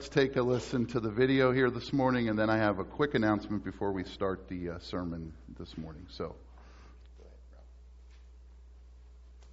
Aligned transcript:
Let's 0.00 0.10
take 0.10 0.36
a 0.36 0.42
listen 0.42 0.86
to 0.86 1.00
the 1.00 1.10
video 1.10 1.50
here 1.50 1.70
this 1.70 1.92
morning, 1.92 2.28
and 2.28 2.38
then 2.38 2.48
I 2.48 2.56
have 2.56 2.78
a 2.78 2.84
quick 2.84 3.14
announcement 3.14 3.64
before 3.64 3.90
we 3.90 4.04
start 4.04 4.46
the 4.46 4.70
uh, 4.70 4.78
sermon 4.78 5.32
this 5.58 5.76
morning. 5.76 6.06
So, 6.08 6.36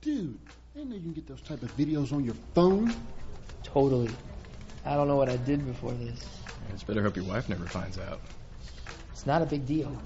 Dude, 0.02 0.38
I 0.76 0.84
know 0.84 0.94
you 0.94 1.02
can 1.02 1.14
get 1.14 1.26
those 1.26 1.42
type 1.42 1.64
of 1.64 1.76
videos 1.76 2.14
on 2.14 2.24
your 2.24 2.36
phone. 2.54 2.94
Totally. 3.64 4.12
I 4.86 4.94
don't 4.94 5.08
know 5.08 5.16
what 5.16 5.30
I 5.30 5.38
did 5.38 5.66
before 5.66 5.94
this. 5.94 6.24
It's 6.70 6.84
better 6.84 7.02
hope 7.02 7.16
your 7.16 7.26
wife 7.26 7.50
never 7.50 7.66
finds 7.66 7.98
out. 7.98 8.20
It's 9.14 9.26
not 9.26 9.42
a 9.42 9.48
big 9.48 9.66
deal. 9.66 10.00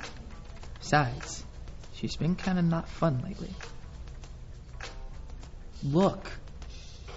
Besides, 0.79 1.43
she's 1.95 2.15
been 2.15 2.37
kind 2.37 2.57
of 2.57 2.63
not 2.63 2.87
fun 2.87 3.21
lately. 3.25 3.53
Look, 5.83 6.31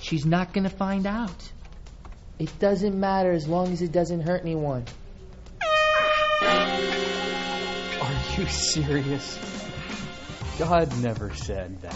she's 0.01 0.27
not 0.27 0.53
going 0.53 0.65
to 0.65 0.77
find 0.77 1.07
out. 1.07 1.53
It 2.39 2.59
doesn't 2.59 2.99
matter 2.99 3.33
as 3.33 3.47
long 3.47 3.73
as 3.73 3.83
it 3.83 3.93
doesn't 3.93 4.23
hurt 4.23 4.43
anyone. 4.43 4.85
Are 8.01 8.21
you 8.37 8.47
serious? 8.49 9.39
God 10.59 10.97
never 11.03 11.35
said 11.35 11.81
that. 11.83 11.95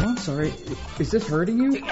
Oh, 0.00 0.04
I'm 0.08 0.16
sorry. 0.18 0.52
Is 0.98 1.10
this 1.10 1.26
hurting 1.26 1.58
you? 1.58 1.82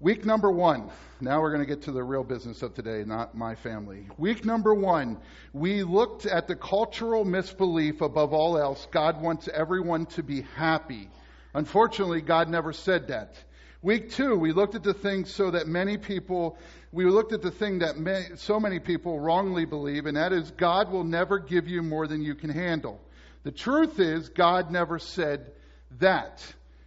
week 0.00 0.24
number 0.24 0.50
one. 0.50 0.90
Now 1.22 1.40
we're 1.40 1.52
going 1.52 1.64
to 1.64 1.72
get 1.72 1.82
to 1.82 1.92
the 1.92 2.02
real 2.02 2.24
business 2.24 2.62
of 2.62 2.74
today, 2.74 3.04
not 3.06 3.36
my 3.36 3.54
family. 3.54 4.08
Week 4.18 4.44
number 4.44 4.74
one, 4.74 5.18
we 5.52 5.84
looked 5.84 6.26
at 6.26 6.48
the 6.48 6.56
cultural 6.56 7.24
misbelief 7.24 8.00
above 8.00 8.32
all 8.32 8.58
else. 8.58 8.88
God 8.90 9.22
wants 9.22 9.48
everyone 9.54 10.06
to 10.06 10.24
be 10.24 10.40
happy. 10.56 11.08
Unfortunately, 11.54 12.22
God 12.22 12.48
never 12.48 12.72
said 12.72 13.06
that. 13.06 13.36
Week 13.82 14.10
two, 14.10 14.34
we 14.34 14.50
looked 14.50 14.74
at 14.74 14.82
the 14.82 14.94
things 14.94 15.32
so 15.32 15.52
that 15.52 15.68
many 15.68 15.96
people, 15.96 16.58
we 16.90 17.04
looked 17.04 17.32
at 17.32 17.40
the 17.40 17.52
thing 17.52 17.78
that 17.78 17.96
may, 17.96 18.24
so 18.34 18.58
many 18.58 18.80
people 18.80 19.20
wrongly 19.20 19.64
believe, 19.64 20.06
and 20.06 20.16
that 20.16 20.32
is 20.32 20.50
God 20.50 20.90
will 20.90 21.04
never 21.04 21.38
give 21.38 21.68
you 21.68 21.84
more 21.84 22.08
than 22.08 22.20
you 22.20 22.34
can 22.34 22.50
handle. 22.50 23.00
The 23.44 23.52
truth 23.52 24.00
is, 24.00 24.28
God 24.28 24.72
never 24.72 24.98
said 24.98 25.52
that. 26.00 26.44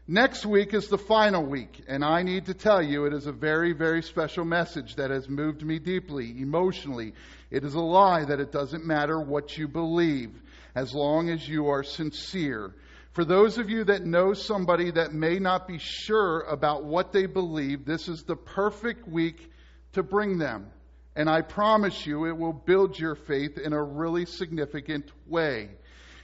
Next 0.08 0.46
week 0.46 0.76
is 0.76 0.88
the 0.88 1.00
final 1.00 1.44
week, 1.44 1.84
and 1.88 2.06
I 2.06 2.22
need 2.22 2.46
to 2.46 2.54
tell 2.54 2.80
you 2.80 3.06
it 3.06 3.14
is 3.14 3.26
a 3.26 3.32
very, 3.32 3.74
very 3.74 4.04
special 4.04 4.46
message 4.46 4.98
that 4.98 5.10
has 5.10 5.28
moved 5.28 5.64
me 5.64 5.80
deeply, 5.80 6.30
emotionally. 6.40 7.14
It 7.50 7.64
is 7.64 7.74
a 7.74 7.82
lie 7.82 8.24
that 8.24 8.40
it 8.40 8.52
doesn't 8.52 8.86
matter 8.86 9.20
what 9.20 9.58
you 9.58 9.68
believe 9.68 10.40
as 10.76 10.94
long 10.94 11.32
as 11.32 11.50
you 11.50 11.70
are 11.70 11.82
sincere. 11.82 12.76
For 13.14 13.26
those 13.26 13.58
of 13.58 13.72
you 13.72 13.84
that 13.86 14.06
know 14.06 14.34
somebody 14.34 14.92
that 14.92 15.12
may 15.16 15.40
not 15.40 15.68
be 15.68 15.80
sure 15.80 16.42
about 16.42 16.86
what 16.86 17.12
they 17.12 17.26
believe, 17.26 17.84
this 17.84 18.08
is 18.08 18.22
the 18.22 18.36
perfect 18.36 19.08
week 19.08 19.52
to 19.94 20.04
bring 20.04 20.38
them. 20.38 20.68
And 21.16 21.28
I 21.28 21.42
promise 21.42 22.06
you 22.06 22.28
it 22.28 22.38
will 22.38 22.54
build 22.54 23.00
your 23.00 23.16
faith 23.16 23.58
in 23.58 23.74
a 23.74 23.82
really 23.82 24.28
significant 24.28 25.12
way. 25.26 25.70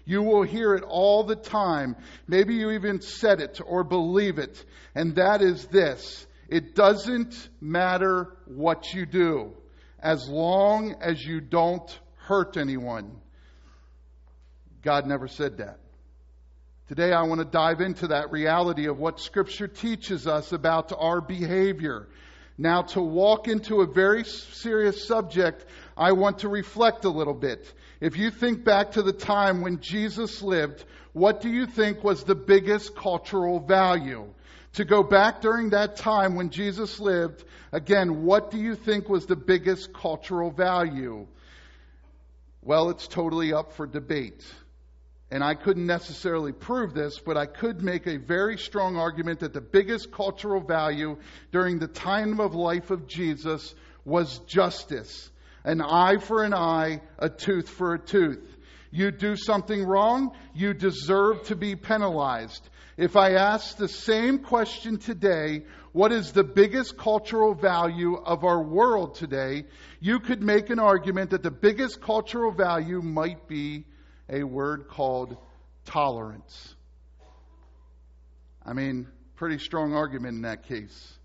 You 0.06 0.24
will 0.24 0.44
hear 0.44 0.74
it 0.76 0.84
all 0.84 1.24
the 1.24 1.36
time. 1.36 1.96
Maybe 2.28 2.56
you 2.56 2.72
even 2.72 3.02
said 3.02 3.40
it 3.40 3.60
or 3.66 3.84
believe 3.84 4.40
it. 4.40 4.64
And 4.96 5.16
that 5.16 5.42
is 5.42 5.66
this. 5.68 6.26
It 6.50 6.76
doesn't 6.76 7.50
matter 7.62 8.34
what 8.46 8.94
you 8.94 9.06
do 9.06 9.54
as 10.00 10.28
long 10.28 10.96
as 11.02 11.24
you 11.24 11.40
don't 11.40 12.00
hurt 12.18 12.58
anyone. 12.58 13.22
God 14.82 15.06
never 15.06 15.28
said 15.28 15.58
that. 15.58 15.78
Today 16.88 17.14
I 17.14 17.24
want 17.24 17.40
to 17.40 17.46
dive 17.46 17.80
into 17.80 18.08
that 18.08 18.32
reality 18.32 18.88
of 18.88 18.98
what 18.98 19.20
scripture 19.20 19.68
teaches 19.68 20.28
us 20.28 20.52
about 20.52 20.92
our 20.98 21.22
behavior. 21.22 22.10
Now 22.58 22.82
to 22.82 23.02
walk 23.02 23.48
into 23.48 23.82
a 23.82 23.88
very 23.88 24.26
serious 24.26 25.08
subject, 25.08 25.66
I 25.96 26.12
want 26.12 26.40
to 26.40 26.50
reflect 26.50 27.06
a 27.06 27.10
little 27.10 27.34
bit. 27.34 27.72
If 28.02 28.18
you 28.18 28.32
think 28.32 28.64
back 28.64 28.94
to 28.94 29.04
the 29.04 29.14
time 29.14 29.62
when 29.62 29.80
Jesus 29.80 30.42
lived, 30.42 30.84
what 31.14 31.40
do 31.40 31.50
you 31.50 31.68
think 31.68 32.04
was 32.04 32.24
the 32.24 32.36
biggest 32.36 32.96
cultural 32.96 33.60
value? 33.60 34.28
To 34.74 34.86
go 34.86 35.04
back 35.04 35.42
during 35.42 35.70
that 35.70 35.98
time 35.98 36.36
when 36.36 36.50
Jesus 36.50 37.00
lived, 37.00 37.44
again, 37.72 38.24
what 38.24 38.50
do 38.50 38.58
you 38.58 38.74
think 38.74 39.08
was 39.08 39.28
the 39.28 39.36
biggest 39.36 39.94
cultural 39.94 40.50
value? 40.50 41.28
Well, 42.64 42.90
it's 42.90 43.08
totally 43.08 43.54
up 43.54 43.74
for 43.74 43.86
debate. 43.86 44.44
And 45.30 45.44
I 45.44 45.54
couldn't 45.54 45.86
necessarily 45.86 46.54
prove 46.54 46.96
this, 46.96 47.20
but 47.20 47.38
I 47.38 47.46
could 47.46 47.84
make 47.84 48.08
a 48.08 48.18
very 48.18 48.58
strong 48.58 48.98
argument 48.98 49.42
that 49.42 49.54
the 49.54 49.62
biggest 49.62 50.12
cultural 50.12 50.60
value 50.60 51.18
during 51.52 51.78
the 51.78 51.88
time 51.88 52.40
of 52.40 52.56
life 52.56 52.90
of 52.90 53.08
Jesus 53.08 53.76
was 54.06 54.40
justice. 54.40 55.30
An 55.64 55.82
eye 55.82 56.18
for 56.18 56.44
an 56.44 56.54
eye, 56.54 57.02
a 57.20 57.30
tooth 57.30 57.70
for 57.70 57.94
a 57.94 58.00
tooth. 58.00 58.58
You 58.92 59.12
do 59.12 59.36
something 59.36 59.84
wrong, 59.84 60.36
you 60.54 60.74
deserve 60.74 61.44
to 61.44 61.56
be 61.56 61.76
penalized. 61.76 62.70
If 62.98 63.16
I 63.16 63.34
ask 63.34 63.78
the 63.78 63.88
same 63.88 64.40
question 64.40 64.98
today, 64.98 65.64
what 65.94 66.12
is 66.12 66.34
the 66.34 66.44
biggest 66.44 66.98
cultural 66.98 67.54
value 67.54 68.16
of 68.16 68.44
our 68.44 68.62
world 68.62 69.16
today? 69.16 69.66
You 70.00 70.20
could 70.20 70.42
make 70.42 70.70
an 70.70 70.80
argument 70.80 71.30
that 71.30 71.44
the 71.44 71.52
biggest 71.52 72.02
cultural 72.02 72.52
value 72.52 73.02
might 73.02 73.48
be 73.48 73.86
a 74.30 74.44
word 74.44 74.88
called 74.88 75.38
tolerance. 75.86 76.76
I 78.66 78.74
mean, 78.74 79.08
pretty 79.36 79.58
strong 79.58 79.94
argument 79.94 80.36
in 80.36 80.42
that 80.44 80.64
case. 80.64 81.18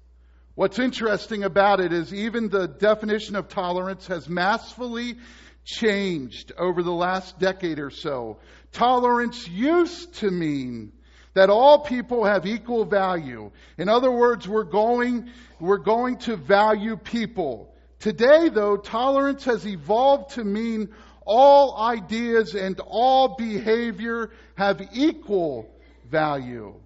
What's 0.57 0.79
interesting 0.79 1.45
about 1.45 1.81
it 1.81 1.93
is 1.93 2.15
even 2.15 2.49
the 2.49 2.67
definition 2.67 3.37
of 3.37 3.49
tolerance 3.49 4.07
has 4.07 4.27
massively 4.27 5.19
changed 5.67 6.51
over 6.57 6.83
the 6.83 6.95
last 6.95 7.39
decade 7.39 7.79
or 7.79 7.91
so. 7.91 8.39
Tolerance 8.73 9.47
used 9.47 10.15
to 10.21 10.31
mean 10.31 10.93
that 11.35 11.51
all 11.51 11.81
people 11.81 12.25
have 12.25 12.47
equal 12.47 12.87
value. 12.87 13.51
In 13.77 13.91
other 13.91 14.11
words, 14.11 14.49
we're 14.49 14.65
going, 14.65 15.29
we're 15.61 15.77
going 15.77 16.17
to 16.21 16.37
value 16.37 16.97
people. 16.97 17.75
Today, 17.99 18.49
though, 18.49 18.79
tolerance 18.79 19.45
has 19.45 19.67
evolved 19.67 20.37
to 20.37 20.45
mean 20.45 20.89
all 21.27 21.77
ideas 21.79 22.55
and 22.55 22.81
all 22.81 23.37
behavior 23.37 24.31
have 24.55 24.81
equal 24.95 25.69
value. 26.09 26.81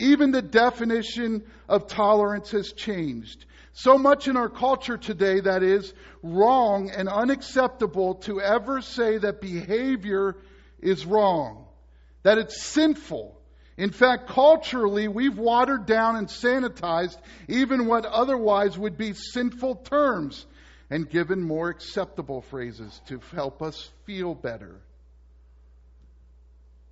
Even 0.00 0.30
the 0.30 0.42
definition 0.42 1.44
of 1.68 1.86
tolerance 1.86 2.50
has 2.52 2.72
changed. 2.72 3.44
So 3.72 3.98
much 3.98 4.28
in 4.28 4.36
our 4.36 4.48
culture 4.48 4.96
today 4.96 5.40
that 5.40 5.62
is 5.62 5.92
wrong 6.22 6.90
and 6.90 7.08
unacceptable 7.08 8.16
to 8.26 8.40
ever 8.40 8.80
say 8.80 9.18
that 9.18 9.40
behavior 9.40 10.36
is 10.80 11.06
wrong, 11.06 11.66
that 12.22 12.38
it's 12.38 12.62
sinful. 12.62 13.36
In 13.76 13.90
fact, 13.90 14.28
culturally, 14.28 15.06
we've 15.06 15.38
watered 15.38 15.86
down 15.86 16.16
and 16.16 16.28
sanitized 16.28 17.18
even 17.48 17.86
what 17.86 18.04
otherwise 18.04 18.76
would 18.78 18.98
be 18.98 19.12
sinful 19.12 19.76
terms 19.76 20.46
and 20.90 21.08
given 21.08 21.40
more 21.40 21.68
acceptable 21.68 22.40
phrases 22.40 23.00
to 23.06 23.20
help 23.34 23.62
us 23.62 23.90
feel 24.04 24.34
better. 24.34 24.80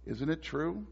Isn't 0.06 0.30
it 0.30 0.42
true? 0.42 0.86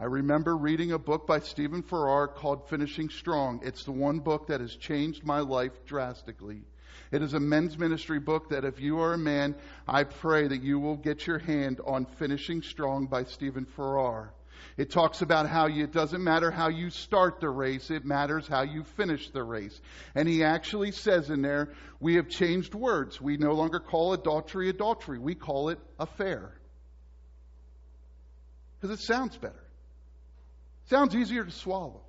I 0.00 0.04
remember 0.04 0.56
reading 0.56 0.92
a 0.92 0.98
book 0.98 1.26
by 1.26 1.40
Stephen 1.40 1.82
Farrar 1.82 2.28
called 2.28 2.68
Finishing 2.68 3.08
Strong. 3.08 3.62
It's 3.64 3.82
the 3.82 3.90
one 3.90 4.20
book 4.20 4.46
that 4.46 4.60
has 4.60 4.76
changed 4.76 5.24
my 5.24 5.40
life 5.40 5.72
drastically. 5.86 6.62
It 7.10 7.20
is 7.20 7.34
a 7.34 7.40
men's 7.40 7.76
ministry 7.76 8.20
book 8.20 8.50
that 8.50 8.64
if 8.64 8.78
you 8.78 9.00
are 9.00 9.14
a 9.14 9.18
man, 9.18 9.56
I 9.88 10.04
pray 10.04 10.46
that 10.46 10.62
you 10.62 10.78
will 10.78 10.94
get 10.94 11.26
your 11.26 11.40
hand 11.40 11.80
on 11.84 12.04
Finishing 12.04 12.62
Strong 12.62 13.06
by 13.06 13.24
Stephen 13.24 13.64
Farrar. 13.64 14.32
It 14.76 14.92
talks 14.92 15.20
about 15.20 15.48
how 15.48 15.66
you, 15.66 15.82
it 15.82 15.92
doesn't 15.92 16.22
matter 16.22 16.52
how 16.52 16.68
you 16.68 16.90
start 16.90 17.40
the 17.40 17.50
race, 17.50 17.90
it 17.90 18.04
matters 18.04 18.46
how 18.46 18.62
you 18.62 18.84
finish 18.84 19.28
the 19.30 19.42
race. 19.42 19.80
And 20.14 20.28
he 20.28 20.44
actually 20.44 20.92
says 20.92 21.28
in 21.28 21.42
there, 21.42 21.70
we 21.98 22.14
have 22.14 22.28
changed 22.28 22.72
words. 22.72 23.20
We 23.20 23.36
no 23.36 23.54
longer 23.54 23.80
call 23.80 24.12
adultery 24.12 24.68
adultery, 24.68 25.18
we 25.18 25.34
call 25.34 25.70
it 25.70 25.80
affair. 25.98 26.52
Because 28.80 29.00
it 29.00 29.02
sounds 29.02 29.36
better. 29.36 29.64
Sounds 30.88 31.14
easier 31.14 31.44
to 31.44 31.50
swallow. 31.50 32.00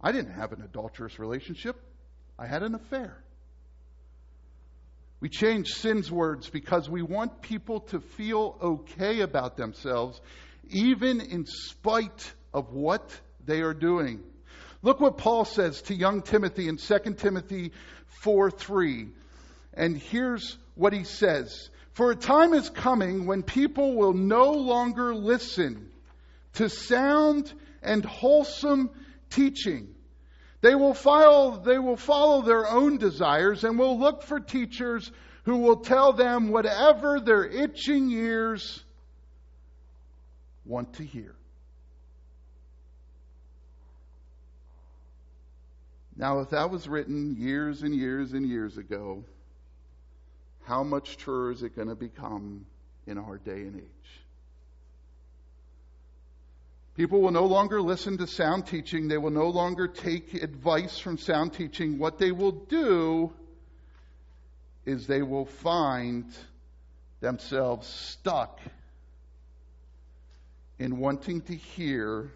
I 0.00 0.12
didn't 0.12 0.32
have 0.32 0.52
an 0.52 0.60
adulterous 0.62 1.18
relationship, 1.18 1.80
I 2.38 2.46
had 2.46 2.62
an 2.62 2.74
affair. 2.74 3.16
We 5.20 5.30
change 5.30 5.68
sin's 5.68 6.12
words 6.12 6.50
because 6.50 6.90
we 6.90 7.00
want 7.00 7.40
people 7.40 7.80
to 7.80 8.00
feel 8.00 8.58
okay 8.60 9.20
about 9.20 9.56
themselves, 9.56 10.20
even 10.68 11.22
in 11.22 11.46
spite 11.46 12.30
of 12.52 12.74
what 12.74 13.18
they 13.46 13.62
are 13.62 13.72
doing. 13.72 14.22
Look 14.82 15.00
what 15.00 15.16
Paul 15.16 15.46
says 15.46 15.80
to 15.82 15.94
young 15.94 16.20
Timothy 16.20 16.68
in 16.68 16.76
2 16.76 16.98
Timothy 17.16 17.72
4 18.20 18.50
3. 18.50 19.08
And 19.72 19.96
here's 19.96 20.58
what 20.74 20.92
he 20.92 21.04
says 21.04 21.70
For 21.94 22.10
a 22.10 22.16
time 22.16 22.52
is 22.52 22.68
coming 22.68 23.24
when 23.24 23.42
people 23.42 23.94
will 23.94 24.12
no 24.12 24.52
longer 24.52 25.14
listen 25.14 25.90
to 26.54 26.68
sound 26.68 27.52
and 27.82 28.04
wholesome 28.04 28.90
teaching. 29.30 29.94
They 30.60 30.74
will 30.74 30.94
follow, 30.94 31.62
they 31.62 31.78
will 31.78 31.96
follow 31.96 32.42
their 32.42 32.68
own 32.68 32.96
desires 32.96 33.64
and 33.64 33.78
will 33.78 33.98
look 33.98 34.22
for 34.22 34.40
teachers 34.40 35.12
who 35.44 35.58
will 35.58 35.76
tell 35.76 36.14
them 36.14 36.48
whatever 36.48 37.20
their 37.20 37.44
itching 37.44 38.10
ears 38.10 38.82
want 40.64 40.94
to 40.94 41.04
hear. 41.04 41.34
Now, 46.16 46.40
if 46.40 46.50
that 46.50 46.70
was 46.70 46.88
written 46.88 47.36
years 47.38 47.82
and 47.82 47.94
years 47.94 48.32
and 48.32 48.46
years 48.46 48.78
ago, 48.78 49.24
how 50.64 50.82
much 50.82 51.16
truer 51.16 51.50
is 51.50 51.62
it 51.62 51.76
going 51.76 51.88
to 51.88 51.94
become 51.94 52.64
in 53.06 53.18
our 53.18 53.36
day 53.38 53.62
and 53.62 53.76
age? 53.76 54.23
People 56.96 57.20
will 57.20 57.32
no 57.32 57.46
longer 57.46 57.82
listen 57.82 58.16
to 58.18 58.26
sound 58.26 58.66
teaching. 58.66 59.08
They 59.08 59.18
will 59.18 59.30
no 59.30 59.48
longer 59.48 59.88
take 59.88 60.34
advice 60.34 60.98
from 60.98 61.18
sound 61.18 61.52
teaching. 61.52 61.98
What 61.98 62.18
they 62.18 62.30
will 62.30 62.52
do 62.52 63.32
is 64.86 65.06
they 65.06 65.22
will 65.22 65.46
find 65.46 66.24
themselves 67.20 67.88
stuck 67.88 68.60
in 70.78 70.98
wanting 70.98 71.40
to 71.42 71.54
hear 71.54 72.30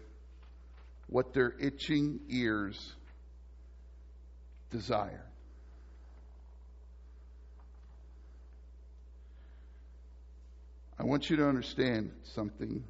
what 1.07 1.33
their 1.33 1.55
itching 1.59 2.19
ears 2.29 2.93
desire. 4.71 5.23
I 10.99 11.03
want 11.03 11.29
you 11.29 11.37
to 11.37 11.47
understand 11.47 12.11
something. 12.23 12.83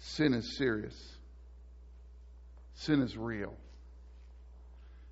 Sin 0.00 0.32
is 0.32 0.56
serious. 0.56 0.94
Sin 2.74 3.02
is 3.02 3.16
real. 3.16 3.54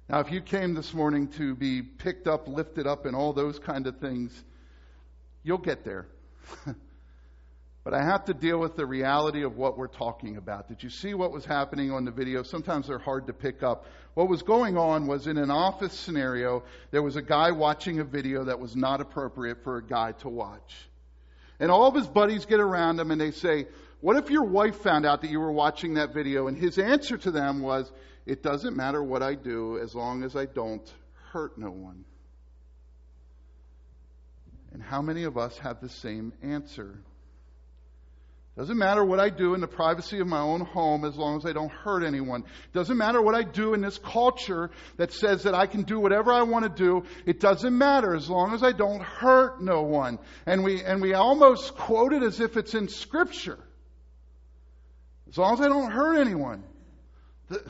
Now, 0.08 0.20
if 0.20 0.32
you 0.32 0.40
came 0.40 0.74
this 0.74 0.94
morning 0.94 1.28
to 1.32 1.54
be 1.54 1.82
picked 1.82 2.26
up, 2.26 2.48
lifted 2.48 2.86
up, 2.86 3.04
and 3.04 3.14
all 3.14 3.34
those 3.34 3.58
kind 3.58 3.86
of 3.86 3.98
things, 3.98 4.32
you'll 5.42 5.58
get 5.58 5.84
there. 5.84 6.06
but 7.84 7.92
I 7.92 8.02
have 8.02 8.24
to 8.24 8.34
deal 8.34 8.58
with 8.58 8.76
the 8.76 8.86
reality 8.86 9.42
of 9.44 9.58
what 9.58 9.76
we're 9.76 9.88
talking 9.88 10.38
about. 10.38 10.68
Did 10.68 10.82
you 10.82 10.88
see 10.88 11.12
what 11.12 11.32
was 11.32 11.44
happening 11.44 11.92
on 11.92 12.06
the 12.06 12.10
video? 12.10 12.42
Sometimes 12.42 12.88
they're 12.88 12.98
hard 12.98 13.26
to 13.26 13.34
pick 13.34 13.62
up. 13.62 13.84
What 14.14 14.30
was 14.30 14.40
going 14.40 14.78
on 14.78 15.06
was 15.06 15.26
in 15.26 15.36
an 15.36 15.50
office 15.50 15.92
scenario, 15.92 16.62
there 16.90 17.02
was 17.02 17.16
a 17.16 17.22
guy 17.22 17.50
watching 17.50 18.00
a 18.00 18.04
video 18.04 18.44
that 18.44 18.58
was 18.58 18.74
not 18.74 19.02
appropriate 19.02 19.62
for 19.62 19.76
a 19.76 19.84
guy 19.84 20.12
to 20.12 20.30
watch. 20.30 20.88
And 21.60 21.70
all 21.70 21.86
of 21.86 21.94
his 21.94 22.06
buddies 22.06 22.46
get 22.46 22.60
around 22.60 22.98
him 22.98 23.10
and 23.10 23.20
they 23.20 23.32
say, 23.32 23.66
What 24.00 24.16
if 24.16 24.30
your 24.30 24.44
wife 24.44 24.76
found 24.76 25.04
out 25.04 25.22
that 25.22 25.30
you 25.30 25.40
were 25.40 25.52
watching 25.52 25.94
that 25.94 26.14
video? 26.14 26.46
And 26.46 26.56
his 26.56 26.78
answer 26.78 27.16
to 27.18 27.30
them 27.30 27.60
was, 27.60 27.90
It 28.26 28.42
doesn't 28.42 28.76
matter 28.76 29.02
what 29.02 29.22
I 29.22 29.34
do 29.34 29.78
as 29.78 29.94
long 29.94 30.22
as 30.22 30.36
I 30.36 30.46
don't 30.46 30.88
hurt 31.32 31.58
no 31.58 31.70
one. 31.70 32.04
And 34.72 34.82
how 34.82 35.02
many 35.02 35.24
of 35.24 35.36
us 35.36 35.58
have 35.58 35.80
the 35.80 35.88
same 35.88 36.32
answer? 36.42 37.02
Doesn't 38.56 38.76
matter 38.76 39.04
what 39.04 39.20
I 39.20 39.30
do 39.30 39.54
in 39.54 39.60
the 39.60 39.68
privacy 39.68 40.18
of 40.18 40.26
my 40.26 40.40
own 40.40 40.60
home 40.60 41.04
as 41.04 41.16
long 41.16 41.36
as 41.36 41.46
I 41.46 41.52
don't 41.52 41.70
hurt 41.70 42.02
anyone. 42.04 42.42
Doesn't 42.72 42.96
matter 42.96 43.22
what 43.22 43.36
I 43.36 43.44
do 43.44 43.72
in 43.72 43.80
this 43.80 43.98
culture 43.98 44.72
that 44.96 45.12
says 45.12 45.44
that 45.44 45.54
I 45.54 45.66
can 45.66 45.82
do 45.82 46.00
whatever 46.00 46.32
I 46.32 46.42
want 46.42 46.64
to 46.64 46.68
do. 46.68 47.04
It 47.24 47.38
doesn't 47.38 47.76
matter 47.76 48.16
as 48.16 48.28
long 48.28 48.54
as 48.54 48.64
I 48.64 48.72
don't 48.72 49.00
hurt 49.00 49.62
no 49.62 49.82
one. 49.82 50.18
And 50.44 50.64
we, 50.64 50.82
and 50.82 51.00
we 51.00 51.14
almost 51.14 51.76
quote 51.76 52.12
it 52.12 52.24
as 52.24 52.40
if 52.40 52.56
it's 52.56 52.74
in 52.74 52.88
scripture. 52.88 53.60
As 55.30 55.38
long 55.38 55.54
as 55.54 55.60
I 55.60 55.68
don't 55.68 55.90
hurt 55.90 56.18
anyone. 56.18 56.62
The, 57.48 57.62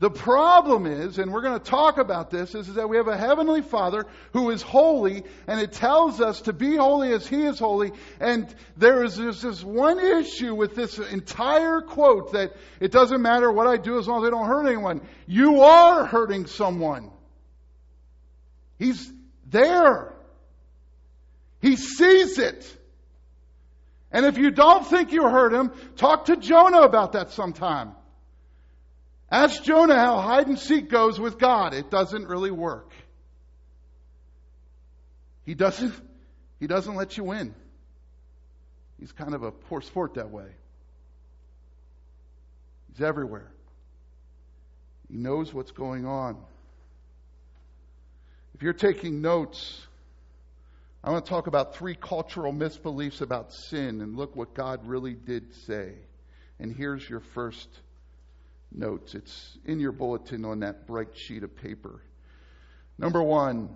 the 0.00 0.10
problem 0.10 0.86
is, 0.86 1.18
and 1.18 1.30
we're 1.30 1.42
going 1.42 1.58
to 1.58 1.64
talk 1.64 1.98
about 1.98 2.30
this, 2.30 2.54
is, 2.54 2.70
is, 2.70 2.74
that 2.76 2.88
we 2.88 2.96
have 2.96 3.08
a 3.08 3.18
heavenly 3.18 3.60
Father 3.60 4.06
who 4.32 4.50
is 4.50 4.62
holy, 4.62 5.24
and 5.46 5.60
it 5.60 5.72
tells 5.72 6.22
us 6.22 6.40
to 6.42 6.54
be 6.54 6.76
holy 6.76 7.12
as 7.12 7.26
He 7.26 7.42
is 7.42 7.58
holy. 7.58 7.92
And 8.18 8.52
there 8.78 9.04
is 9.04 9.16
this 9.16 9.62
one 9.62 10.00
issue 10.00 10.54
with 10.54 10.74
this 10.74 10.98
entire 10.98 11.82
quote 11.82 12.32
that 12.32 12.56
it 12.80 12.92
doesn't 12.92 13.20
matter 13.20 13.52
what 13.52 13.66
I 13.66 13.76
do 13.76 13.98
as 13.98 14.08
long 14.08 14.24
as 14.24 14.28
I 14.28 14.30
don't 14.30 14.46
hurt 14.46 14.66
anyone. 14.66 15.02
You 15.26 15.60
are 15.60 16.06
hurting 16.06 16.46
someone. 16.46 17.10
He's 18.78 19.12
there. 19.50 20.14
He 21.60 21.76
sees 21.76 22.38
it. 22.38 22.76
And 24.12 24.26
if 24.26 24.38
you 24.38 24.50
don't 24.50 24.86
think 24.86 25.12
you 25.12 25.22
heard 25.22 25.52
him, 25.52 25.72
talk 25.96 26.26
to 26.26 26.36
Jonah 26.36 26.80
about 26.80 27.12
that 27.12 27.30
sometime. 27.30 27.92
Ask 29.30 29.62
Jonah 29.62 29.94
how 29.94 30.20
hide 30.20 30.48
and 30.48 30.58
seek 30.58 30.90
goes 30.90 31.20
with 31.20 31.38
God. 31.38 31.72
It 31.72 31.90
doesn't 31.90 32.26
really 32.26 32.50
work. 32.50 32.90
He 35.44 35.54
doesn't, 35.54 35.94
he 36.58 36.66
doesn't 36.66 36.96
let 36.96 37.16
you 37.16 37.24
win. 37.24 37.54
He's 38.98 39.12
kind 39.12 39.34
of 39.34 39.44
a 39.44 39.52
poor 39.52 39.80
sport 39.80 40.14
that 40.14 40.30
way. 40.30 40.48
He's 42.88 43.02
everywhere. 43.02 43.50
He 45.08 45.16
knows 45.16 45.54
what's 45.54 45.70
going 45.70 46.06
on. 46.06 46.36
If 48.54 48.62
you're 48.62 48.72
taking 48.72 49.22
notes, 49.22 49.86
I 51.02 51.10
want 51.10 51.24
to 51.24 51.30
talk 51.30 51.46
about 51.46 51.74
three 51.74 51.94
cultural 51.94 52.52
misbeliefs 52.52 53.22
about 53.22 53.52
sin 53.52 54.02
and 54.02 54.16
look 54.16 54.36
what 54.36 54.54
God 54.54 54.86
really 54.86 55.14
did 55.14 55.54
say. 55.66 55.94
And 56.58 56.70
here's 56.74 57.08
your 57.08 57.20
first 57.20 57.68
notes. 58.70 59.14
It's 59.14 59.58
in 59.64 59.80
your 59.80 59.92
bulletin 59.92 60.44
on 60.44 60.60
that 60.60 60.86
bright 60.86 61.16
sheet 61.16 61.42
of 61.42 61.56
paper. 61.56 62.02
Number 62.98 63.22
one, 63.22 63.70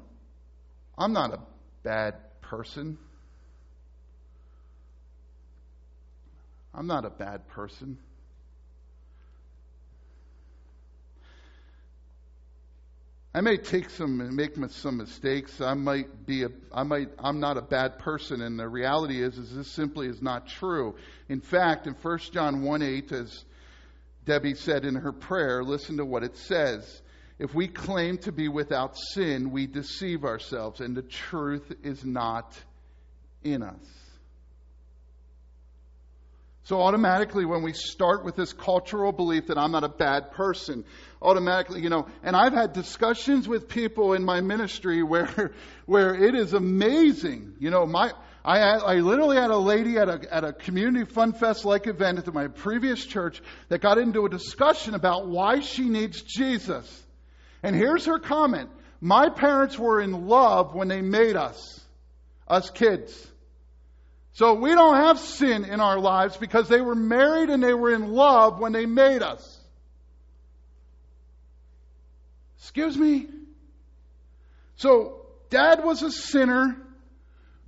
I'm 0.99 1.15
not 1.15 1.33
a 1.33 1.41
bad 1.83 2.17
person. 2.43 2.99
I'm 6.75 6.87
not 6.87 7.07
a 7.07 7.11
bad 7.11 7.49
person. 7.49 7.97
I 13.37 13.41
may 13.41 13.57
take 13.57 13.91
some 13.91 14.37
make 14.37 14.53
some 14.71 14.97
mistakes. 14.97 15.61
I 15.61 15.75
might 15.75 16.25
be 16.25 16.45
a 16.45 16.51
I 16.73 16.85
might 16.85 17.09
I'm 17.19 17.41
not 17.41 17.57
a 17.57 17.63
bad 17.63 17.99
person 17.99 18.41
and 18.41 18.59
the 18.59 18.69
reality 18.69 19.21
is 19.21 19.37
is 19.37 19.57
this 19.57 19.69
simply 19.73 20.07
is 20.07 20.23
not 20.23 20.47
true. 20.47 20.95
In 21.29 21.41
fact, 21.41 21.89
in 21.89 21.95
1 21.95 22.19
John 22.31 22.63
1 22.63 22.83
8 22.83 23.13
as 23.13 23.45
Debbie 24.25 24.55
said 24.55 24.85
in 24.85 24.95
her 24.95 25.13
prayer, 25.13 25.65
listen 25.65 25.97
to 25.97 26.05
what 26.05 26.23
it 26.23 26.37
says. 26.37 27.03
If 27.39 27.53
we 27.53 27.67
claim 27.67 28.19
to 28.19 28.31
be 28.31 28.49
without 28.49 28.97
sin, 28.97 29.51
we 29.51 29.67
deceive 29.67 30.25
ourselves, 30.25 30.81
and 30.81 30.97
the 30.97 31.03
truth 31.03 31.73
is 31.83 32.05
not 32.05 32.57
in 33.43 33.63
us. 33.63 34.04
So, 36.65 36.81
automatically, 36.81 37.45
when 37.45 37.63
we 37.63 37.75
start 37.75 38.25
with 38.25 38.37
this 38.37 38.55
cultural 38.55 39.13
belief 39.13 39.49
that 39.49 39.59
I'm 39.59 39.71
not 39.71 39.85
a 39.85 39.89
bad 39.89 40.33
person, 40.33 40.85
automatically, 41.21 41.83
you 41.83 41.91
know, 41.91 42.07
and 42.23 42.35
I've 42.35 42.55
had 42.55 42.73
discussions 42.73 43.47
with 43.47 43.69
people 43.69 44.15
in 44.15 44.25
my 44.25 44.41
ministry 44.41 45.03
where, 45.03 45.53
where 45.85 46.15
it 46.15 46.35
is 46.35 46.55
amazing. 46.55 47.57
You 47.59 47.69
know, 47.69 47.85
my, 47.85 48.13
I, 48.43 48.61
I 48.61 48.95
literally 48.97 49.37
had 49.37 49.51
a 49.51 49.59
lady 49.59 49.99
at 49.99 50.09
a, 50.09 50.35
at 50.35 50.45
a 50.45 50.55
community 50.55 51.05
fun 51.05 51.35
fest 51.35 51.67
like 51.67 51.87
event 51.87 52.19
at 52.19 52.33
my 52.33 52.49
previous 52.49 53.05
church 53.05 53.43
that 53.69 53.83
got 53.83 53.99
into 53.99 54.25
a 54.25 54.31
discussion 54.31 54.95
about 54.95 55.29
why 55.29 55.61
she 55.61 55.91
needs 55.91 56.23
Jesus. 56.23 57.03
And 57.63 57.77
here's 57.77 58.07
her 58.07 58.19
comment. 58.19 58.71
My 59.03 59.29
parents 59.29 59.79
were 59.79 60.01
in 60.01 60.29
love 60.29 60.75
when 60.75 60.89
they 60.89 61.03
made 61.03 61.37
us, 61.37 61.79
us 62.49 62.71
kids. 62.71 63.31
So 64.35 64.55
we 64.55 64.71
don't 64.71 64.97
have 64.97 65.21
sin 65.21 65.65
in 65.65 65.81
our 65.81 65.99
lives 65.99 66.37
because 66.37 66.69
they 66.69 66.81
were 66.81 66.97
married 66.97 67.51
and 67.51 67.63
they 67.63 67.73
were 67.73 67.95
in 67.95 68.13
love 68.13 68.59
when 68.59 68.73
they 68.73 68.85
made 68.85 69.23
us. 69.23 69.59
Excuse 72.59 72.97
me? 72.97 73.29
So 74.77 75.27
dad 75.51 75.85
was 75.85 76.03
a 76.03 76.11
sinner. 76.11 76.77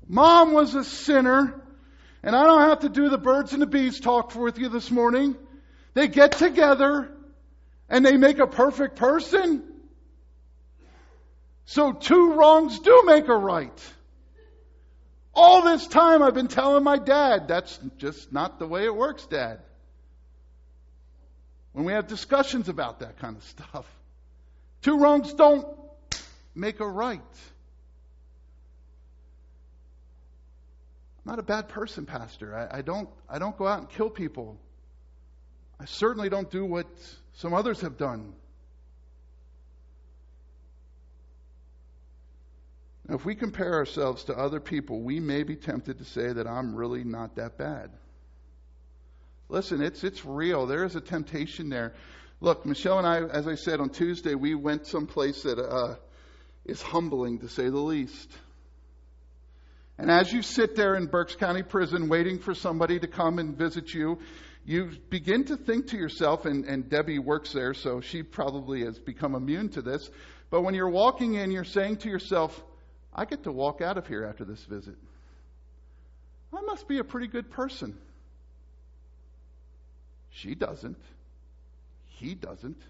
Mom 0.08 0.52
was 0.52 0.74
a 0.74 0.82
sinner, 0.82 1.60
and 2.24 2.34
I 2.34 2.42
don't 2.44 2.68
have 2.68 2.80
to 2.80 2.88
do 2.88 3.08
the 3.10 3.18
birds 3.18 3.52
and 3.52 3.62
the 3.62 3.66
bees 3.66 4.00
talk 4.00 4.34
with 4.34 4.58
you 4.58 4.68
this 4.68 4.90
morning. 4.90 5.36
They 5.94 6.08
get 6.08 6.32
together 6.32 7.08
and 7.88 8.04
they 8.04 8.16
make 8.16 8.40
a 8.40 8.46
perfect 8.46 8.96
person. 8.96 9.62
So 11.64 11.92
two 11.92 12.34
wrongs 12.34 12.80
do 12.80 13.04
make 13.06 13.28
a 13.28 13.36
right. 13.36 13.95
All 15.36 15.60
this 15.60 15.86
time 15.86 16.22
I've 16.22 16.32
been 16.32 16.48
telling 16.48 16.82
my 16.82 16.96
dad, 16.96 17.46
that's 17.46 17.78
just 17.98 18.32
not 18.32 18.58
the 18.58 18.66
way 18.66 18.86
it 18.86 18.96
works, 18.96 19.26
dad. 19.26 19.60
When 21.72 21.84
we 21.84 21.92
have 21.92 22.06
discussions 22.06 22.70
about 22.70 23.00
that 23.00 23.18
kind 23.18 23.36
of 23.36 23.44
stuff, 23.44 23.84
two 24.80 24.98
wrongs 24.98 25.34
don't 25.34 25.68
make 26.54 26.80
a 26.80 26.88
right. 26.88 27.20
I'm 31.18 31.32
not 31.32 31.38
a 31.38 31.42
bad 31.42 31.68
person, 31.68 32.06
Pastor. 32.06 32.56
I, 32.56 32.78
I, 32.78 32.80
don't, 32.80 33.10
I 33.28 33.38
don't 33.38 33.58
go 33.58 33.66
out 33.66 33.80
and 33.80 33.90
kill 33.90 34.08
people. 34.08 34.58
I 35.78 35.84
certainly 35.84 36.30
don't 36.30 36.50
do 36.50 36.64
what 36.64 36.86
some 37.34 37.52
others 37.52 37.82
have 37.82 37.98
done. 37.98 38.32
If 43.08 43.24
we 43.24 43.34
compare 43.36 43.74
ourselves 43.74 44.24
to 44.24 44.36
other 44.36 44.58
people, 44.58 45.00
we 45.00 45.20
may 45.20 45.44
be 45.44 45.54
tempted 45.54 45.98
to 45.98 46.04
say 46.04 46.32
that 46.32 46.46
I'm 46.46 46.74
really 46.74 47.04
not 47.04 47.36
that 47.36 47.56
bad. 47.56 47.90
Listen, 49.48 49.80
it's, 49.80 50.02
it's 50.02 50.24
real. 50.24 50.66
There 50.66 50.84
is 50.84 50.96
a 50.96 51.00
temptation 51.00 51.68
there. 51.68 51.94
Look, 52.40 52.66
Michelle 52.66 52.98
and 52.98 53.06
I, 53.06 53.22
as 53.22 53.46
I 53.46 53.54
said 53.54 53.80
on 53.80 53.90
Tuesday, 53.90 54.34
we 54.34 54.54
went 54.54 54.86
someplace 54.86 55.44
that 55.44 55.58
uh, 55.58 55.94
is 56.64 56.82
humbling 56.82 57.38
to 57.40 57.48
say 57.48 57.68
the 57.68 57.78
least. 57.78 58.28
And 59.98 60.10
as 60.10 60.32
you 60.32 60.42
sit 60.42 60.74
there 60.74 60.96
in 60.96 61.06
Berks 61.06 61.36
County 61.36 61.62
Prison 61.62 62.08
waiting 62.08 62.40
for 62.40 62.54
somebody 62.54 62.98
to 62.98 63.06
come 63.06 63.38
and 63.38 63.56
visit 63.56 63.94
you, 63.94 64.18
you 64.64 64.90
begin 65.10 65.44
to 65.44 65.56
think 65.56 65.88
to 65.88 65.96
yourself, 65.96 66.44
and, 66.44 66.64
and 66.64 66.90
Debbie 66.90 67.20
works 67.20 67.52
there, 67.52 67.72
so 67.72 68.00
she 68.00 68.24
probably 68.24 68.84
has 68.84 68.98
become 68.98 69.36
immune 69.36 69.68
to 69.70 69.80
this. 69.80 70.10
But 70.50 70.62
when 70.62 70.74
you're 70.74 70.90
walking 70.90 71.34
in, 71.34 71.52
you're 71.52 71.64
saying 71.64 71.98
to 71.98 72.08
yourself, 72.08 72.62
I 73.16 73.24
get 73.24 73.44
to 73.44 73.52
walk 73.52 73.80
out 73.80 73.96
of 73.96 74.06
here 74.06 74.24
after 74.24 74.44
this 74.44 74.62
visit. 74.64 74.94
I 76.54 76.60
must 76.60 76.86
be 76.86 76.98
a 76.98 77.04
pretty 77.04 77.26
good 77.26 77.50
person. 77.50 77.96
She 80.30 80.54
doesn't. 80.54 81.00
He 82.04 82.34
doesn't. 82.34 82.80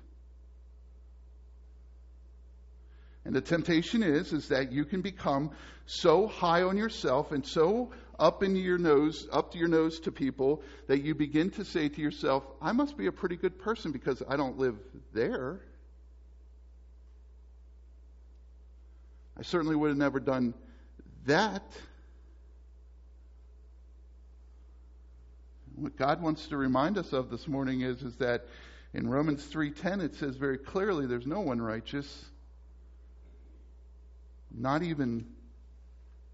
And 3.24 3.34
the 3.34 3.40
temptation 3.40 4.02
is 4.02 4.32
is 4.32 4.48
that 4.48 4.72
you 4.72 4.84
can 4.84 5.00
become 5.00 5.52
so 5.86 6.26
high 6.26 6.62
on 6.62 6.76
yourself 6.76 7.30
and 7.30 7.46
so 7.46 7.90
up 8.18 8.42
in 8.42 8.56
your 8.56 8.78
nose, 8.78 9.28
up 9.32 9.52
to 9.52 9.58
your 9.58 9.68
nose 9.68 10.00
to 10.00 10.12
people 10.12 10.62
that 10.88 11.02
you 11.02 11.14
begin 11.14 11.50
to 11.50 11.64
say 11.64 11.88
to 11.88 12.00
yourself, 12.00 12.44
I 12.60 12.72
must 12.72 12.96
be 12.96 13.06
a 13.06 13.12
pretty 13.12 13.36
good 13.36 13.58
person 13.58 13.92
because 13.92 14.22
I 14.28 14.36
don't 14.36 14.58
live 14.58 14.76
there. 15.12 15.60
I 19.38 19.42
certainly 19.42 19.76
would 19.76 19.88
have 19.88 19.98
never 19.98 20.20
done 20.20 20.54
that. 21.26 21.62
What 25.74 25.96
God 25.96 26.22
wants 26.22 26.46
to 26.46 26.56
remind 26.56 26.96
us 26.96 27.12
of 27.12 27.28
this 27.28 27.46
morning 27.46 27.82
is, 27.82 28.02
is 28.02 28.16
that 28.16 28.46
in 28.94 29.08
Romans 29.08 29.46
3:10 29.46 30.02
it 30.02 30.14
says 30.14 30.36
very 30.36 30.56
clearly 30.56 31.06
there's 31.06 31.26
no 31.26 31.40
one 31.40 31.60
righteous 31.60 32.24
not 34.58 34.82
even 34.82 35.26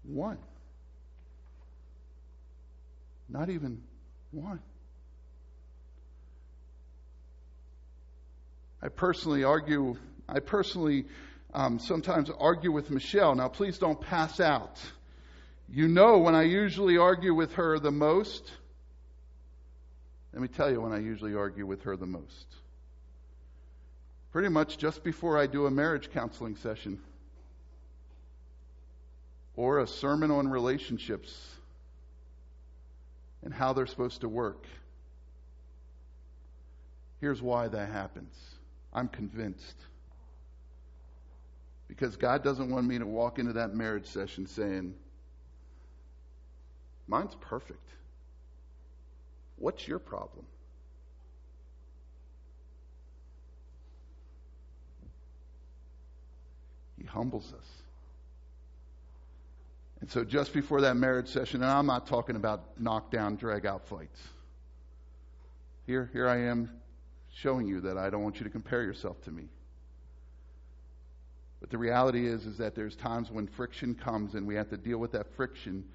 one 0.03 0.37
not 3.27 3.49
even 3.49 3.81
one 4.31 4.61
I 8.81 8.87
personally 8.87 9.43
argue 9.43 9.97
I 10.29 10.39
personally 10.39 11.05
um, 11.53 11.79
sometimes 11.79 12.29
argue 12.29 12.71
with 12.71 12.89
Michelle. 12.89 13.35
Now, 13.35 13.47
please 13.47 13.77
don't 13.77 13.99
pass 13.99 14.39
out. 14.39 14.79
You 15.69 15.87
know 15.87 16.17
when 16.19 16.35
I 16.35 16.43
usually 16.43 16.97
argue 16.97 17.33
with 17.33 17.53
her 17.53 17.79
the 17.79 17.91
most. 17.91 18.51
Let 20.33 20.41
me 20.41 20.47
tell 20.47 20.71
you 20.71 20.81
when 20.81 20.91
I 20.91 20.99
usually 20.99 21.35
argue 21.35 21.65
with 21.65 21.83
her 21.83 21.95
the 21.95 22.07
most. 22.07 22.47
Pretty 24.31 24.49
much 24.49 24.79
just 24.79 25.03
before 25.03 25.37
I 25.37 25.45
do 25.45 25.67
a 25.67 25.71
marriage 25.71 26.09
counseling 26.11 26.55
session 26.55 26.99
or 29.55 29.79
a 29.79 29.87
sermon 29.87 30.31
on 30.31 30.47
relationships 30.47 31.31
and 33.43 33.53
how 33.53 33.73
they're 33.73 33.85
supposed 33.85 34.21
to 34.21 34.29
work. 34.29 34.65
Here's 37.21 37.41
why 37.41 37.67
that 37.67 37.89
happens. 37.89 38.33
I'm 38.91 39.07
convinced. 39.07 39.75
Because 41.87 42.15
God 42.15 42.43
doesn't 42.43 42.69
want 42.69 42.87
me 42.87 42.97
to 42.97 43.05
walk 43.05 43.39
into 43.39 43.53
that 43.53 43.75
marriage 43.75 44.05
session 44.05 44.47
saying, 44.47 44.95
Mine's 47.07 47.35
perfect. 47.35 47.89
What's 49.57 49.87
your 49.87 49.99
problem? 49.99 50.45
He 56.97 57.05
humbles 57.05 57.53
us. 57.57 57.65
And 60.01 60.09
so, 60.09 60.23
just 60.23 60.53
before 60.53 60.81
that 60.81 60.97
marriage 60.97 61.27
session, 61.27 61.61
and 61.61 61.71
I'm 61.71 61.85
not 61.85 62.07
talking 62.07 62.35
about 62.35 62.79
knockdown, 62.79 63.35
drag 63.35 63.65
out 63.65 63.87
fights. 63.87 64.21
Here, 65.85 66.09
here 66.11 66.27
I 66.27 66.39
am 66.39 66.69
showing 67.33 67.67
you 67.67 67.81
that 67.81 67.97
I 67.97 68.09
don't 68.09 68.23
want 68.23 68.37
you 68.39 68.43
to 68.43 68.49
compare 68.49 68.83
yourself 68.83 69.21
to 69.23 69.31
me. 69.31 69.43
But 71.63 71.69
the 71.69 71.77
reality 71.77 72.27
is, 72.27 72.45
is 72.45 72.57
that 72.57 72.75
there's 72.75 72.97
times 72.97 73.31
when 73.31 73.47
friction 73.47 73.95
comes 73.95 74.33
and 74.33 74.45
we 74.45 74.53
have 74.55 74.69
to 74.71 74.75
deal 74.75 74.97
with 74.97 75.13
that 75.13 75.33
friction. 75.33 75.85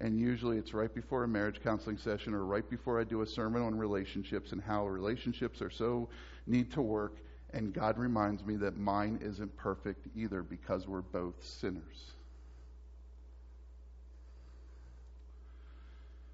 And 0.00 0.18
usually 0.18 0.58
it's 0.58 0.74
right 0.74 0.92
before 0.92 1.22
a 1.22 1.28
marriage 1.28 1.62
counseling 1.62 1.98
session 1.98 2.34
or 2.34 2.44
right 2.44 2.68
before 2.68 3.00
I 3.00 3.04
do 3.04 3.22
a 3.22 3.26
sermon 3.26 3.62
on 3.62 3.76
relationships 3.78 4.50
and 4.50 4.60
how 4.60 4.88
relationships 4.88 5.62
are 5.62 5.70
so 5.70 6.08
need 6.48 6.72
to 6.72 6.82
work. 6.82 7.18
And 7.52 7.72
God 7.72 7.96
reminds 7.96 8.44
me 8.44 8.56
that 8.56 8.76
mine 8.76 9.20
isn't 9.22 9.56
perfect 9.56 10.08
either 10.16 10.42
because 10.42 10.88
we're 10.88 11.02
both 11.02 11.36
sinners. 11.44 12.10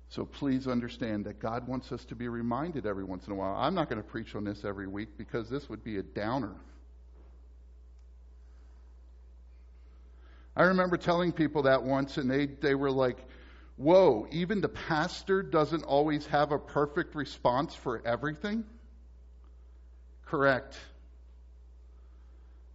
So 0.08 0.24
please 0.24 0.66
understand 0.66 1.26
that 1.26 1.38
God 1.38 1.68
wants 1.68 1.92
us 1.92 2.06
to 2.06 2.14
be 2.14 2.28
reminded 2.28 2.86
every 2.86 3.04
once 3.04 3.26
in 3.26 3.34
a 3.34 3.36
while. 3.36 3.56
I'm 3.56 3.74
not 3.74 3.90
going 3.90 4.02
to 4.02 4.08
preach 4.08 4.34
on 4.34 4.44
this 4.44 4.64
every 4.64 4.86
week 4.86 5.18
because 5.18 5.50
this 5.50 5.68
would 5.68 5.84
be 5.84 5.98
a 5.98 6.02
downer. 6.02 6.54
I 10.56 10.64
remember 10.64 10.96
telling 10.96 11.32
people 11.32 11.62
that 11.62 11.82
once, 11.82 12.16
and 12.16 12.30
they, 12.30 12.46
they 12.46 12.74
were 12.74 12.90
like, 12.90 13.18
Whoa, 13.80 14.26
even 14.30 14.60
the 14.60 14.68
pastor 14.68 15.42
doesn't 15.42 15.84
always 15.84 16.26
have 16.26 16.52
a 16.52 16.58
perfect 16.58 17.14
response 17.14 17.74
for 17.74 18.02
everything? 18.04 18.64
Correct. 20.26 20.76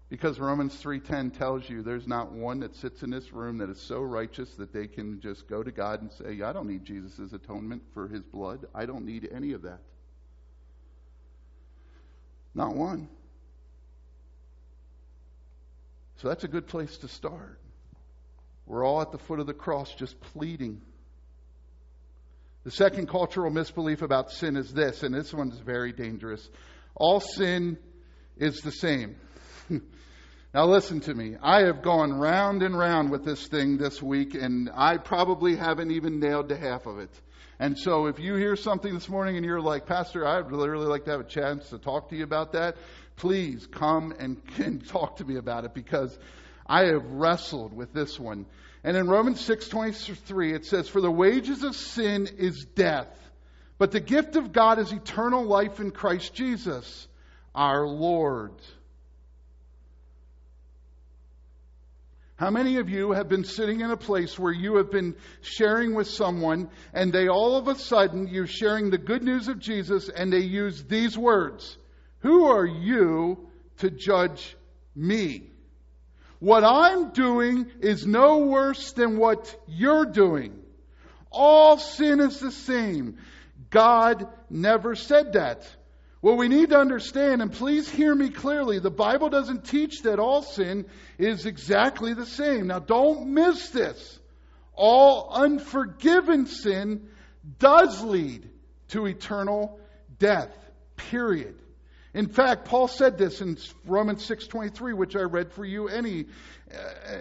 Because 0.10 0.40
Romans 0.40 0.82
3:10 0.82 1.38
tells 1.38 1.70
you 1.70 1.84
there's 1.84 2.08
not 2.08 2.32
one 2.32 2.60
that 2.62 2.76
sits 2.76 3.04
in 3.04 3.12
this 3.12 3.32
room 3.32 3.60
that 3.60 3.70
is 3.70 3.80
so 3.80 4.02
righteous 4.02 4.56
that 4.56 4.74
they 4.74 4.88
can 4.88 5.22
just 5.22 5.48
go 5.48 5.62
to 5.62 5.72
God 5.72 6.02
and 6.02 6.12
say, 6.12 6.42
I 6.42 6.52
don't 6.52 6.68
need 6.68 6.84
Jesus' 6.84 7.34
atonement 7.34 7.84
for 7.94 8.08
his 8.08 8.24
blood. 8.24 8.66
I 8.74 8.88
don't 8.88 9.06
need 9.06 9.30
any 9.32 9.52
of 9.52 9.62
that. 9.62 9.82
Not 12.56 12.76
one. 12.76 13.10
So 16.16 16.30
that's 16.30 16.46
a 16.46 16.48
good 16.48 16.66
place 16.66 16.98
to 16.98 17.08
start. 17.08 17.60
We're 18.66 18.86
all 18.86 19.02
at 19.02 19.12
the 19.12 19.18
foot 19.18 19.40
of 19.40 19.48
the 19.48 19.54
cross 19.54 19.94
just 19.94 20.20
pleading. 20.20 20.82
The 22.64 22.72
second 22.72 23.08
cultural 23.08 23.52
misbelief 23.52 24.02
about 24.02 24.32
sin 24.32 24.58
is 24.58 24.74
this, 24.74 25.04
and 25.04 25.14
this 25.14 25.32
one's 25.32 25.60
very 25.60 25.92
dangerous. 25.92 26.50
All 26.96 27.20
sin 27.20 27.78
is 28.38 28.62
the 28.62 28.72
same. 28.72 29.18
now, 30.54 30.66
listen 30.66 31.00
to 31.02 31.14
me. 31.14 31.36
I 31.40 31.66
have 31.66 31.84
gone 31.84 32.12
round 32.14 32.64
and 32.64 32.76
round 32.76 33.12
with 33.12 33.24
this 33.24 33.46
thing 33.48 33.78
this 33.78 34.02
week, 34.02 34.34
and 34.34 34.72
I 34.74 34.98
probably 34.98 35.56
haven't 35.56 35.92
even 35.92 36.20
nailed 36.20 36.50
to 36.50 36.58
half 36.58 36.88
of 36.88 36.98
it. 36.98 37.12
And 37.60 37.78
so, 37.78 38.08
if 38.08 38.20
you 38.20 38.34
hear 38.34 38.56
something 38.56 38.94
this 38.94 39.08
morning 39.08 39.38
and 39.38 39.46
you're 39.46 39.62
like, 39.62 39.86
Pastor, 39.86 40.26
I'd 40.26 40.50
really, 40.50 40.68
really 40.68 40.88
like 40.88 41.06
to 41.06 41.12
have 41.12 41.22
a 41.22 41.26
chance 41.26 41.70
to 41.70 41.78
talk 41.78 42.10
to 42.10 42.16
you 42.16 42.24
about 42.24 42.54
that, 42.54 42.78
please 43.16 43.68
come 43.68 44.12
and, 44.18 44.42
and 44.58 44.86
talk 44.88 45.18
to 45.18 45.24
me 45.24 45.38
about 45.38 45.66
it 45.66 45.74
because 45.76 46.18
I 46.66 46.86
have 46.86 47.06
wrestled 47.06 47.74
with 47.74 47.94
this 47.94 48.20
one. 48.20 48.46
And 48.84 48.98
in 48.98 49.08
Romans 49.08 49.42
6:23 49.42 50.54
it 50.54 50.66
says 50.66 50.88
for 50.88 51.02
the 51.02 51.12
wages 51.12 51.64
of 51.64 51.76
sin 51.76 52.28
is 52.38 52.66
death, 52.66 53.08
but 53.78 53.92
the 53.92 54.00
gift 54.00 54.36
of 54.36 54.52
God 54.52 54.80
is 54.80 54.92
eternal 54.92 55.44
life 55.44 55.80
in 55.80 55.92
Christ 55.92 56.34
Jesus, 56.34 57.08
our 57.54 57.88
Lord. 57.88 58.54
How 62.38 62.50
many 62.50 62.78
of 62.78 62.90
you 62.90 63.14
have 63.14 63.30
been 63.30 63.46
sitting 63.46 63.80
in 63.80 63.92
a 63.92 63.98
place 63.98 64.38
where 64.38 64.52
you 64.52 64.76
have 64.76 64.92
been 64.92 65.16
sharing 65.42 65.94
with 65.96 66.08
someone 66.08 66.70
and 66.94 67.14
they 67.14 67.30
all 67.30 67.56
of 67.56 67.70
a 67.70 67.76
sudden 67.76 68.28
you're 68.28 68.46
sharing 68.46 68.90
the 68.90 68.98
good 68.98 69.24
news 69.24 69.48
of 69.48 69.60
Jesus 69.60 70.10
and 70.10 70.34
they 70.34 70.40
use 70.40 70.84
these 70.84 71.18
words, 71.18 71.78
"Who 72.20 72.46
are 72.46 72.66
you 72.66 73.50
to 73.78 73.90
judge 73.90 74.58
me?" 74.96 75.55
What 76.46 76.64
I'm 76.64 77.10
doing 77.10 77.72
is 77.80 78.06
no 78.06 78.38
worse 78.38 78.92
than 78.92 79.18
what 79.18 79.60
you're 79.68 80.06
doing. 80.06 80.54
All 81.32 81.80
sin 81.80 82.20
is 82.20 82.40
the 82.40 82.52
same. 82.52 83.18
God 83.72 84.28
never 84.48 84.94
said 84.94 85.34
that. 85.34 85.68
What 86.22 86.38
we 86.38 86.48
need 86.48 86.70
to 86.70 86.78
understand, 86.78 87.42
and 87.42 87.52
please 87.52 87.90
hear 87.90 88.14
me 88.14 88.30
clearly, 88.30 88.78
the 88.78 88.92
Bible 88.92 89.30
doesn't 89.30 89.66
teach 89.66 90.04
that 90.04 90.20
all 90.20 90.44
sin 90.44 90.86
is 91.18 91.48
exactly 91.48 92.14
the 92.14 92.28
same. 92.28 92.68
Now 92.68 92.78
don't 92.78 93.34
miss 93.34 93.70
this. 93.70 94.20
all 94.76 95.30
unforgiven 95.32 96.46
sin 96.46 97.08
does 97.58 98.04
lead 98.04 98.48
to 98.90 99.08
eternal 99.08 99.80
death. 100.20 100.56
Period. 100.96 101.56
In 102.16 102.30
fact, 102.30 102.64
Paul 102.64 102.88
said 102.88 103.18
this 103.18 103.42
in 103.42 103.58
Romans 103.86 104.26
6:23, 104.26 104.94
which 104.94 105.18
I 105.18 105.24
read 105.24 105.52
for 105.52 105.66
you 105.66 105.90
any 105.90 106.28
uh, 106.74 107.18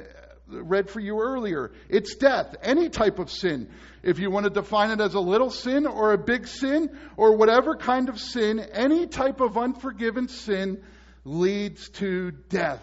read 0.46 0.88
for 0.88 1.00
you 1.00 1.20
earlier. 1.20 1.72
It's 1.88 2.14
death, 2.14 2.54
any 2.62 2.88
type 2.90 3.18
of 3.18 3.28
sin. 3.28 3.68
If 4.04 4.20
you 4.20 4.30
want 4.30 4.44
to 4.44 4.50
define 4.50 4.92
it 4.92 5.00
as 5.00 5.14
a 5.14 5.20
little 5.20 5.50
sin 5.50 5.86
or 5.86 6.12
a 6.12 6.18
big 6.18 6.46
sin 6.46 6.96
or 7.16 7.36
whatever 7.36 7.74
kind 7.74 8.08
of 8.08 8.20
sin, 8.20 8.60
any 8.60 9.08
type 9.08 9.40
of 9.40 9.58
unforgiven 9.58 10.28
sin 10.28 10.80
leads 11.24 11.88
to 11.88 12.30
death. 12.30 12.82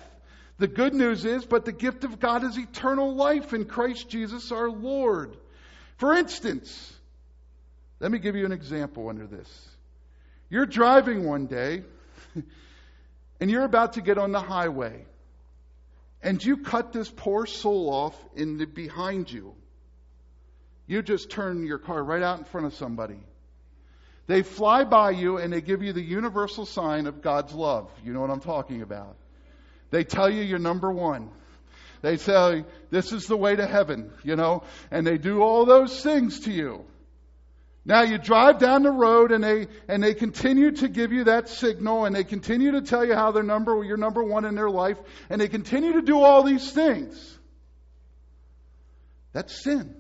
The 0.58 0.68
good 0.68 0.94
news 0.94 1.24
is, 1.24 1.46
but 1.46 1.64
the 1.64 1.72
gift 1.72 2.04
of 2.04 2.20
God 2.20 2.44
is 2.44 2.58
eternal 2.58 3.16
life 3.16 3.54
in 3.54 3.64
Christ 3.64 4.10
Jesus 4.10 4.52
our 4.52 4.70
Lord. 4.70 5.38
For 5.96 6.14
instance, 6.14 6.94
let 8.02 8.12
me 8.12 8.20
give 8.20 8.36
you 8.36 8.46
an 8.46 8.52
example 8.52 9.08
under 9.08 9.28
this. 9.28 9.70
You're 10.50 10.66
driving 10.66 11.26
one 11.26 11.46
day 11.46 11.84
and 13.40 13.52
you're 13.52 13.64
about 13.64 13.94
to 13.94 14.02
get 14.02 14.18
on 14.18 14.32
the 14.32 14.42
highway 14.42 15.06
and 16.24 16.44
you 16.44 16.58
cut 16.58 16.94
this 16.94 17.10
poor 17.10 17.46
soul 17.46 17.90
off 17.90 18.16
in 18.36 18.58
the 18.58 18.66
behind 18.66 19.32
you. 19.32 19.56
You 20.88 21.02
just 21.02 21.32
turn 21.32 21.66
your 21.66 21.80
car 21.80 22.04
right 22.04 22.22
out 22.22 22.40
in 22.40 22.46
front 22.46 22.68
of 22.68 22.74
somebody. 22.76 23.20
They 24.28 24.44
fly 24.44 24.84
by 24.84 25.12
you 25.12 25.38
and 25.38 25.52
they 25.52 25.62
give 25.62 25.82
you 25.82 25.94
the 25.94 26.02
universal 26.02 26.66
sign 26.66 27.08
of 27.08 27.22
God's 27.22 27.54
love. 27.54 27.90
You 28.04 28.14
know 28.14 28.22
what 28.22 28.30
I'm 28.30 28.40
talking 28.40 28.82
about. 28.82 29.16
They 29.90 30.04
tell 30.04 30.30
you 30.30 30.42
you're 30.42 30.60
number 30.60 30.92
one. 30.92 31.30
They 32.02 32.18
say, 32.18 32.66
this 32.90 33.12
is 33.12 33.26
the 33.26 33.38
way 33.38 33.56
to 33.56 33.66
heaven, 33.66 34.12
you 34.24 34.36
know, 34.36 34.64
and 34.90 35.06
they 35.06 35.18
do 35.18 35.42
all 35.42 35.66
those 35.66 36.02
things 36.02 36.42
to 36.42 36.52
you. 36.52 36.86
Now 37.84 38.04
you 38.04 38.20
drive 38.20 38.60
down 38.60 38.84
the 38.84 38.92
road 38.92 39.32
and 39.32 39.44
they, 39.44 39.68
and 39.88 40.04
they 40.04 40.14
continue 40.14 40.72
to 40.72 40.88
give 40.88 41.12
you 41.12 41.24
that 41.24 41.50
signal 41.50 42.06
and 42.06 42.16
they 42.16 42.24
continue 42.24 42.72
to 42.74 42.82
tell 42.82 43.04
you 43.04 43.16
how 43.16 43.32
they're 43.32 43.42
number, 43.42 43.84
you're 43.84 43.98
number 43.98 44.24
one 44.24 44.46
in 44.46 44.54
their 44.54 44.70
life 44.70 44.98
and 45.30 45.42
they 45.42 45.48
continue 45.48 45.94
to 45.94 46.02
do 46.02 46.20
all 46.20 46.44
these 46.44 46.72
things. 46.72 47.40
That's 49.34 49.64
sin. 49.64 49.96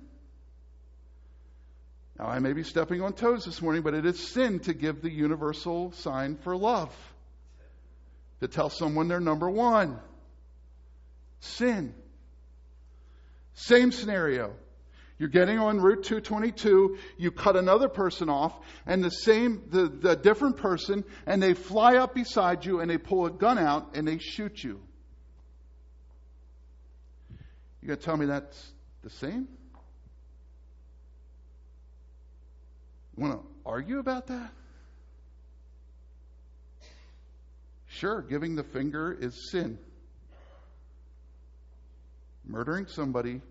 Now 2.20 2.28
I 2.28 2.38
may 2.38 2.54
be 2.54 2.64
stepping 2.64 3.02
on 3.02 3.14
toes 3.14 3.46
this 3.46 3.64
morning, 3.64 3.82
but 3.82 3.96
it 3.96 4.06
is 4.06 4.20
sin 4.20 4.60
to 4.62 4.74
give 4.74 5.02
the 5.02 5.10
universal 5.10 5.92
sign 5.94 6.38
for 6.38 6.56
love 6.56 6.96
to 8.42 8.48
tell 8.48 8.70
someone 8.70 9.08
they're 9.08 9.20
number 9.20 9.50
one. 9.50 10.00
Sin. 11.40 11.96
Same 13.54 13.92
scenario. 13.92 14.54
You're 15.22 15.30
getting 15.30 15.60
on 15.60 15.80
Route 15.80 16.01
222, 16.01 16.98
you 17.20 17.30
cut 17.30 17.56
another 17.56 17.88
person 17.88 18.28
off, 18.28 18.58
and 18.88 19.04
the 19.04 19.12
same, 19.12 19.62
the, 19.70 19.88
the 19.88 20.16
different 20.16 20.58
person, 20.58 21.04
and 21.28 21.40
they 21.40 21.54
fly 21.54 21.98
up 21.98 22.16
beside 22.16 22.66
you 22.66 22.80
and 22.80 22.90
they 22.90 22.98
pull 22.98 23.28
a 23.28 23.30
gun 23.30 23.60
out 23.60 23.92
and 23.94 24.08
they 24.08 24.18
shoot 24.18 24.63
you. 24.63 24.82
You 27.84 27.90
gonna 27.90 27.98
tell 27.98 28.18
me 28.18 28.25
that's 28.25 28.72
the 29.04 29.12
same? 29.12 29.48
You 33.16 33.22
wanna 33.22 33.42
argue 33.63 34.00
about 34.00 34.25
that? 34.25 34.51
Sure, 37.86 38.24
giving 38.24 38.56
the 38.56 38.63
finger 38.63 39.16
is 39.22 39.51
sin. 39.51 39.78
Murdering 42.44 42.88
somebody 42.88 43.42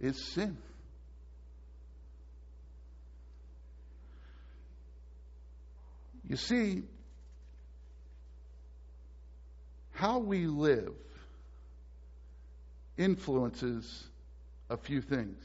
is 0.00 0.32
sin. 0.32 0.56
You 6.28 6.36
see, 6.36 6.82
how 9.92 10.18
we 10.18 10.46
live 10.46 10.92
influences 12.98 14.04
a 14.68 14.76
few 14.76 15.00
things. 15.00 15.42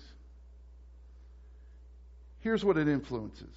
Here's 2.41 2.65
what 2.65 2.77
it 2.77 2.87
influences 2.87 3.47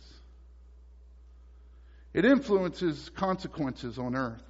it 2.15 2.25
influences 2.25 3.11
consequences 3.11 3.99
on 3.99 4.15
earth. 4.15 4.41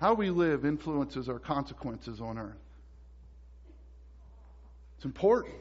How 0.00 0.14
we 0.14 0.30
live 0.30 0.64
influences 0.64 1.28
our 1.28 1.38
consequences 1.38 2.20
on 2.20 2.38
earth. 2.38 2.54
It's 4.96 5.04
important. 5.04 5.54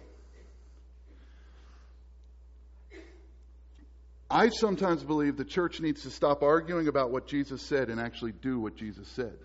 I 4.29 4.49
sometimes 4.49 5.03
believe 5.03 5.37
the 5.37 5.45
church 5.45 5.79
needs 5.79 6.03
to 6.03 6.09
stop 6.09 6.43
arguing 6.43 6.87
about 6.87 7.11
what 7.11 7.27
Jesus 7.27 7.61
said 7.61 7.89
and 7.89 7.99
actually 7.99 8.33
do 8.33 8.59
what 8.59 8.75
Jesus 8.75 9.07
said. 9.09 9.37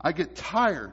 I 0.00 0.12
get 0.12 0.36
tired 0.36 0.92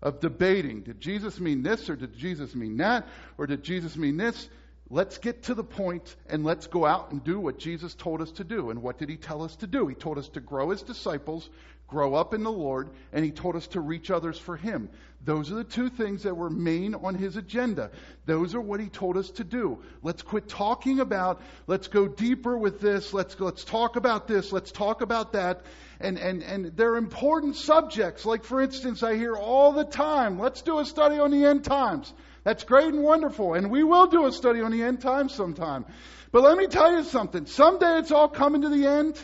of 0.00 0.20
debating. 0.20 0.82
Did 0.82 1.00
Jesus 1.00 1.40
mean 1.40 1.62
this 1.62 1.90
or 1.90 1.96
did 1.96 2.16
Jesus 2.16 2.54
mean 2.54 2.76
that? 2.78 3.06
Or 3.36 3.46
did 3.46 3.64
Jesus 3.64 3.96
mean 3.96 4.16
this? 4.16 4.48
Let's 4.90 5.18
get 5.18 5.44
to 5.44 5.54
the 5.54 5.64
point 5.64 6.16
and 6.28 6.44
let's 6.44 6.66
go 6.66 6.86
out 6.86 7.12
and 7.12 7.22
do 7.22 7.38
what 7.38 7.58
Jesus 7.58 7.94
told 7.94 8.22
us 8.22 8.30
to 8.32 8.44
do. 8.44 8.70
And 8.70 8.82
what 8.82 8.98
did 8.98 9.10
he 9.10 9.16
tell 9.16 9.42
us 9.42 9.54
to 9.56 9.66
do? 9.66 9.86
He 9.86 9.94
told 9.94 10.16
us 10.16 10.28
to 10.30 10.40
grow 10.40 10.70
as 10.70 10.80
disciples, 10.82 11.50
grow 11.88 12.14
up 12.14 12.32
in 12.32 12.42
the 12.42 12.52
Lord, 12.52 12.88
and 13.12 13.22
he 13.22 13.30
told 13.30 13.56
us 13.56 13.66
to 13.68 13.80
reach 13.80 14.10
others 14.10 14.38
for 14.38 14.56
him. 14.56 14.88
Those 15.24 15.50
are 15.50 15.56
the 15.56 15.64
two 15.64 15.90
things 15.90 16.22
that 16.22 16.36
were 16.36 16.48
main 16.48 16.94
on 16.94 17.14
his 17.14 17.36
agenda. 17.36 17.90
Those 18.24 18.54
are 18.54 18.60
what 18.60 18.80
he 18.80 18.88
told 18.88 19.18
us 19.18 19.30
to 19.32 19.44
do. 19.44 19.80
Let's 20.02 20.22
quit 20.22 20.48
talking 20.48 21.00
about, 21.00 21.42
let's 21.66 21.88
go 21.88 22.08
deeper 22.08 22.56
with 22.56 22.80
this, 22.80 23.12
let's, 23.12 23.38
let's 23.40 23.64
talk 23.64 23.96
about 23.96 24.26
this, 24.26 24.52
let's 24.52 24.70
talk 24.70 25.02
about 25.02 25.32
that. 25.32 25.62
And, 26.00 26.18
and, 26.18 26.42
and 26.42 26.76
they're 26.76 26.96
important 26.96 27.56
subjects. 27.56 28.24
Like, 28.24 28.44
for 28.44 28.62
instance, 28.62 29.02
I 29.02 29.16
hear 29.16 29.34
all 29.34 29.72
the 29.72 29.84
time, 29.84 30.38
let's 30.38 30.62
do 30.62 30.78
a 30.78 30.84
study 30.86 31.18
on 31.18 31.30
the 31.30 31.44
end 31.44 31.64
times. 31.64 32.12
That's 32.48 32.64
great 32.64 32.94
and 32.94 33.02
wonderful. 33.02 33.52
And 33.52 33.70
we 33.70 33.84
will 33.84 34.06
do 34.06 34.24
a 34.24 34.32
study 34.32 34.62
on 34.62 34.72
the 34.72 34.82
end 34.82 35.02
times 35.02 35.34
sometime. 35.34 35.84
But 36.32 36.42
let 36.42 36.56
me 36.56 36.66
tell 36.66 36.90
you 36.90 37.04
something. 37.04 37.44
Someday 37.44 37.98
it's 37.98 38.10
all 38.10 38.26
coming 38.26 38.62
to 38.62 38.70
the 38.70 38.86
end. 38.86 39.20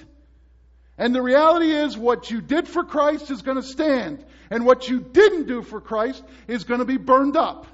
And 0.98 1.14
the 1.14 1.22
reality 1.22 1.70
is 1.70 1.96
what 1.96 2.30
you 2.30 2.42
did 2.42 2.68
for 2.68 2.84
Christ 2.84 3.30
is 3.30 3.40
going 3.40 3.56
to 3.56 3.66
stand. 3.66 4.22
And 4.50 4.66
what 4.66 4.90
you 4.90 5.00
didn't 5.00 5.46
do 5.46 5.62
for 5.62 5.80
Christ 5.80 6.22
is 6.48 6.64
going 6.64 6.80
to 6.80 6.84
be 6.84 6.98
burned 6.98 7.34
up. 7.34 7.66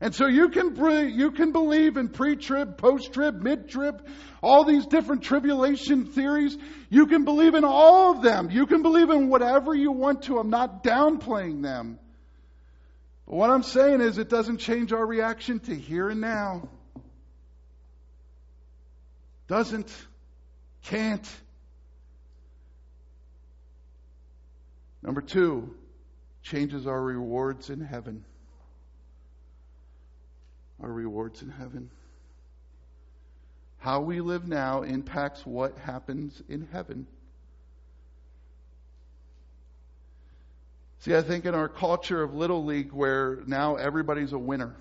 And 0.00 0.12
so 0.12 0.26
you 0.26 0.48
can, 0.48 0.74
you 1.16 1.30
can 1.30 1.52
believe 1.52 1.96
in 1.96 2.08
pre-trib, 2.08 2.78
post-trib, 2.78 3.40
mid-trib, 3.40 4.04
all 4.42 4.64
these 4.64 4.86
different 4.86 5.22
tribulation 5.22 6.06
theories. 6.06 6.58
You 6.90 7.06
can 7.06 7.24
believe 7.24 7.54
in 7.54 7.64
all 7.64 8.16
of 8.16 8.22
them. 8.22 8.50
You 8.50 8.66
can 8.66 8.82
believe 8.82 9.08
in 9.08 9.28
whatever 9.28 9.72
you 9.72 9.92
want 9.92 10.22
to. 10.22 10.40
I'm 10.40 10.50
not 10.50 10.82
downplaying 10.82 11.62
them. 11.62 12.00
What 13.32 13.48
I'm 13.48 13.62
saying 13.62 14.02
is 14.02 14.18
it 14.18 14.28
doesn't 14.28 14.58
change 14.58 14.92
our 14.92 15.06
reaction 15.06 15.58
to 15.60 15.74
here 15.74 16.10
and 16.10 16.20
now. 16.20 16.68
Doesn't, 19.48 19.90
can't. 20.82 21.26
Number 25.02 25.22
two, 25.22 25.74
changes 26.42 26.86
our 26.86 27.02
rewards 27.02 27.70
in 27.70 27.80
heaven. 27.80 28.22
Our 30.82 30.92
rewards 30.92 31.40
in 31.40 31.48
heaven. 31.48 31.88
How 33.78 34.02
we 34.02 34.20
live 34.20 34.46
now 34.46 34.82
impacts 34.82 35.46
what 35.46 35.78
happens 35.78 36.42
in 36.50 36.68
heaven. 36.70 37.06
See, 41.02 41.16
I 41.16 41.22
think 41.22 41.46
in 41.46 41.54
our 41.56 41.68
culture 41.68 42.22
of 42.22 42.32
Little 42.32 42.64
League, 42.64 42.92
where 42.92 43.40
now 43.44 43.74
everybody's 43.74 44.32
a 44.32 44.38
winner, 44.38 44.72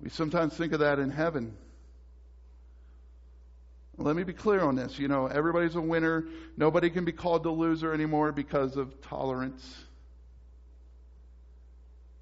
we 0.00 0.08
sometimes 0.08 0.56
think 0.56 0.72
of 0.72 0.80
that 0.80 0.98
in 0.98 1.10
heaven. 1.10 1.54
Let 3.98 4.16
me 4.16 4.22
be 4.22 4.32
clear 4.32 4.62
on 4.62 4.76
this. 4.76 4.98
You 4.98 5.08
know, 5.08 5.26
everybody's 5.26 5.74
a 5.74 5.80
winner. 5.80 6.24
Nobody 6.56 6.88
can 6.88 7.04
be 7.04 7.12
called 7.12 7.42
the 7.42 7.50
loser 7.50 7.92
anymore 7.92 8.32
because 8.32 8.78
of 8.78 8.98
tolerance. 9.02 9.84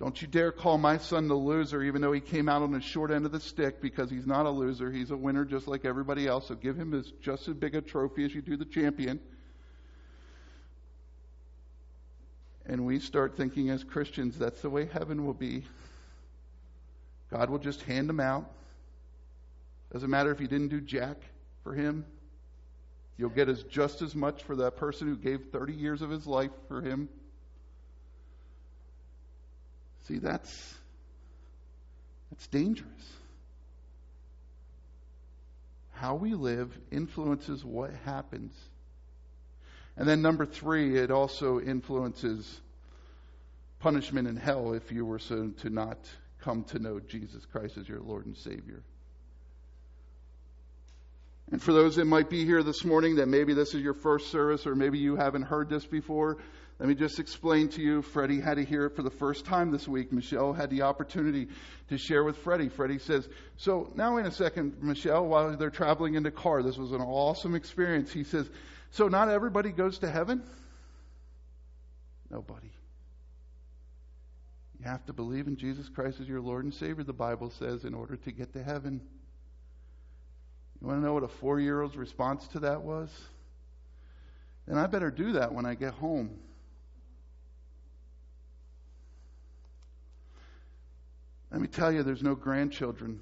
Don't 0.01 0.21
you 0.21 0.27
dare 0.27 0.51
call 0.51 0.77
my 0.77 0.99
son 0.99 1.29
the 1.29 1.37
loser, 1.37 1.85
even 1.85 2.03
though 2.03 2.11
he 2.11 2.21
came 2.21 2.49
out 2.49 2.63
on 2.63 2.73
the 2.73 2.81
short 2.81 3.13
end 3.13 3.27
of 3.27 3.31
the 3.31 3.39
stick, 3.39 3.81
because 3.81 4.11
he's 4.11 4.27
not 4.27 4.47
a 4.47 4.51
loser. 4.51 4.91
He's 4.91 5.13
a 5.13 5.17
winner 5.17 5.45
just 5.45 5.69
like 5.69 5.85
everybody 5.85 6.27
else. 6.27 6.49
So 6.49 6.57
give 6.57 6.77
him 6.77 6.95
as, 6.95 7.13
just 7.23 7.47
as 7.47 7.55
big 7.55 7.77
a 7.77 7.81
trophy 7.81 8.25
as 8.25 8.35
you 8.35 8.43
do 8.43 8.57
the 8.57 8.65
champion. 8.65 9.21
And 12.69 12.85
we 12.85 13.01
start 13.01 13.37
thinking 13.37 13.71
as 13.71 13.83
Christians 13.83 14.39
that's 14.39 14.61
the 14.61 14.71
way 14.71 14.87
heaven 14.87 15.25
will 15.25 15.35
be. 15.35 15.65
God 17.31 17.51
will 17.51 17.59
just 17.59 17.83
hand 17.83 18.09
them 18.09 18.21
out. 18.21 18.51
Doesn't 19.93 20.11
matter 20.11 20.31
if 20.31 20.41
you 20.41 20.47
didn't 20.47 20.69
do 20.69 20.81
jack 20.81 21.17
for 21.65 21.75
him. 21.75 22.05
You'll 23.17 23.31
get 23.31 23.49
as 23.49 23.63
just 23.65 24.03
as 24.03 24.15
much 24.15 24.43
for 24.45 24.57
that 24.57 24.77
person 24.77 25.09
who 25.09 25.17
gave 25.17 25.47
30 25.51 25.73
years 25.73 26.03
of 26.03 26.11
his 26.11 26.27
life 26.27 26.51
for 26.69 26.83
him. 26.83 27.09
See, 30.07 30.19
that's 30.19 30.75
that's 32.31 32.47
dangerous. 32.47 32.89
How 35.93 36.15
we 36.15 36.35
live 36.35 36.79
influences 36.93 37.65
what 37.65 37.91
happens. 38.05 38.53
And 39.99 40.09
then 40.09 40.23
number 40.23 40.47
3, 40.47 40.97
it 40.97 41.11
also 41.11 41.61
influences 41.61 42.61
punishment 43.81 44.29
in 44.29 44.37
hell 44.37 44.73
if 44.73 44.93
you 44.93 45.05
were 45.05 45.19
so 45.19 45.49
to 45.49 45.71
not 45.71 45.99
come 46.41 46.63
to 46.65 46.79
know 46.79 47.01
Jesus 47.01 47.45
Christ 47.45 47.77
as 47.77 47.89
your 47.89 48.01
Lord 48.01 48.27
and 48.27 48.37
Savior. 48.37 48.85
And 51.51 51.61
for 51.61 51.73
those 51.73 51.97
that 51.97 52.05
might 52.05 52.31
be 52.31 52.45
here 52.45 52.63
this 52.63 52.85
morning, 52.85 53.17
that 53.17 53.27
maybe 53.27 53.55
this 53.55 53.75
is 53.75 53.83
your 53.83 53.95
first 53.95 54.31
service 54.31 54.67
or 54.67 54.77
maybe 54.77 54.99
you 54.99 55.17
haven't 55.17 55.43
heard 55.43 55.69
this 55.69 55.85
before, 55.85 56.37
let 56.79 56.89
me 56.89 56.95
just 56.95 57.19
explain 57.19 57.69
to 57.71 57.83
you. 57.83 58.03
Freddie 58.03 58.41
had 58.41 58.59
to 58.59 58.65
hear 58.65 58.85
it 58.87 58.95
for 58.95 59.03
the 59.03 59.11
first 59.11 59.45
time 59.47 59.73
this 59.73 59.89
week. 59.89 60.13
Michelle 60.13 60.53
had 60.53 60.71
the 60.71 60.83
opportunity 60.83 61.49
to 61.89 61.99
share 61.99 62.23
with 62.23 62.37
Freddie. 62.37 62.69
Freddie 62.69 63.01
says, 63.01 63.29
So 63.57 63.91
now 63.97 64.19
in 64.19 64.27
a 64.27 64.31
second, 64.31 64.81
Michelle, 64.81 65.27
while 65.27 65.57
they're 65.57 65.71
traveling 65.71 66.15
in 66.15 66.23
the 66.23 66.31
car, 66.31 66.63
this 66.63 66.77
was 66.77 66.93
an 66.93 67.01
awesome 67.01 67.57
experience. 67.57 68.13
He 68.13 68.23
says, 68.23 68.49
So 68.91 69.09
not 69.09 69.29
everybody 69.29 69.71
goes 69.71 69.99
to 69.99 70.11
heaven? 70.11 70.43
Nobody. 72.31 72.71
You 74.79 74.87
have 74.87 75.05
to 75.07 75.13
believe 75.13 75.47
in 75.47 75.57
Jesus 75.57 75.89
Christ 75.89 76.21
as 76.21 76.29
your 76.29 76.41
Lord 76.41 76.65
and 76.65 76.73
Savior, 76.73 77.05
the 77.05 77.13
Bible 77.13 77.51
says, 77.51 77.85
in 77.85 77.95
order 77.95 78.17
to 78.17 78.33
get 78.33 78.53
to 78.53 78.63
heaven. 78.63 79.01
You 80.81 80.87
want 80.87 81.01
to 81.01 81.05
know 81.05 81.15
what 81.15 81.25
a 81.25 81.29
four 81.29 81.59
year 81.59 81.83
old's 81.83 81.97
response 81.97 82.47
to 82.49 82.61
that 82.61 82.83
was? 82.83 83.11
Then 84.67 84.79
I 84.79 84.87
better 84.87 85.11
do 85.11 85.33
that 85.33 85.53
when 85.53 85.67
I 85.67 85.75
get 85.75 85.95
home. 85.95 86.39
Let 91.51 91.61
me 91.61 91.67
tell 91.67 91.91
you, 91.91 92.03
there's 92.03 92.23
no 92.23 92.35
grandchildren. 92.35 93.21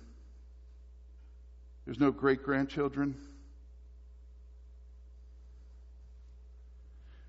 There's 1.84 2.00
no 2.00 2.10
great 2.10 2.42
grandchildren. 2.42 3.16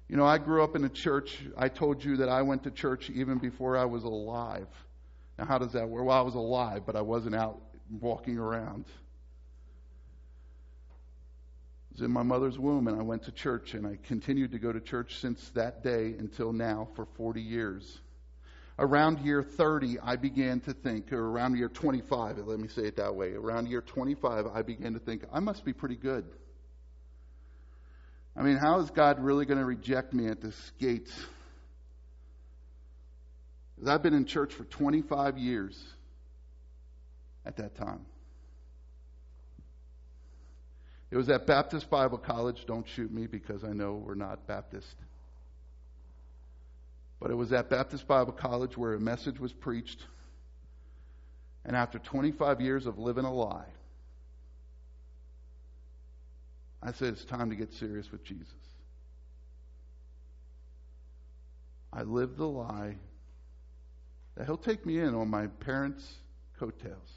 You 0.10 0.16
know, 0.16 0.26
I 0.26 0.38
grew 0.38 0.64
up 0.64 0.76
in 0.76 0.86
a 0.86 0.90
church. 0.90 1.42
I 1.58 1.68
told 1.68 2.04
you 2.04 2.18
that 2.18 2.30
I 2.30 2.42
went 2.42 2.64
to 2.64 2.72
church 2.72 3.10
even 3.10 3.40
before 3.40 3.76
I 3.76 3.86
was 3.86 4.04
alive. 4.04 4.68
Now, 5.38 5.46
how 5.46 5.58
does 5.58 5.74
that 5.74 5.88
work? 5.88 6.06
Well, 6.06 6.18
I 6.18 6.22
was 6.22 6.36
alive, 6.36 6.84
but 6.86 6.96
I 6.96 7.02
wasn't 7.02 7.36
out 7.36 7.60
walking 8.00 8.38
around. 8.38 8.86
I 11.90 11.94
was 11.94 12.02
in 12.02 12.12
my 12.12 12.24
mother's 12.24 12.58
womb, 12.58 12.88
and 12.88 12.98
I 12.98 13.04
went 13.04 13.24
to 13.24 13.32
church, 13.32 13.74
and 13.74 13.86
I 13.86 13.98
continued 14.08 14.52
to 14.52 14.60
go 14.60 14.72
to 14.72 14.80
church 14.80 15.20
since 15.20 15.50
that 15.50 15.84
day 15.84 16.16
until 16.18 16.54
now 16.54 16.88
for 16.96 17.06
40 17.18 17.42
years. 17.42 18.00
Around 18.80 19.20
year 19.20 19.44
30, 19.44 20.00
I 20.00 20.16
began 20.16 20.60
to 20.62 20.74
think, 20.74 21.12
or 21.12 21.32
around 21.32 21.58
year 21.58 21.68
25, 21.68 22.38
let 22.38 22.60
me 22.60 22.68
say 22.68 22.84
it 22.84 22.96
that 22.98 23.14
way. 23.14 23.34
Around 23.34 23.68
year 23.68 23.82
25, 23.82 24.46
I 24.48 24.62
began 24.62 24.94
to 24.94 25.00
think, 25.00 25.26
I 25.34 25.40
must 25.40 25.66
be 25.66 25.74
pretty 25.74 25.96
good. 25.96 26.26
I 28.38 28.44
mean, 28.44 28.58
how 28.58 28.80
is 28.80 28.92
God 28.92 29.20
really 29.20 29.46
going 29.46 29.58
to 29.58 29.66
reject 29.66 30.14
me 30.14 30.28
at 30.28 30.42
this 30.42 30.72
gates? 30.78 31.12
Because 33.76 33.90
I've 33.90 34.04
been 34.04 34.14
in 34.14 34.26
church 34.26 34.54
for 34.54 34.64
25 34.66 35.40
years 35.40 35.82
at 37.46 37.58
that 37.58 37.76
time. 37.76 38.06
It 41.10 41.18
was 41.18 41.30
at 41.30 41.48
Baptist 41.48 41.90
Bible 41.90 42.18
College. 42.20 42.66
Don't 42.68 42.88
shoot 42.88 43.12
me 43.12 43.26
because 43.26 43.64
I 43.64 43.70
know 43.70 43.94
we're 43.94 44.14
not 44.14 44.46
Baptist. 44.46 44.96
But 47.20 47.32
it 47.32 47.36
was 47.36 47.52
at 47.54 47.70
Baptist 47.70 48.08
Bible 48.08 48.34
College 48.34 48.78
where 48.78 48.94
a 48.94 49.00
message 49.00 49.40
was 49.40 49.54
preached. 49.54 50.06
And 51.66 51.76
after 51.76 51.98
25 51.98 52.62
years 52.62 52.86
of 52.86 53.00
living 53.00 53.26
a 53.26 53.34
lie, 53.34 53.66
I 56.82 56.92
said, 56.92 57.10
it's 57.10 57.26
time 57.26 57.50
to 57.50 57.56
get 57.56 57.74
serious 57.74 58.12
with 58.12 58.24
Jesus. 58.24 58.54
I 61.92 62.04
lived 62.04 62.38
the 62.38 62.48
lie 62.48 62.96
that 64.36 64.46
he'll 64.46 64.58
take 64.58 64.86
me 64.86 65.00
in 65.00 65.16
on 65.16 65.30
my 65.30 65.48
parents' 65.48 66.14
coattails. 66.60 67.12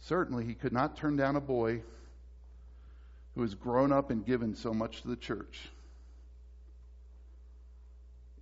Certainly, 0.00 0.46
he 0.46 0.54
could 0.54 0.72
not 0.72 0.96
turn 0.96 1.14
down 1.14 1.36
a 1.36 1.40
boy 1.40 1.82
who 3.34 3.42
has 3.42 3.54
grown 3.54 3.92
up 3.92 4.10
and 4.10 4.26
given 4.26 4.54
so 4.54 4.74
much 4.74 5.02
to 5.02 5.08
the 5.08 5.16
church. 5.16 5.68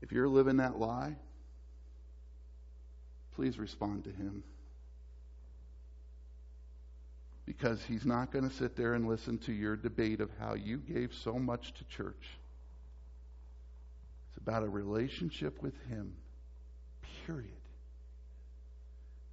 If 0.01 0.11
you're 0.13 0.29
living 0.29 0.57
that 0.57 0.79
lie, 0.79 1.17
please 3.35 3.59
respond 3.59 4.05
to 4.05 4.11
him. 4.11 4.43
Because 7.51 7.83
he's 7.83 8.07
not 8.07 8.31
going 8.31 8.49
to 8.49 8.55
sit 8.55 8.77
there 8.77 8.95
and 8.95 9.09
listen 9.09 9.37
to 9.39 9.53
your 9.53 9.75
debate 9.75 10.21
of 10.21 10.31
how 10.39 10.55
you 10.55 10.77
gave 10.77 11.13
so 11.13 11.33
much 11.33 11.75
to 11.75 11.85
church. 11.87 12.39
It's 14.29 14.37
about 14.37 14.63
a 14.63 14.69
relationship 14.69 15.61
with 15.61 15.75
him, 15.89 16.13
period. 17.27 17.51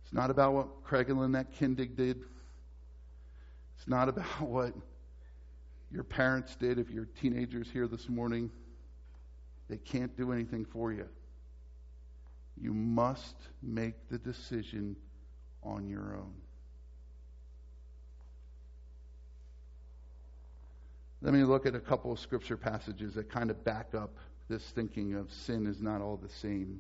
It's 0.03 0.12
not 0.12 0.32
about 0.32 0.53
what 0.53 0.84
Craig 0.84 1.12
and 1.12 1.19
Lynette 1.19 1.53
Kindig 1.60 1.95
did. 1.95 2.23
It's 3.77 3.88
not 3.88 4.10
about 4.10 4.25
what 4.41 4.73
your 5.91 6.03
parents 6.03 6.56
did 6.56 6.80
if 6.80 6.89
you're 6.89 7.06
teenagers 7.21 7.67
here 7.71 7.88
this 7.88 8.10
morning. 8.10 8.49
They 9.69 9.77
can't 9.77 10.17
do 10.17 10.32
anything 10.32 10.65
for 10.65 10.91
you. 10.91 11.08
You 12.60 12.73
must 12.73 13.36
make 13.62 14.10
the 14.10 14.17
decision 14.17 14.95
on 15.62 15.88
your 15.88 16.15
own. 16.15 16.34
Let 21.21 21.34
me 21.34 21.43
look 21.43 21.65
at 21.65 21.73
a 21.73 21.80
couple 21.80 22.12
of 22.12 22.19
scripture 22.19 22.58
passages 22.58 23.15
that 23.15 23.32
kind 23.32 23.49
of 23.49 23.63
back 23.63 23.95
up 23.95 24.17
this 24.49 24.63
thinking 24.69 25.15
of 25.15 25.32
sin 25.32 25.65
is 25.65 25.82
not 25.82 25.99
all 26.01 26.17
the 26.17 26.30
same. 26.30 26.80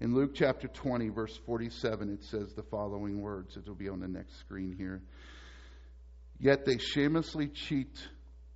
In 0.00 0.14
Luke 0.14 0.32
chapter 0.34 0.68
20, 0.68 1.08
verse 1.08 1.36
47, 1.46 2.12
it 2.12 2.22
says 2.22 2.52
the 2.54 2.62
following 2.62 3.20
words. 3.20 3.56
It 3.56 3.66
will 3.66 3.74
be 3.74 3.88
on 3.88 3.98
the 3.98 4.08
next 4.08 4.38
screen 4.38 4.74
here. 4.76 5.02
Yet 6.38 6.64
they 6.64 6.78
shamelessly 6.78 7.48
cheat 7.48 7.98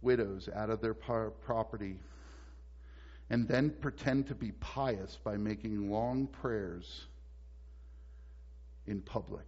widows 0.00 0.48
out 0.54 0.70
of 0.70 0.80
their 0.80 0.94
property 0.94 1.96
and 3.30 3.48
then 3.48 3.70
pretend 3.70 4.28
to 4.28 4.34
be 4.34 4.52
pious 4.52 5.18
by 5.24 5.36
making 5.36 5.90
long 5.90 6.26
prayers 6.26 7.06
in 8.86 9.00
public. 9.00 9.46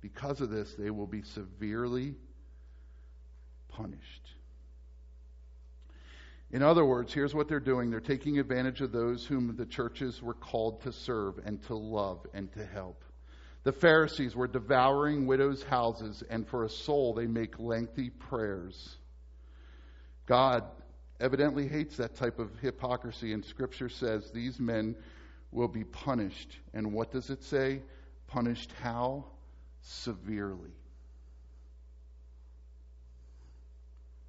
Because 0.00 0.40
of 0.40 0.50
this, 0.50 0.74
they 0.74 0.90
will 0.90 1.06
be 1.06 1.22
severely 1.22 2.14
punished. 3.68 4.33
In 6.54 6.62
other 6.62 6.84
words, 6.84 7.12
here's 7.12 7.34
what 7.34 7.48
they're 7.48 7.58
doing 7.58 7.90
they're 7.90 7.98
taking 7.98 8.38
advantage 8.38 8.80
of 8.80 8.92
those 8.92 9.26
whom 9.26 9.56
the 9.56 9.66
churches 9.66 10.22
were 10.22 10.34
called 10.34 10.82
to 10.82 10.92
serve 10.92 11.40
and 11.44 11.60
to 11.64 11.74
love 11.74 12.24
and 12.32 12.50
to 12.52 12.64
help. 12.64 13.02
The 13.64 13.72
Pharisees 13.72 14.36
were 14.36 14.46
devouring 14.46 15.26
widows' 15.26 15.64
houses, 15.64 16.22
and 16.30 16.46
for 16.46 16.62
a 16.62 16.68
soul 16.68 17.12
they 17.12 17.26
make 17.26 17.58
lengthy 17.58 18.08
prayers. 18.08 18.98
God 20.26 20.62
evidently 21.18 21.66
hates 21.66 21.96
that 21.96 22.14
type 22.14 22.38
of 22.38 22.56
hypocrisy, 22.60 23.32
and 23.32 23.44
Scripture 23.44 23.88
says 23.88 24.30
these 24.30 24.60
men 24.60 24.94
will 25.50 25.66
be 25.66 25.82
punished. 25.82 26.56
And 26.72 26.92
what 26.92 27.10
does 27.10 27.30
it 27.30 27.42
say? 27.42 27.82
Punished 28.28 28.70
how? 28.80 29.24
Severely. 29.80 30.70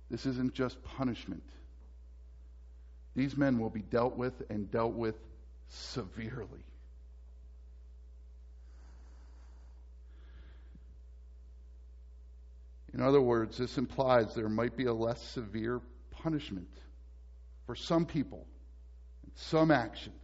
This 0.10 0.26
isn't 0.26 0.56
just 0.56 0.82
punishment. 0.84 1.44
These 3.16 3.38
men 3.38 3.60
will 3.60 3.70
be 3.70 3.82
dealt 3.82 4.18
with 4.18 4.34
and 4.50 4.70
dealt 4.70 4.94
with 4.94 5.16
severely. 5.70 6.64
In 12.94 13.02
other 13.02 13.22
words, 13.22 13.58
this 13.58 13.78
implies 13.78 14.34
there 14.34 14.48
might 14.48 14.78
be 14.78 14.86
a 14.86 14.94
less 14.94 15.22
severe 15.22 15.82
punishment 16.12 16.70
for 17.66 17.76
some 17.76 18.06
people, 18.06 18.46
some 19.36 19.70
actions. 19.70 20.16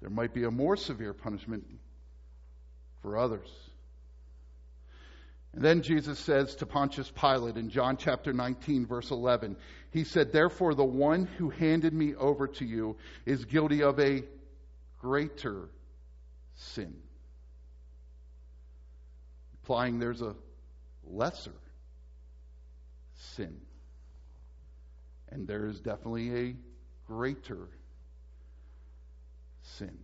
There 0.00 0.10
might 0.10 0.34
be 0.34 0.44
a 0.44 0.50
more 0.50 0.76
severe 0.76 1.14
punishment 1.14 1.64
for 3.00 3.16
others. 3.16 3.48
And 5.54 5.64
then 5.64 5.82
Jesus 5.82 6.18
says 6.18 6.56
to 6.56 6.66
Pontius 6.66 7.10
Pilate 7.10 7.56
in 7.56 7.70
John 7.70 7.96
chapter 7.96 8.32
19, 8.32 8.86
verse 8.86 9.10
11, 9.10 9.56
He 9.94 10.02
said, 10.02 10.32
Therefore, 10.32 10.74
the 10.74 10.84
one 10.84 11.26
who 11.38 11.50
handed 11.50 11.94
me 11.94 12.16
over 12.16 12.48
to 12.48 12.64
you 12.64 12.96
is 13.26 13.44
guilty 13.44 13.84
of 13.84 14.00
a 14.00 14.24
greater 15.00 15.68
sin. 16.56 16.92
Implying 19.60 20.00
there's 20.00 20.20
a 20.20 20.34
lesser 21.04 21.54
sin. 23.14 23.60
And 25.28 25.46
there 25.46 25.66
is 25.66 25.78
definitely 25.78 26.48
a 26.48 26.56
greater 27.06 27.68
sin. 29.62 29.96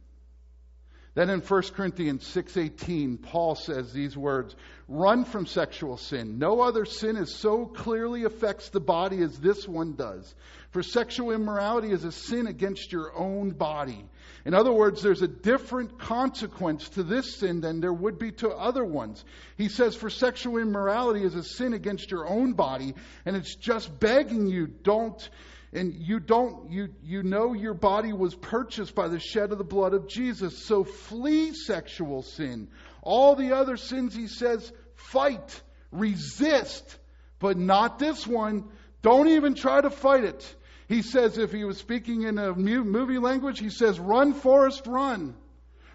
Then 1.15 1.29
in 1.29 1.41
1 1.41 1.63
Corinthians 1.75 2.25
6:18, 2.25 3.21
Paul 3.21 3.57
says 3.57 3.93
these 3.93 4.17
words, 4.17 4.55
"Run 4.87 5.25
from 5.25 5.45
sexual 5.45 5.97
sin. 5.97 6.39
No 6.39 6.61
other 6.61 6.85
sin 6.85 7.17
is 7.17 7.35
so 7.35 7.67
clearly 7.67 8.25
affects 8.25 8.69
the 8.69 8.81
body 8.81 9.21
as 9.23 9.37
this 9.39 9.67
one 9.67 9.95
does. 9.95 10.35
For 10.71 10.85
sexual 10.85 11.33
immorality 11.33 11.91
is 11.91 12.05
a 12.05 12.13
sin 12.13 12.47
against 12.47 12.93
your 12.93 13.13
own 13.17 13.51
body." 13.51 14.09
In 14.45 14.55
other 14.55 14.73
words, 14.73 15.03
there's 15.03 15.23
a 15.23 15.29
different 15.29 15.99
consequence 15.99 16.89
to 16.91 17.03
this 17.03 17.37
sin 17.37 17.61
than 17.61 17.81
there 17.81 17.93
would 17.93 18.19
be 18.19 18.31
to 18.33 18.51
other 18.51 18.85
ones. 18.85 19.25
He 19.57 19.69
says, 19.69 19.97
"For 19.97 20.11
sexual 20.11 20.59
immorality 20.59 21.25
is 21.25 21.35
a 21.35 21.43
sin 21.43 21.75
against 21.75 22.13
your 22.13 22.29
own 22.29 22.53
body, 22.53 22.95
and 23.27 23.35
it's 23.35 23.57
just 23.57 23.99
begging 23.99 24.47
you 24.47 24.69
don't 24.69 25.29
and 25.73 25.95
you 25.95 26.19
don't 26.19 26.71
you 26.71 26.89
you 27.03 27.23
know 27.23 27.53
your 27.53 27.75
body 27.75 28.13
was 28.13 28.35
purchased 28.35 28.95
by 28.95 29.09
the 29.09 29.21
shed 29.21 29.53
of 29.53 29.59
the 29.59 29.65
blood 29.65 29.95
of 29.95 30.09
Jesus. 30.09 30.67
So 30.67 30.83
flee 30.83 31.55
sexual 31.55 32.23
sin. 32.23 32.69
All 33.03 33.37
the 33.37 33.57
other 33.57 33.77
sins 33.77 34.15
he 34.15 34.27
says 34.27 34.73
fight. 34.97 35.63
Resist. 35.93 36.99
But 37.39 37.57
not 37.57 37.99
this 37.99 38.27
one. 38.27 38.65
Don't 39.03 39.29
even 39.29 39.55
try 39.55 39.81
to 39.81 39.91
fight 39.91 40.25
it. 40.25 40.57
He 40.89 41.03
says 41.03 41.39
if 41.39 41.53
he 41.53 41.65
was 41.65 41.79
speaking 41.79 42.25
in 42.25 42.37
a 42.39 42.53
movie 42.53 43.19
language 43.19 43.61
he 43.61 43.71
says 43.71 44.01
run 44.01 44.35
Forrest 44.35 44.87
run. 44.87 45.37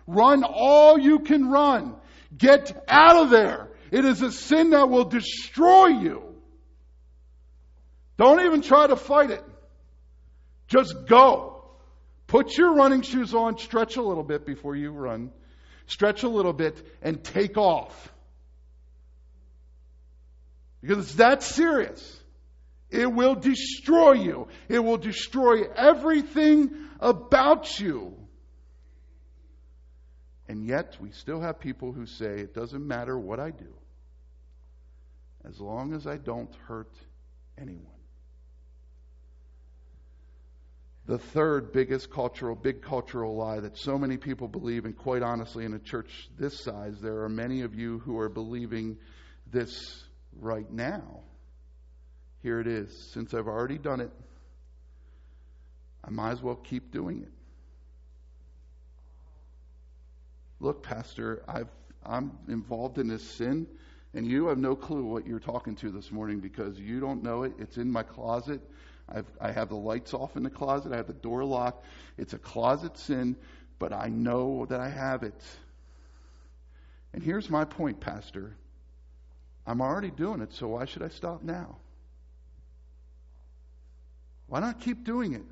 Run 0.07 0.43
all 0.45 0.97
you 0.97 1.19
can 1.19 1.49
run. 1.49 1.95
Get 2.35 2.85
out 2.87 3.17
of 3.17 3.29
there. 3.29 3.69
It 3.91 4.05
is 4.05 4.21
a 4.21 4.31
sin 4.31 4.69
that 4.69 4.89
will 4.89 5.05
destroy 5.05 5.87
you. 5.87 6.23
Don't 8.17 8.45
even 8.45 8.61
try 8.61 8.87
to 8.87 8.95
fight 8.95 9.31
it 9.31 9.43
just 10.75 11.07
go. 11.07 11.63
Put 12.27 12.57
your 12.57 12.73
running 12.73 13.01
shoes 13.01 13.33
on, 13.33 13.57
stretch 13.57 13.97
a 13.97 14.01
little 14.01 14.23
bit 14.23 14.45
before 14.45 14.75
you 14.75 14.91
run, 14.91 15.31
stretch 15.87 16.23
a 16.23 16.29
little 16.29 16.53
bit, 16.53 16.81
and 17.01 17.23
take 17.23 17.57
off. 17.57 18.11
Because 20.81 21.05
it's 21.05 21.15
that 21.15 21.43
serious. 21.43 22.21
It 22.89 23.11
will 23.11 23.35
destroy 23.35 24.13
you. 24.13 24.47
It 24.67 24.79
will 24.79 24.97
destroy 24.97 25.63
everything 25.75 26.71
about 26.99 27.79
you. 27.79 28.13
And 30.47 30.63
yet, 30.63 30.97
we 30.99 31.11
still 31.11 31.41
have 31.41 31.59
people 31.59 31.91
who 31.91 32.05
say, 32.05 32.39
it 32.39 32.53
doesn't 32.53 32.85
matter 32.85 33.17
what 33.17 33.39
I 33.39 33.49
do, 33.49 33.73
as 35.47 35.59
long 35.59 35.93
as 35.93 36.05
I 36.05 36.17
don't 36.17 36.53
hurt 36.67 36.93
anyone. 37.59 37.94
The 41.07 41.19
third 41.19 41.71
biggest 41.71 42.09
cultural, 42.09 42.55
big 42.55 42.81
cultural 42.81 43.35
lie 43.35 43.59
that 43.59 43.77
so 43.77 43.97
many 43.97 44.17
people 44.17 44.47
believe, 44.47 44.85
and 44.85 44.97
quite 44.97 45.21
honestly, 45.21 45.63
in 45.63 45.73
a 45.73 45.79
church 45.79 46.29
this 46.37 46.63
size, 46.63 46.99
there 46.99 47.21
are 47.21 47.29
many 47.29 47.61
of 47.61 47.75
you 47.75 47.99
who 47.99 48.17
are 48.17 48.29
believing 48.29 48.97
this 49.51 50.03
right 50.39 50.69
now. 50.71 51.19
Here 52.41 52.59
it 52.59 52.65
is. 52.65 53.11
Since 53.13 53.35
I've 53.35 53.47
already 53.47 53.77
done 53.77 54.01
it, 54.01 54.11
I 56.03 56.09
might 56.09 56.31
as 56.31 56.41
well 56.41 56.55
keep 56.55 56.91
doing 56.91 57.21
it. 57.21 57.31
Look, 60.59 60.81
Pastor, 60.81 61.43
I've, 61.47 61.69
I'm 62.03 62.31
involved 62.47 62.97
in 62.97 63.07
this 63.07 63.23
sin, 63.23 63.67
and 64.15 64.25
you 64.25 64.47
have 64.47 64.57
no 64.57 64.75
clue 64.75 65.03
what 65.03 65.27
you're 65.27 65.39
talking 65.39 65.75
to 65.75 65.91
this 65.91 66.11
morning 66.11 66.39
because 66.39 66.79
you 66.79 66.99
don't 66.99 67.21
know 67.21 67.43
it. 67.43 67.53
It's 67.59 67.77
in 67.77 67.91
my 67.91 68.01
closet. 68.01 68.61
I've, 69.07 69.25
I 69.39 69.51
have 69.51 69.69
the 69.69 69.75
lights 69.75 70.13
off 70.13 70.35
in 70.35 70.43
the 70.43 70.49
closet. 70.49 70.91
I 70.91 70.97
have 70.97 71.07
the 71.07 71.13
door 71.13 71.43
locked. 71.43 71.85
It's 72.17 72.33
a 72.33 72.39
closet 72.39 72.97
sin, 72.97 73.35
but 73.79 73.93
I 73.93 74.09
know 74.09 74.65
that 74.67 74.79
I 74.79 74.89
have 74.89 75.23
it. 75.23 75.41
And 77.13 77.23
here's 77.23 77.49
my 77.49 77.65
point, 77.65 77.99
Pastor. 77.99 78.55
I'm 79.65 79.81
already 79.81 80.11
doing 80.11 80.41
it, 80.41 80.53
so 80.53 80.69
why 80.69 80.85
should 80.85 81.01
I 81.01 81.09
stop 81.09 81.43
now? 81.43 81.77
Why 84.47 84.59
not 84.59 84.79
keep 84.79 85.03
doing 85.03 85.33
it? 85.33 85.45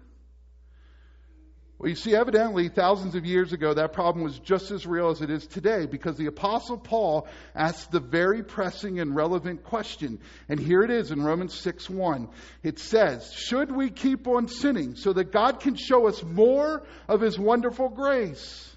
Well, 1.84 1.90
you 1.90 1.98
see, 1.98 2.16
evidently, 2.16 2.70
thousands 2.70 3.14
of 3.14 3.26
years 3.26 3.52
ago, 3.52 3.74
that 3.74 3.92
problem 3.92 4.24
was 4.24 4.40
just 4.40 4.72
as 4.72 4.88
real 4.88 5.10
as 5.10 5.22
it 5.22 5.30
is 5.30 5.46
today 5.46 5.86
because 5.86 6.16
the 6.16 6.28
Apostle 6.28 6.78
Paul 6.78 7.28
asked 7.54 7.92
the 7.92 8.00
very 8.00 8.42
pressing 8.42 9.02
and 9.02 9.14
relevant 9.14 9.66
question. 9.66 10.22
And 10.48 10.62
here 10.62 10.84
it 10.84 10.90
is 10.90 11.12
in 11.12 11.22
Romans 11.22 11.54
6 11.56 11.90
1. 11.90 12.30
It 12.64 12.80
says, 12.80 13.34
Should 13.34 13.70
we 13.70 13.90
keep 13.90 14.30
on 14.30 14.48
sinning 14.48 14.96
so 14.96 15.12
that 15.12 15.34
God 15.34 15.60
can 15.60 15.76
show 15.76 16.08
us 16.08 16.24
more 16.24 16.84
of 17.10 17.20
his 17.20 17.38
wonderful 17.38 17.90
grace? 17.90 18.74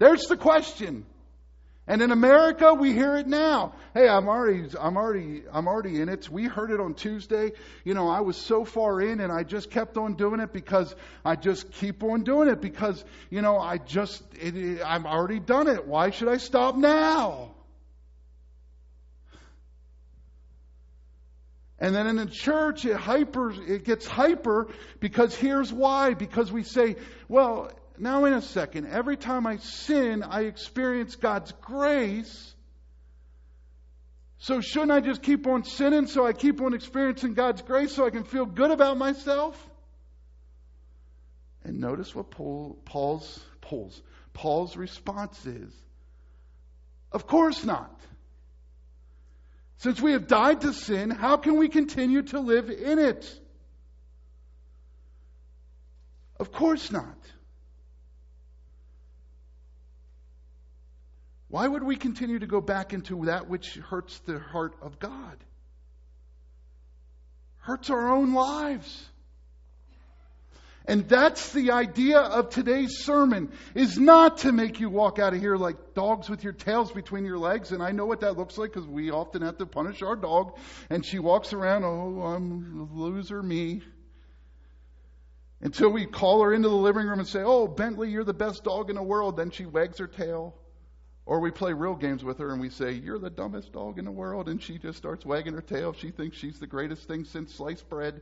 There's 0.00 0.24
the 0.24 0.36
question. 0.36 1.06
And 1.88 2.00
in 2.00 2.12
America, 2.12 2.74
we 2.74 2.92
hear 2.92 3.16
it 3.16 3.26
now. 3.26 3.74
Hey, 3.92 4.08
I'm 4.08 4.28
already, 4.28 4.68
I'm 4.78 4.96
already, 4.96 5.42
I'm 5.52 5.66
already 5.66 6.00
in 6.00 6.08
it. 6.08 6.28
We 6.30 6.44
heard 6.44 6.70
it 6.70 6.78
on 6.78 6.94
Tuesday. 6.94 7.52
You 7.84 7.94
know, 7.94 8.08
I 8.08 8.20
was 8.20 8.36
so 8.36 8.64
far 8.64 9.00
in 9.00 9.18
and 9.18 9.32
I 9.32 9.42
just 9.42 9.68
kept 9.68 9.96
on 9.96 10.14
doing 10.14 10.38
it 10.38 10.52
because 10.52 10.94
I 11.24 11.34
just 11.34 11.72
keep 11.72 12.04
on 12.04 12.22
doing 12.22 12.48
it 12.48 12.60
because, 12.60 13.04
you 13.30 13.42
know, 13.42 13.58
I 13.58 13.78
just, 13.78 14.22
it, 14.40 14.56
it, 14.56 14.82
I'm 14.84 15.06
already 15.06 15.40
done 15.40 15.66
it. 15.66 15.84
Why 15.84 16.10
should 16.10 16.28
I 16.28 16.36
stop 16.36 16.76
now? 16.76 17.50
And 21.80 21.96
then 21.96 22.06
in 22.06 22.14
the 22.14 22.26
church, 22.26 22.84
it 22.84 22.94
hyper, 22.94 23.50
it 23.50 23.84
gets 23.84 24.06
hyper 24.06 24.68
because 25.00 25.34
here's 25.34 25.72
why. 25.72 26.14
Because 26.14 26.52
we 26.52 26.62
say, 26.62 26.94
well, 27.26 27.72
now 27.98 28.24
in 28.24 28.32
a 28.32 28.42
second, 28.42 28.86
every 28.86 29.16
time 29.16 29.46
I 29.46 29.56
sin, 29.58 30.22
I 30.22 30.42
experience 30.42 31.16
God's 31.16 31.52
grace. 31.60 32.54
So 34.38 34.60
shouldn't 34.60 34.90
I 34.92 35.00
just 35.00 35.22
keep 35.22 35.46
on 35.46 35.64
sinning 35.64 36.06
so 36.06 36.26
I 36.26 36.32
keep 36.32 36.60
on 36.60 36.74
experiencing 36.74 37.34
God's 37.34 37.62
grace 37.62 37.92
so 37.94 38.06
I 38.06 38.10
can 38.10 38.24
feel 38.24 38.44
good 38.44 38.70
about 38.70 38.96
myself? 38.96 39.56
And 41.64 41.80
notice 41.80 42.14
what 42.14 42.30
Paul, 42.30 42.76
Paul's, 42.84 43.40
Paul's, 43.60 44.02
Paul's 44.32 44.76
response 44.76 45.46
is. 45.46 45.72
Of 47.12 47.26
course 47.26 47.64
not. 47.64 48.00
Since 49.78 50.00
we 50.00 50.12
have 50.12 50.26
died 50.26 50.62
to 50.62 50.72
sin, 50.72 51.10
how 51.10 51.36
can 51.36 51.56
we 51.56 51.68
continue 51.68 52.22
to 52.22 52.40
live 52.40 52.70
in 52.70 52.98
it? 52.98 53.40
Of 56.38 56.50
course 56.50 56.90
not. 56.90 57.16
Why 61.52 61.68
would 61.68 61.82
we 61.82 61.96
continue 61.96 62.38
to 62.38 62.46
go 62.46 62.62
back 62.62 62.94
into 62.94 63.26
that 63.26 63.46
which 63.46 63.74
hurts 63.74 64.18
the 64.20 64.38
heart 64.38 64.74
of 64.80 64.98
God? 64.98 65.36
Hurts 67.58 67.90
our 67.90 68.08
own 68.08 68.32
lives. 68.32 69.04
And 70.86 71.06
that's 71.06 71.52
the 71.52 71.72
idea 71.72 72.20
of 72.20 72.48
today's 72.48 73.04
sermon 73.04 73.52
is 73.74 73.98
not 73.98 74.38
to 74.38 74.52
make 74.52 74.80
you 74.80 74.88
walk 74.88 75.18
out 75.18 75.34
of 75.34 75.40
here 75.40 75.56
like 75.56 75.92
dogs 75.92 76.30
with 76.30 76.42
your 76.42 76.54
tails 76.54 76.90
between 76.90 77.26
your 77.26 77.36
legs. 77.36 77.70
And 77.70 77.82
I 77.82 77.90
know 77.90 78.06
what 78.06 78.20
that 78.20 78.38
looks 78.38 78.56
like 78.56 78.72
because 78.72 78.88
we 78.88 79.10
often 79.10 79.42
have 79.42 79.58
to 79.58 79.66
punish 79.66 80.00
our 80.00 80.16
dog. 80.16 80.56
And 80.88 81.04
she 81.04 81.18
walks 81.18 81.52
around, 81.52 81.84
oh, 81.84 82.22
I'm 82.22 82.88
a 82.90 82.98
loser, 82.98 83.42
me. 83.42 83.82
Until 85.60 85.90
we 85.90 86.06
call 86.06 86.44
her 86.44 86.54
into 86.54 86.70
the 86.70 86.74
living 86.74 87.06
room 87.06 87.18
and 87.18 87.28
say, 87.28 87.42
oh, 87.42 87.68
Bentley, 87.68 88.10
you're 88.10 88.24
the 88.24 88.32
best 88.32 88.64
dog 88.64 88.88
in 88.88 88.96
the 88.96 89.02
world. 89.02 89.36
Then 89.36 89.50
she 89.50 89.66
wags 89.66 89.98
her 89.98 90.06
tail. 90.06 90.56
Or 91.24 91.40
we 91.40 91.50
play 91.50 91.72
real 91.72 91.94
games 91.94 92.24
with 92.24 92.38
her 92.38 92.50
and 92.52 92.60
we 92.60 92.68
say, 92.68 92.92
You're 92.92 93.18
the 93.18 93.30
dumbest 93.30 93.72
dog 93.72 93.98
in 93.98 94.04
the 94.04 94.10
world. 94.10 94.48
And 94.48 94.60
she 94.60 94.78
just 94.78 94.98
starts 94.98 95.24
wagging 95.24 95.54
her 95.54 95.60
tail. 95.60 95.92
She 95.92 96.10
thinks 96.10 96.36
she's 96.36 96.58
the 96.58 96.66
greatest 96.66 97.06
thing 97.06 97.24
since 97.24 97.54
sliced 97.54 97.88
bread. 97.88 98.20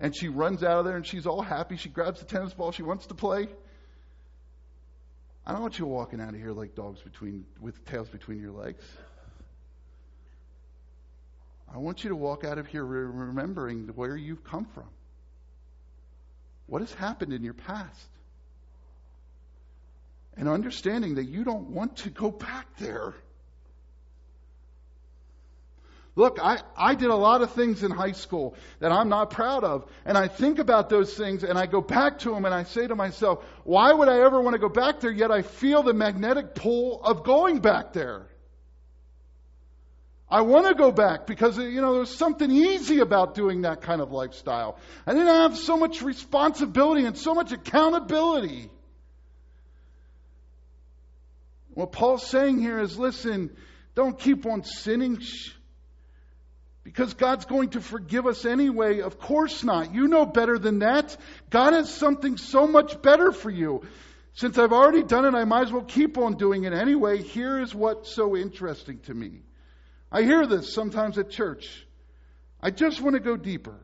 And 0.00 0.16
she 0.16 0.28
runs 0.28 0.62
out 0.62 0.78
of 0.78 0.84
there 0.84 0.96
and 0.96 1.06
she's 1.06 1.26
all 1.26 1.42
happy. 1.42 1.76
She 1.76 1.88
grabs 1.88 2.20
the 2.20 2.26
tennis 2.26 2.54
ball 2.54 2.70
she 2.70 2.84
wants 2.84 3.06
to 3.06 3.14
play. 3.14 3.48
I 5.44 5.52
don't 5.52 5.62
want 5.62 5.78
you 5.78 5.86
walking 5.86 6.20
out 6.20 6.34
of 6.34 6.36
here 6.36 6.52
like 6.52 6.74
dogs 6.74 7.00
between, 7.00 7.46
with 7.60 7.84
tails 7.86 8.08
between 8.08 8.40
your 8.40 8.52
legs. 8.52 8.84
I 11.74 11.78
want 11.78 12.04
you 12.04 12.10
to 12.10 12.16
walk 12.16 12.44
out 12.44 12.58
of 12.58 12.66
here 12.66 12.84
remembering 12.84 13.88
where 13.94 14.16
you've 14.16 14.44
come 14.44 14.66
from. 14.66 14.88
What 16.66 16.82
has 16.82 16.92
happened 16.92 17.32
in 17.32 17.42
your 17.42 17.54
past? 17.54 18.08
And 20.38 20.48
understanding 20.48 21.16
that 21.16 21.24
you 21.24 21.44
don't 21.44 21.70
want 21.70 21.96
to 21.98 22.10
go 22.10 22.30
back 22.30 22.66
there. 22.78 23.14
Look, 26.14 26.38
I, 26.42 26.58
I 26.76 26.96
did 26.96 27.10
a 27.10 27.14
lot 27.14 27.42
of 27.42 27.52
things 27.52 27.84
in 27.84 27.92
high 27.92 28.10
school 28.10 28.56
that 28.80 28.90
I'm 28.90 29.08
not 29.08 29.30
proud 29.30 29.62
of. 29.62 29.88
And 30.04 30.18
I 30.18 30.26
think 30.26 30.58
about 30.58 30.88
those 30.88 31.14
things 31.14 31.44
and 31.44 31.56
I 31.56 31.66
go 31.66 31.80
back 31.80 32.18
to 32.20 32.30
them 32.30 32.44
and 32.44 32.52
I 32.52 32.64
say 32.64 32.86
to 32.88 32.96
myself, 32.96 33.44
why 33.62 33.92
would 33.92 34.08
I 34.08 34.20
ever 34.22 34.40
want 34.40 34.54
to 34.54 34.58
go 34.58 34.68
back 34.68 34.98
there? 34.98 35.12
Yet 35.12 35.30
I 35.30 35.42
feel 35.42 35.84
the 35.84 35.94
magnetic 35.94 36.56
pull 36.56 37.00
of 37.02 37.22
going 37.22 37.60
back 37.60 37.92
there. 37.92 38.26
I 40.30 40.40
want 40.40 40.66
to 40.66 40.74
go 40.74 40.90
back 40.90 41.26
because, 41.26 41.56
you 41.56 41.80
know, 41.80 41.94
there's 41.94 42.14
something 42.14 42.50
easy 42.50 42.98
about 42.98 43.34
doing 43.34 43.62
that 43.62 43.80
kind 43.82 44.00
of 44.00 44.10
lifestyle. 44.10 44.78
I 45.06 45.12
didn't 45.12 45.28
have 45.28 45.56
so 45.56 45.76
much 45.76 46.02
responsibility 46.02 47.04
and 47.04 47.16
so 47.16 47.32
much 47.32 47.52
accountability. 47.52 48.70
What 51.78 51.92
Paul's 51.92 52.26
saying 52.26 52.58
here 52.58 52.80
is 52.80 52.98
listen, 52.98 53.56
don't 53.94 54.18
keep 54.18 54.46
on 54.46 54.64
sinning 54.64 55.20
because 56.82 57.14
God's 57.14 57.44
going 57.44 57.68
to 57.70 57.80
forgive 57.80 58.26
us 58.26 58.44
anyway. 58.44 59.00
Of 59.00 59.20
course 59.20 59.62
not. 59.62 59.94
You 59.94 60.08
know 60.08 60.26
better 60.26 60.58
than 60.58 60.80
that. 60.80 61.16
God 61.50 61.74
has 61.74 61.88
something 61.88 62.36
so 62.36 62.66
much 62.66 63.00
better 63.00 63.30
for 63.30 63.48
you. 63.48 63.82
Since 64.32 64.58
I've 64.58 64.72
already 64.72 65.04
done 65.04 65.24
it, 65.24 65.36
I 65.38 65.44
might 65.44 65.68
as 65.68 65.72
well 65.72 65.84
keep 65.84 66.18
on 66.18 66.36
doing 66.36 66.64
it 66.64 66.72
anyway. 66.72 67.22
Here 67.22 67.60
is 67.60 67.72
what's 67.72 68.12
so 68.12 68.36
interesting 68.36 68.98
to 69.02 69.14
me. 69.14 69.42
I 70.10 70.22
hear 70.22 70.48
this 70.48 70.74
sometimes 70.74 71.16
at 71.16 71.30
church. 71.30 71.86
I 72.60 72.72
just 72.72 73.00
want 73.00 73.14
to 73.14 73.20
go 73.20 73.36
deeper. 73.36 73.78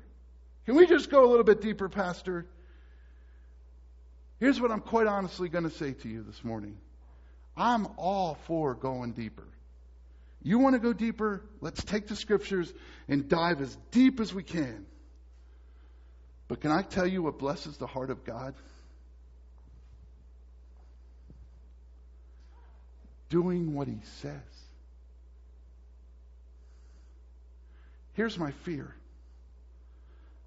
Can 0.66 0.74
we 0.74 0.88
just 0.88 1.10
go 1.10 1.24
a 1.24 1.28
little 1.30 1.44
bit 1.44 1.60
deeper, 1.60 1.88
Pastor? 1.88 2.44
Here's 4.40 4.60
what 4.60 4.72
I'm 4.72 4.80
quite 4.80 5.06
honestly 5.06 5.48
going 5.48 5.62
to 5.62 5.70
say 5.70 5.92
to 5.92 6.08
you 6.08 6.24
this 6.24 6.42
morning 6.42 6.76
I'm 7.56 7.86
all 7.96 8.36
for 8.46 8.74
going 8.74 9.12
deeper. 9.12 9.46
You 10.42 10.58
want 10.58 10.74
to 10.74 10.78
go 10.78 10.92
deeper? 10.92 11.42
Let's 11.60 11.82
take 11.82 12.06
the 12.06 12.16
scriptures 12.16 12.72
and 13.08 13.28
dive 13.28 13.60
as 13.62 13.76
deep 13.90 14.20
as 14.20 14.34
we 14.34 14.42
can. 14.42 14.86
But 16.48 16.60
can 16.60 16.70
I 16.70 16.82
tell 16.82 17.06
you 17.06 17.22
what 17.22 17.38
blesses 17.38 17.78
the 17.78 17.86
heart 17.86 18.10
of 18.10 18.24
God? 18.24 18.54
Doing 23.30 23.74
what 23.74 23.88
He 23.88 23.98
says. 24.20 24.32
Here's 28.12 28.38
my 28.38 28.50
fear. 28.50 28.94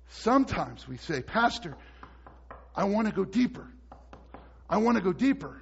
Sometimes 0.10 0.88
we 0.88 0.98
say, 0.98 1.22
Pastor, 1.22 1.76
I 2.76 2.86
want 2.86 3.08
to 3.08 3.14
go 3.14 3.26
deeper. 3.26 3.68
I 4.70 4.78
want 4.78 4.98
to 4.98 5.04
go 5.04 5.12
deeper. 5.12 5.62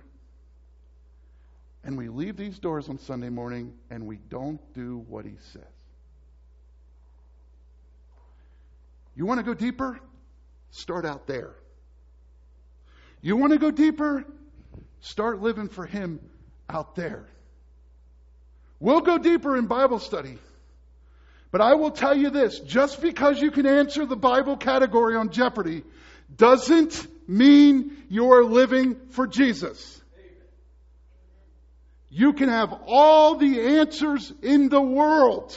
And 1.86 1.98
we 1.98 2.10
leave 2.10 2.36
these 2.36 2.58
doors 2.58 2.90
on 2.90 2.98
Sunday 2.98 3.30
morning 3.30 3.74
and 3.92 4.08
we 4.08 4.18
don't 4.18 4.60
do 4.74 5.06
what 5.08 5.24
he 5.24 5.36
says. 5.54 5.62
You 9.16 9.28
want 9.28 9.40
to 9.40 9.46
go 9.46 9.54
deeper? 9.54 10.00
Start 10.72 11.06
out 11.06 11.28
there. 11.28 11.52
You 13.22 13.38
want 13.38 13.54
to 13.54 13.60
go 13.60 13.70
deeper? 13.70 14.26
Start 15.02 15.42
living 15.42 15.70
for 15.70 15.86
him 15.86 16.20
out 16.68 16.96
there. 16.96 17.26
We'll 18.80 19.02
go 19.02 19.20
deeper 19.20 19.56
in 19.56 19.68
Bible 19.68 20.00
study. 20.00 20.40
But 21.52 21.62
I 21.62 21.76
will 21.76 21.92
tell 21.92 22.18
you 22.18 22.32
this 22.32 22.60
just 22.60 23.00
because 23.00 23.40
you 23.40 23.52
can 23.52 23.68
answer 23.68 24.06
the 24.06 24.18
Bible 24.18 24.58
category 24.58 25.16
on 25.16 25.30
Jeopardy 25.30 25.84
doesn't 26.36 27.08
mean 27.30 27.96
you're 28.10 28.44
living 28.44 28.98
for 29.12 29.28
Jesus. 29.28 30.02
You 32.10 32.34
can 32.34 32.50
have 32.50 32.74
all 32.86 33.36
the 33.36 33.80
answers 33.80 34.32
in 34.42 34.70
the 34.70 34.82
world. 34.82 35.56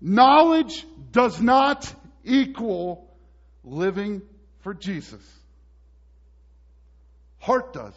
Knowledge 0.00 0.84
does 1.12 1.40
not 1.40 1.92
equal 2.24 3.08
living 3.62 4.22
for 4.60 4.74
Jesus. 4.74 5.22
Heart 7.38 7.72
does. 7.72 7.94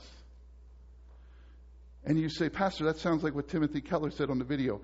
And 2.03 2.19
you 2.19 2.29
say, 2.29 2.49
Pastor, 2.49 2.85
that 2.85 2.97
sounds 2.97 3.23
like 3.23 3.33
what 3.33 3.47
Timothy 3.47 3.81
Keller 3.81 4.11
said 4.11 4.29
on 4.29 4.37
the 4.37 4.45
video. 4.45 4.81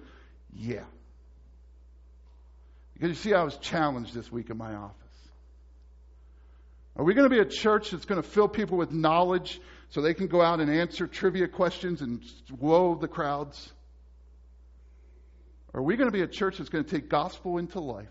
Yeah. 0.56 0.84
Because 2.94 3.10
you 3.10 3.16
see, 3.16 3.34
I 3.34 3.44
was 3.44 3.58
challenged 3.58 4.14
this 4.14 4.32
week 4.32 4.50
in 4.50 4.58
my 4.58 4.74
office. 4.74 5.01
Are 6.96 7.04
we 7.04 7.14
going 7.14 7.30
to 7.30 7.36
be 7.36 7.42
a 7.42 7.46
church 7.46 7.92
that's 7.92 8.06
going 8.06 8.22
to 8.22 8.28
fill 8.28 8.48
people 8.48 8.78
with 8.78 8.92
knowledge 8.92 9.62
so 9.90 10.02
they 10.02 10.14
can 10.14 10.28
go 10.28 10.42
out 10.42 10.60
and 10.60 10.70
answer 10.70 11.08
trivia 11.08 11.48
questions 11.48 12.02
and 12.02 12.24
whoa 12.50 12.96
the 12.96 13.08
crowds? 13.08 13.72
Are 15.74 15.82
we 15.82 15.96
going 15.96 16.10
to 16.10 16.14
be 16.16 16.22
a 16.22 16.28
church 16.28 16.58
that's 16.58 16.70
going 16.70 16.84
to 16.84 16.90
take 16.90 17.10
gospel 17.10 17.58
into 17.58 17.80
life 17.80 18.08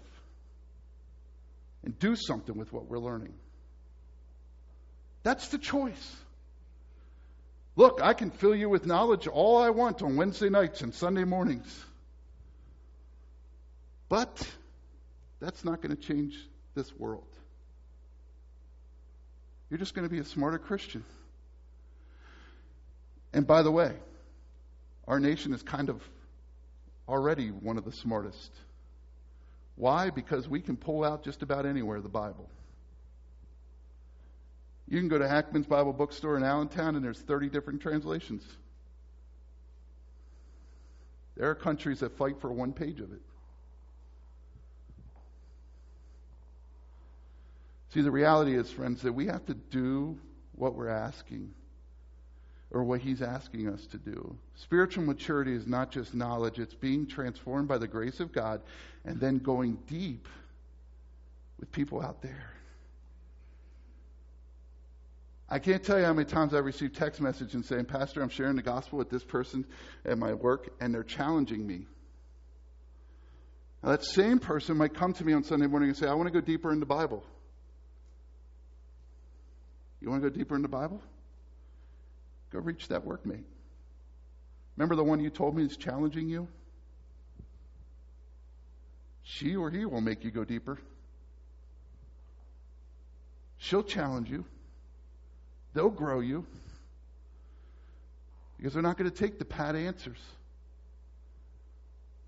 and 1.85 1.99
do 1.99 2.17
something 2.17 2.57
with 2.57 2.73
what 2.73 2.87
we're 2.87 2.99
learning? 2.99 3.35
That's 5.23 5.49
the 5.49 5.59
choice. 5.59 6.17
Look, 7.77 8.01
I 8.03 8.15
can 8.15 8.31
fill 8.31 8.55
you 8.55 8.69
with 8.69 8.87
knowledge 8.87 9.27
all 9.27 9.59
I 9.59 9.71
want 9.71 10.03
on 10.03 10.17
Wednesday 10.17 10.49
nights 10.49 10.81
and 10.81 10.95
Sunday 10.95 11.25
mornings. 11.25 11.85
But 14.09 14.47
that's 15.39 15.65
not 15.65 15.81
going 15.81 15.95
to 15.95 16.03
change 16.03 16.37
this 16.75 16.93
world. 16.99 17.30
You're 19.71 19.79
just 19.79 19.95
going 19.95 20.07
to 20.07 20.13
be 20.13 20.19
a 20.19 20.25
smarter 20.25 20.59
Christian. 20.59 21.05
And 23.33 23.47
by 23.47 23.63
the 23.63 23.71
way, 23.71 23.95
our 25.07 25.21
nation 25.21 25.55
is 25.55 25.63
kind 25.63 25.89
of 25.89 26.03
already 27.09 27.49
one 27.49 27.79
of 27.79 27.85
the 27.85 27.93
smartest. 27.93 28.51
Why? 29.77 30.11
Because 30.11 30.49
we 30.49 30.61
can 30.61 30.77
pull 30.77 31.05
out 31.05 31.25
just 31.25 31.43
about 31.43 31.67
anywhere 31.67 32.01
the 32.01 32.09
Bible. 32.09 32.51
You 34.89 34.99
can 34.99 35.09
go 35.09 35.19
to 35.19 35.29
Hackman's 35.29 35.67
Bible 35.67 35.93
Bookstore 35.93 36.37
in 36.37 36.43
Allentown 36.43 36.97
and 36.97 37.05
there's 37.05 37.21
30 37.21 37.49
different 37.49 37.81
translations. 37.81 38.43
There 41.37 41.49
are 41.49 41.55
countries 41.55 42.01
that 42.01 42.19
fight 42.19 42.41
for 42.41 42.53
one 42.53 42.73
page 42.73 43.01
of 43.01 43.13
it. 43.13 43.23
See, 47.93 48.03
the 48.03 48.11
reality 48.11 48.57
is, 48.57 48.71
friends, 48.71 49.03
that 49.03 49.13
we 49.13 49.27
have 49.27 49.45
to 49.47 49.55
do 49.55 50.19
what 50.55 50.75
we're 50.75 50.89
asking 50.89 51.53
or 52.71 52.85
what 52.85 53.01
he's 53.01 53.21
asking 53.21 53.69
us 53.69 53.85
to 53.87 53.99
do. 53.99 54.37
Spiritual 54.55 55.05
maturity 55.05 55.55
is 55.55 55.67
not 55.67 55.91
just 55.91 56.15
knowledge, 56.15 56.59
it's 56.59 56.75
being 56.75 57.07
transformed 57.07 57.67
by 57.67 57.79
the 57.79 57.89
grace 57.89 58.21
of 58.21 58.33
God 58.33 58.61
and 59.05 59.19
then 59.19 59.39
going 59.39 59.79
deep 59.89 60.29
with 61.59 61.73
people 61.73 62.01
out 62.01 62.23
there. 62.23 62.53
I 65.49 65.59
can't 65.59 65.83
tell 65.83 65.99
you 65.99 66.05
how 66.05 66.13
many 66.13 66.29
times 66.29 66.55
I've 66.55 66.65
received 66.65 66.95
text 66.95 67.21
messages 67.21 67.55
and 67.55 67.65
saying, 67.65 67.87
Pastor, 67.87 68.23
I'm 68.23 68.29
sharing 68.29 68.55
the 68.55 68.63
gospel 68.63 68.99
with 68.99 69.11
this 69.11 69.25
person 69.25 69.67
at 70.05 70.17
my 70.17 70.33
work, 70.33 70.73
and 70.81 70.95
they're 70.95 71.03
challenging 71.03 71.67
me. 71.67 71.87
Now, 73.83 73.91
that 73.91 74.05
same 74.05 74.39
person 74.39 74.77
might 74.77 74.95
come 74.95 75.13
to 75.15 75.25
me 75.25 75.33
on 75.33 75.43
Sunday 75.43 75.67
morning 75.67 75.89
and 75.89 75.99
say, 75.99 76.07
I 76.07 76.15
want 76.15 76.29
to 76.29 76.33
go 76.33 76.41
deeper 76.41 76.71
in 76.71 76.79
the 76.79 76.87
Bible. 76.87 77.25
You 80.01 80.09
want 80.09 80.23
to 80.23 80.31
go 80.31 80.35
deeper 80.35 80.57
in 80.57 80.63
the 80.63 80.69
Bible? 80.69 81.01
Go 82.51 82.59
reach 82.59 82.89
that 82.89 83.05
workmate. 83.05 83.45
Remember 84.77 84.97
the 84.97 85.05
one 85.05 85.21
you 85.21 85.31
told 85.31 85.55
me 85.55 85.65
is 85.65 85.77
challenging 85.77 86.29
you? 86.29 86.49
She 89.23 89.57
or 89.57 89.71
he 89.71 89.85
will 89.85 90.01
make 90.01 90.25
you 90.25 90.31
go 90.31 90.45
deeper. 90.45 90.79
She'll 93.59 93.83
challenge 93.83 94.31
you. 94.31 94.45
They'll 95.75 95.91
grow 95.91 96.21
you. 96.21 96.47
Because 98.57 98.73
they're 98.73 98.83
not 98.83 98.97
going 98.97 99.11
to 99.11 99.17
take 99.17 99.39
the 99.39 99.45
pat 99.45 99.77
answers. 99.77 100.19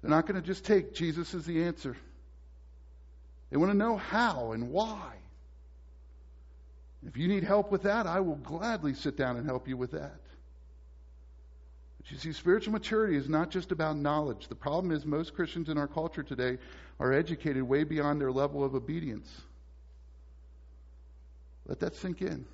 They're 0.01 0.11
not 0.11 0.27
going 0.27 0.41
to 0.41 0.47
just 0.47 0.65
take 0.65 0.95
Jesus 0.95 1.35
as 1.35 1.47
the 1.47 1.65
answer. 1.65 1.97
They 3.51 3.57
want 3.57 3.73
to 3.73 3.77
know 3.77 3.97
how 3.97 4.53
and 4.53 4.71
why. 4.71 5.15
If 7.07 7.17
you 7.17 7.29
need 7.29 7.45
help 7.45 7.71
with 7.73 7.83
that, 7.83 8.07
I 8.07 8.21
will 8.21 8.37
gladly 8.37 8.95
sit 8.95 9.17
down 9.17 9.37
and 9.37 9.47
help 9.47 9.67
you 9.67 9.77
with 9.77 9.93
that. 9.93 10.21
But 11.99 12.11
you 12.11 12.19
see, 12.19 12.33
spiritual 12.33 12.73
maturity 12.73 13.17
is 13.17 13.29
not 13.29 13.51
just 13.51 13.73
about 13.73 13.97
knowledge. 13.97 14.49
The 14.49 14.55
problem 14.55 14.93
is 14.93 15.05
most 15.05 15.35
Christians 15.35 15.69
in 15.69 15.79
our 15.79 15.89
culture 15.89 16.23
today 16.23 16.59
are 17.01 17.13
educated 17.13 17.63
way 17.63 17.85
beyond 17.85 18.21
their 18.21 18.33
level 18.33 18.65
of 18.65 18.75
obedience. 18.75 19.29
Let 21.67 21.81
that 21.81 21.95
sink 21.97 22.23
in. 22.23 22.45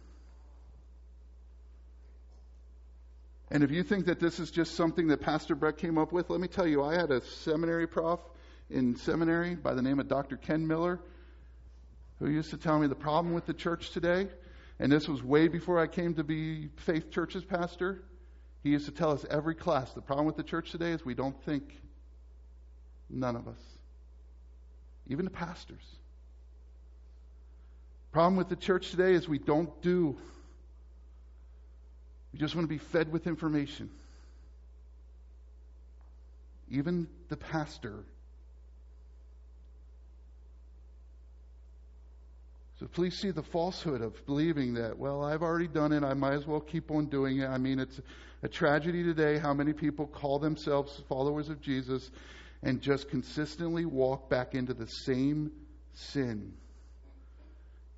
And 3.51 3.63
if 3.63 3.71
you 3.71 3.83
think 3.83 4.07
that 4.07 4.21
this 4.21 4.39
is 4.39 4.51
just 4.51 4.75
something 4.75 5.09
that 5.09 5.23
Pastor 5.23 5.55
Brett 5.55 5.79
came 5.79 5.97
up 5.97 6.13
with, 6.13 6.29
let 6.29 6.41
me 6.41 6.49
tell 6.49 6.67
you, 6.67 6.83
I 6.83 6.95
had 6.95 7.11
a 7.11 7.23
seminary 7.23 7.87
prof 7.87 8.21
in 8.69 8.97
seminary 8.97 9.55
by 9.55 9.73
the 9.73 9.81
name 9.81 9.99
of 9.99 10.09
Dr. 10.09 10.37
Ken 10.37 10.67
Miller 10.67 11.01
who 12.19 12.29
used 12.29 12.51
to 12.51 12.57
tell 12.57 12.79
me 12.79 12.87
the 12.87 12.95
problem 12.95 13.35
with 13.35 13.47
the 13.47 13.55
church 13.55 13.91
today, 13.91 14.29
and 14.79 14.91
this 14.91 15.09
was 15.09 15.23
way 15.23 15.49
before 15.49 15.79
I 15.79 15.87
came 15.87 16.15
to 16.15 16.25
be 16.25 16.69
Faith 16.77 17.11
Church's 17.11 17.45
pastor. 17.45 18.03
He 18.63 18.71
used 18.71 18.87
to 18.87 18.93
tell 18.93 19.13
us 19.13 19.25
every 19.31 19.55
class 19.55 19.93
the 19.93 20.01
problem 20.01 20.27
with 20.27 20.37
the 20.37 20.43
church 20.43 20.71
today 20.71 20.91
is 20.91 21.05
we 21.05 21.15
don't 21.15 21.41
think. 21.45 21.81
None 23.11 23.37
of 23.37 23.49
us. 23.49 23.61
Even 25.07 25.25
the 25.25 25.31
pastors. 25.31 25.85
Problem 28.13 28.37
with 28.37 28.49
the 28.49 28.57
church 28.57 28.91
today 28.91 29.15
is 29.15 29.29
we 29.29 29.39
don't 29.39 29.81
do. 29.81 30.17
We 32.33 32.39
just 32.39 32.55
want 32.55 32.65
to 32.65 32.69
be 32.69 32.79
fed 32.79 33.11
with 33.13 33.27
information. 33.27 33.91
even 36.71 37.09
the 37.29 37.37
pastor. 37.37 38.05
So 42.79 42.87
please 42.87 43.19
see 43.19 43.33
the 43.33 43.43
falsehood 43.43 44.03
of 44.03 44.25
believing 44.25 44.75
that, 44.75 44.97
well, 44.97 45.25
I've 45.25 45.43
already 45.43 45.67
done 45.67 45.93
it. 45.93 46.05
I 46.05 46.15
might 46.15 46.35
as 46.35 46.47
well 46.47 46.61
keep 46.61 46.93
on 46.93 47.07
doing 47.07 47.39
it. 47.39 47.47
I 47.47 47.59
mean, 47.59 47.81
it's 47.81 48.01
a 48.43 48.49
tragedy 48.49 49.03
today 49.03 49.37
how 49.39 49.53
many 49.53 49.73
people 49.73 50.07
call 50.07 50.39
themselves 50.39 51.03
followers 51.09 51.49
of 51.49 51.61
Jesus 51.61 52.11
and 52.63 52.81
just 52.81 53.09
consistently 53.09 53.85
walk 53.85 54.31
back 54.31 54.55
into 54.55 54.75
the 54.75 54.87
same 54.87 55.51
sin. 55.93 56.53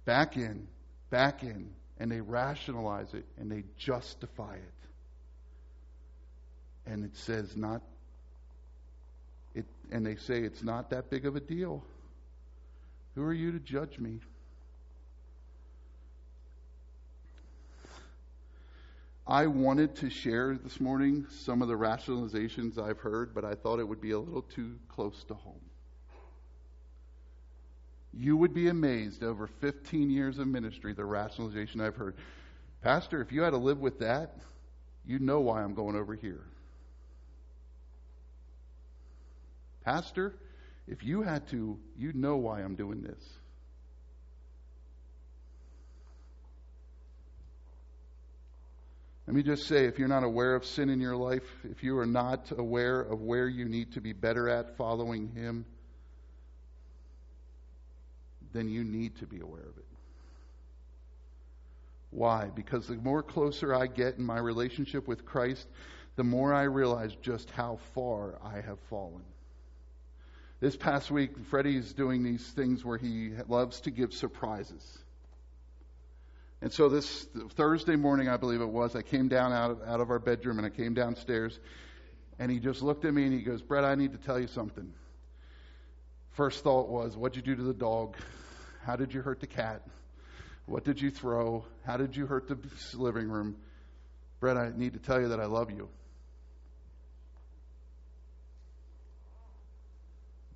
Back 0.07 0.39
in, 0.39 0.67
back 1.11 1.43
in, 1.43 1.71
and 1.99 2.11
they 2.11 2.23
rationalize 2.23 3.13
it 3.13 3.27
and 3.37 3.53
they 3.53 3.65
justify 3.77 4.55
it. 4.55 4.63
And 6.87 7.05
it 7.05 7.15
says 7.17 7.55
not 7.55 7.83
it 9.55 9.67
and 9.93 10.07
they 10.07 10.17
say 10.17 10.41
it's 10.41 10.63
not 10.63 10.89
that 10.91 11.11
big 11.11 11.27
of 11.27 11.37
a 11.37 11.41
deal. 11.41 11.85
Who 13.15 13.23
are 13.23 13.35
you 13.35 13.53
to 13.53 13.59
judge 13.59 13.99
me? 13.99 14.21
I 19.31 19.47
wanted 19.47 19.95
to 19.97 20.11
share 20.11 20.59
this 20.61 20.81
morning 20.81 21.25
some 21.31 21.63
of 21.63 21.69
the 21.69 21.75
rationalizations 21.75 22.79
I've 22.79 22.99
heard, 22.99 23.33
but 23.33 23.45
I 23.45 23.55
thought 23.55 23.79
it 23.79 23.87
would 23.87 24.01
be 24.01 24.11
a 24.11 24.19
little 24.19 24.43
too 24.43 24.75
close 24.89 25.23
to 25.29 25.35
home. 25.35 25.61
You 28.13 28.37
would 28.37 28.53
be 28.53 28.67
amazed 28.67 29.23
over 29.23 29.47
15 29.47 30.11
years 30.11 30.41
of 30.41 30.49
ministry, 30.49 30.95
the 30.95 31.05
rationalization 31.05 31.81
I've 31.81 31.95
heard. 31.95 32.17
Pastor, 32.83 33.23
if 33.23 33.31
you 33.31 33.43
had 33.43 33.51
to 33.51 33.57
live 33.57 33.79
with 33.79 34.01
that, 34.01 34.35
you 35.07 35.21
know 35.21 35.39
why 35.39 35.63
I'm 35.63 35.75
going 35.75 35.95
over 35.95 36.17
here. 36.17 36.43
Pastor, 39.85 40.35
if 40.89 41.05
you 41.05 41.23
had 41.23 41.47
to, 41.51 41.79
you'd 41.97 42.17
know 42.17 42.37
why 42.37 42.63
I'm 42.63 42.75
doing 42.75 43.01
this. 43.01 43.23
Let 49.27 49.37
me 49.37 49.43
just 49.43 49.67
say 49.67 49.85
if 49.85 49.99
you're 49.99 50.09
not 50.09 50.25
aware 50.25 50.55
of 50.55 50.65
sin 50.65 50.89
in 50.89 51.01
your 51.01 51.17
life, 51.17 51.45
if 51.71 51.83
you 51.83 51.99
are 51.99 52.07
not 52.07 52.51
aware 52.57 53.01
of 53.01 53.21
where 53.21 53.47
you 53.47 53.67
need 53.67 53.93
to 53.93 54.01
be 54.01 54.13
better 54.13 54.49
at 54.49 54.77
following 54.77 55.29
Him, 55.29 55.65
then 58.53 58.69
you 58.69 58.83
need 58.83 59.17
to 59.19 59.27
be 59.27 59.41
aware 59.41 59.61
of 59.61 59.77
it. 59.77 59.85
Why? 62.11 62.51
Because 62.55 62.89
the 62.89 62.97
more 62.97 63.23
closer 63.23 63.75
I 63.75 63.87
get 63.87 64.17
in 64.19 64.25
my 64.25 64.39
relationship 64.39 65.07
with 65.07 65.25
Christ, 65.25 65.69
the 66.17 66.25
more 66.25 66.53
I 66.53 66.65
realize 66.65 67.15
just 67.23 67.51
how 67.51 67.79
far 67.95 68.39
I 68.43 68.61
have 68.61 68.81
fallen. 68.89 69.23
This 70.59 70.77
past 70.77 71.11
week, 71.11 71.39
Freddie's 71.47 71.93
doing 71.93 72.23
these 72.23 72.47
things 72.49 72.85
where 72.85 72.99
he 72.99 73.31
loves 73.49 73.81
to 73.83 73.91
give 73.91 74.13
surprises. 74.13 74.99
And 76.63 76.73
so 76.73 76.89
this 76.89 77.27
Thursday 77.55 77.97
morning, 77.97 78.29
I 78.29 78.37
believe 78.37 78.61
it 78.61 78.69
was, 78.69 78.95
I 78.95 79.03
came 79.03 79.29
down 79.29 79.53
out 79.53 79.71
of, 79.71 79.83
out 79.87 80.01
of 80.01 80.11
our 80.11 80.19
bedroom 80.19 80.59
and 80.59 80.67
I 80.67 80.71
came 80.71 80.93
downstairs 80.93 81.59
and 82.39 82.51
he 82.51 82.59
just 82.59 82.83
looked 82.83 83.05
at 83.05 83.15
me 83.15 83.25
and 83.25 83.33
he 83.33 83.41
goes, 83.41 83.63
Brett, 83.63 83.85
I 83.85 83.95
need 83.95 84.13
to 84.13 84.19
tell 84.19 84.39
you 84.39 84.47
something. 84.47 84.93
First 86.33 86.63
thought 86.63 86.89
was, 86.89 87.17
what'd 87.17 87.37
you 87.37 87.43
do 87.43 87.57
to 87.57 87.63
the 87.63 87.75
dog? 87.75 88.17
How 88.83 88.97
did 88.97 89.13
you 89.13 89.23
hurt 89.23 89.41
the 89.41 89.47
cat? 89.47 89.83
What 90.67 90.85
did 90.85 91.01
you 91.01 91.11
throw? 91.11 91.65
How 91.85 91.97
did 91.97 92.15
you 92.15 92.27
hurt 92.27 92.47
the 92.47 92.59
living 92.95 93.29
room? 93.29 93.57
Brett, 94.39 94.57
I 94.57 94.71
need 94.75 94.93
to 94.93 94.99
tell 94.99 95.21
you 95.21 95.29
that 95.29 95.41
I 95.41 95.47
love 95.47 95.71
you. 95.71 95.89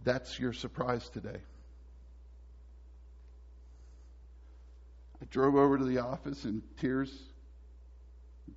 That's 0.04 0.38
your 0.38 0.52
surprise 0.52 1.08
today. 1.08 1.40
I 5.24 5.26
drove 5.30 5.56
over 5.56 5.78
to 5.78 5.84
the 5.84 6.00
office 6.00 6.44
and 6.44 6.62
tears 6.78 7.10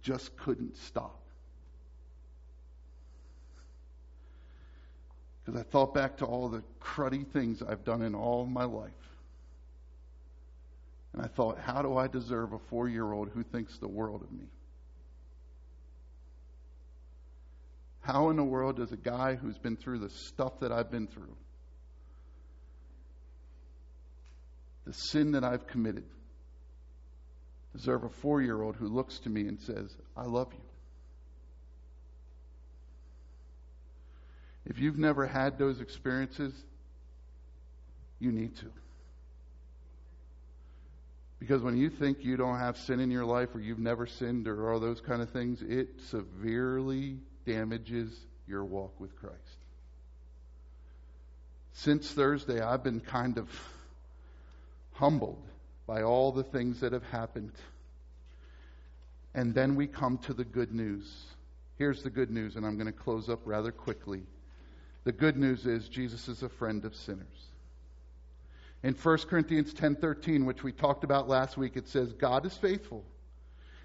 just 0.01 0.35
couldn't 0.35 0.75
stop. 0.75 1.17
Because 5.45 5.61
I 5.61 5.63
thought 5.63 5.93
back 5.93 6.17
to 6.17 6.25
all 6.25 6.49
the 6.49 6.61
cruddy 6.81 7.25
things 7.25 7.63
I've 7.63 7.85
done 7.85 8.01
in 8.01 8.13
all 8.13 8.45
my 8.45 8.65
life. 8.65 8.91
And 11.13 11.21
I 11.21 11.29
thought, 11.29 11.57
how 11.57 11.81
do 11.81 11.95
I 11.95 12.07
deserve 12.07 12.51
a 12.51 12.59
four 12.59 12.89
year 12.89 13.13
old 13.13 13.29
who 13.29 13.43
thinks 13.43 13.77
the 13.77 13.87
world 13.87 14.21
of 14.21 14.31
me? 14.33 14.47
How 18.01 18.29
in 18.29 18.35
the 18.35 18.43
world 18.43 18.75
does 18.75 18.91
a 18.91 18.97
guy 18.97 19.35
who's 19.35 19.57
been 19.57 19.77
through 19.77 19.99
the 19.99 20.09
stuff 20.09 20.59
that 20.59 20.73
I've 20.73 20.91
been 20.91 21.07
through, 21.07 21.35
the 24.85 24.93
sin 24.93 25.31
that 25.31 25.45
I've 25.45 25.65
committed, 25.65 26.03
deserve 27.77 28.03
a 28.03 28.09
four 28.09 28.41
year 28.41 28.61
old 28.61 28.75
who 28.75 28.87
looks 28.87 29.19
to 29.19 29.29
me 29.29 29.47
and 29.47 29.59
says, 29.59 29.95
I 30.15 30.23
love 30.23 30.47
you. 30.51 30.59
If 34.65 34.79
you've 34.79 34.97
never 34.97 35.25
had 35.25 35.57
those 35.57 35.79
experiences, 35.79 36.53
you 38.19 38.31
need 38.31 38.57
to. 38.57 38.65
Because 41.39 41.61
when 41.61 41.77
you 41.77 41.89
think 41.89 42.23
you 42.23 42.35
don't 42.35 42.57
have 42.57 42.77
sin 42.77 42.99
in 42.99 43.11
your 43.11 43.23
life 43.23 43.53
or 43.53 43.59
you've 43.59 43.79
never 43.79 44.07
sinned 44.07 44.47
or 44.47 44.71
all 44.71 44.79
those 44.79 44.99
kind 44.99 45.21
of 45.21 45.29
things, 45.29 45.61
it 45.61 45.87
severely 46.09 47.17
damages 47.45 48.11
your 48.47 48.65
walk 48.65 48.99
with 48.99 49.15
Christ. 49.19 49.35
Since 51.73 52.11
Thursday, 52.11 52.59
I've 52.59 52.83
been 52.83 52.99
kind 52.99 53.37
of 53.37 53.47
humbled 54.93 55.47
by 55.87 56.03
all 56.03 56.31
the 56.31 56.43
things 56.43 56.81
that 56.81 56.91
have 56.91 57.03
happened. 57.05 57.53
And 59.33 59.55
then 59.55 59.75
we 59.75 59.87
come 59.87 60.17
to 60.19 60.33
the 60.33 60.43
good 60.43 60.73
news. 60.73 61.25
Here's 61.77 62.03
the 62.03 62.09
good 62.09 62.29
news, 62.29 62.55
and 62.55 62.65
I'm 62.65 62.75
going 62.75 62.91
to 62.91 62.91
close 62.91 63.29
up 63.29 63.39
rather 63.45 63.71
quickly. 63.71 64.23
The 65.05 65.11
good 65.13 65.37
news 65.37 65.65
is 65.65 65.87
Jesus 65.87 66.27
is 66.27 66.43
a 66.43 66.49
friend 66.49 66.83
of 66.83 66.93
sinners. 66.93 67.47
In 68.83 68.93
1 68.93 69.17
Corinthians 69.29 69.73
10:13, 69.73 70.45
which 70.45 70.63
we 70.63 70.71
talked 70.71 71.03
about 71.03 71.29
last 71.29 71.57
week, 71.57 71.77
it 71.77 71.87
says, 71.87 72.13
"God 72.13 72.45
is 72.45 72.57
faithful. 72.57 73.05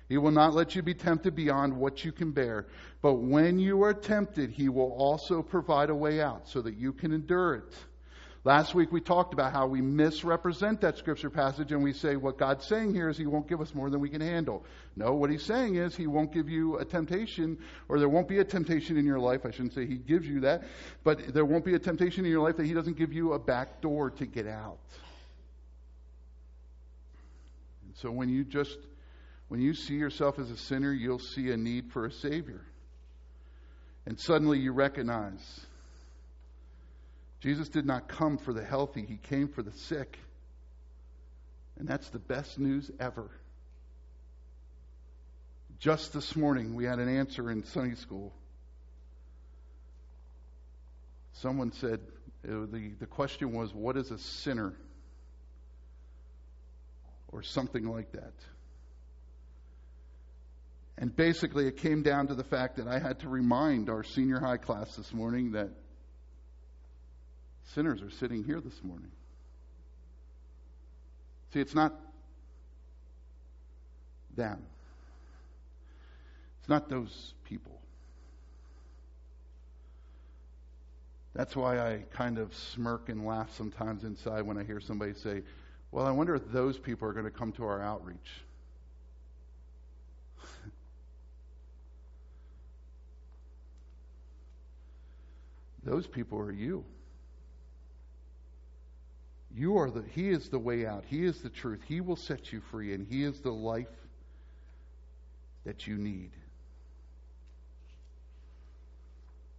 He 0.08 0.18
will 0.18 0.32
not 0.32 0.52
let 0.52 0.74
you 0.74 0.82
be 0.82 0.94
tempted 0.94 1.34
beyond 1.34 1.76
what 1.76 2.04
you 2.04 2.12
can 2.12 2.32
bear, 2.32 2.66
but 3.00 3.14
when 3.14 3.58
you 3.58 3.82
are 3.84 3.94
tempted, 3.94 4.50
he 4.50 4.68
will 4.68 4.92
also 4.92 5.42
provide 5.42 5.90
a 5.90 5.94
way 5.94 6.20
out 6.20 6.48
so 6.48 6.60
that 6.62 6.74
you 6.74 6.92
can 6.92 7.12
endure 7.12 7.54
it." 7.54 7.74
Last 8.44 8.74
week 8.74 8.90
we 8.90 9.00
talked 9.00 9.32
about 9.32 9.52
how 9.52 9.68
we 9.68 9.80
misrepresent 9.80 10.80
that 10.80 10.98
scripture 10.98 11.30
passage 11.30 11.70
and 11.70 11.80
we 11.80 11.92
say 11.92 12.16
what 12.16 12.38
God's 12.38 12.66
saying 12.66 12.92
here 12.92 13.08
is 13.08 13.16
He 13.16 13.24
won't 13.24 13.46
give 13.48 13.60
us 13.60 13.72
more 13.72 13.88
than 13.88 14.00
we 14.00 14.08
can 14.08 14.20
handle. 14.20 14.64
No, 14.96 15.12
what 15.12 15.30
He's 15.30 15.44
saying 15.44 15.76
is 15.76 15.94
He 15.94 16.08
won't 16.08 16.32
give 16.32 16.48
you 16.48 16.78
a 16.78 16.84
temptation, 16.84 17.56
or 17.88 18.00
there 18.00 18.08
won't 18.08 18.26
be 18.26 18.40
a 18.40 18.44
temptation 18.44 18.96
in 18.96 19.06
your 19.06 19.20
life. 19.20 19.42
I 19.46 19.52
shouldn't 19.52 19.74
say 19.74 19.86
He 19.86 19.94
gives 19.94 20.26
you 20.26 20.40
that, 20.40 20.64
but 21.04 21.32
there 21.32 21.44
won't 21.44 21.64
be 21.64 21.74
a 21.74 21.78
temptation 21.78 22.24
in 22.24 22.32
your 22.32 22.42
life 22.42 22.56
that 22.56 22.66
He 22.66 22.74
doesn't 22.74 22.98
give 22.98 23.12
you 23.12 23.34
a 23.34 23.38
back 23.38 23.80
door 23.80 24.10
to 24.10 24.26
get 24.26 24.48
out. 24.48 24.80
And 27.86 27.94
so 27.94 28.10
when 28.10 28.28
you 28.28 28.42
just, 28.42 28.76
when 29.46 29.60
you 29.60 29.72
see 29.72 29.94
yourself 29.94 30.40
as 30.40 30.50
a 30.50 30.56
sinner, 30.56 30.92
you'll 30.92 31.20
see 31.20 31.52
a 31.52 31.56
need 31.56 31.92
for 31.92 32.06
a 32.06 32.12
Savior. 32.12 32.62
And 34.04 34.18
suddenly 34.18 34.58
you 34.58 34.72
recognize 34.72 35.64
Jesus 37.42 37.68
did 37.68 37.84
not 37.84 38.06
come 38.06 38.38
for 38.38 38.52
the 38.52 38.64
healthy, 38.64 39.04
he 39.04 39.16
came 39.16 39.48
for 39.48 39.64
the 39.64 39.72
sick. 39.72 40.16
And 41.76 41.88
that's 41.88 42.08
the 42.10 42.20
best 42.20 42.60
news 42.60 42.88
ever. 43.00 43.28
Just 45.80 46.12
this 46.12 46.36
morning, 46.36 46.76
we 46.76 46.84
had 46.84 47.00
an 47.00 47.08
answer 47.08 47.50
in 47.50 47.64
Sunday 47.64 47.96
school. 47.96 48.32
Someone 51.32 51.72
said, 51.72 51.98
uh, 52.46 52.66
the, 52.70 52.92
the 53.00 53.06
question 53.06 53.52
was, 53.52 53.74
What 53.74 53.96
is 53.96 54.12
a 54.12 54.18
sinner? 54.18 54.74
Or 57.32 57.42
something 57.42 57.88
like 57.88 58.12
that. 58.12 58.34
And 60.96 61.16
basically, 61.16 61.66
it 61.66 61.78
came 61.78 62.02
down 62.02 62.28
to 62.28 62.36
the 62.36 62.44
fact 62.44 62.76
that 62.76 62.86
I 62.86 63.00
had 63.00 63.18
to 63.20 63.28
remind 63.28 63.90
our 63.90 64.04
senior 64.04 64.38
high 64.38 64.58
class 64.58 64.94
this 64.94 65.12
morning 65.12 65.52
that 65.52 65.70
Sinners 67.64 68.02
are 68.02 68.10
sitting 68.10 68.44
here 68.44 68.60
this 68.60 68.82
morning. 68.82 69.10
See, 71.52 71.60
it's 71.60 71.74
not 71.74 71.94
them, 74.36 74.62
it's 76.60 76.68
not 76.68 76.88
those 76.88 77.34
people. 77.44 77.78
That's 81.34 81.56
why 81.56 81.78
I 81.78 82.04
kind 82.12 82.36
of 82.38 82.54
smirk 82.54 83.08
and 83.08 83.24
laugh 83.24 83.54
sometimes 83.56 84.04
inside 84.04 84.42
when 84.42 84.58
I 84.58 84.64
hear 84.64 84.80
somebody 84.80 85.14
say, 85.14 85.42
Well, 85.90 86.04
I 86.06 86.10
wonder 86.10 86.34
if 86.34 86.52
those 86.52 86.78
people 86.78 87.08
are 87.08 87.14
going 87.14 87.24
to 87.24 87.30
come 87.30 87.52
to 87.52 87.64
our 87.64 87.80
outreach. 87.80 88.18
Those 95.84 96.06
people 96.06 96.38
are 96.38 96.52
you. 96.52 96.84
You 99.54 99.76
are 99.78 99.90
the 99.90 100.02
he 100.14 100.30
is 100.30 100.48
the 100.48 100.58
way 100.58 100.86
out. 100.86 101.04
He 101.06 101.24
is 101.24 101.40
the 101.42 101.50
truth. 101.50 101.80
He 101.86 102.00
will 102.00 102.16
set 102.16 102.52
you 102.52 102.60
free 102.70 102.94
and 102.94 103.06
he 103.06 103.24
is 103.24 103.40
the 103.40 103.52
life 103.52 103.86
that 105.64 105.86
you 105.86 105.96
need. 105.96 106.30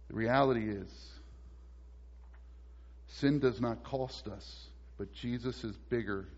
The 0.08 0.14
reality 0.14 0.68
is 0.68 0.88
sin 3.06 3.38
does 3.38 3.60
not 3.60 3.84
cost 3.84 4.26
us, 4.28 4.66
but 4.98 5.12
Jesus 5.12 5.64
is 5.64 5.76
bigger 5.88 6.28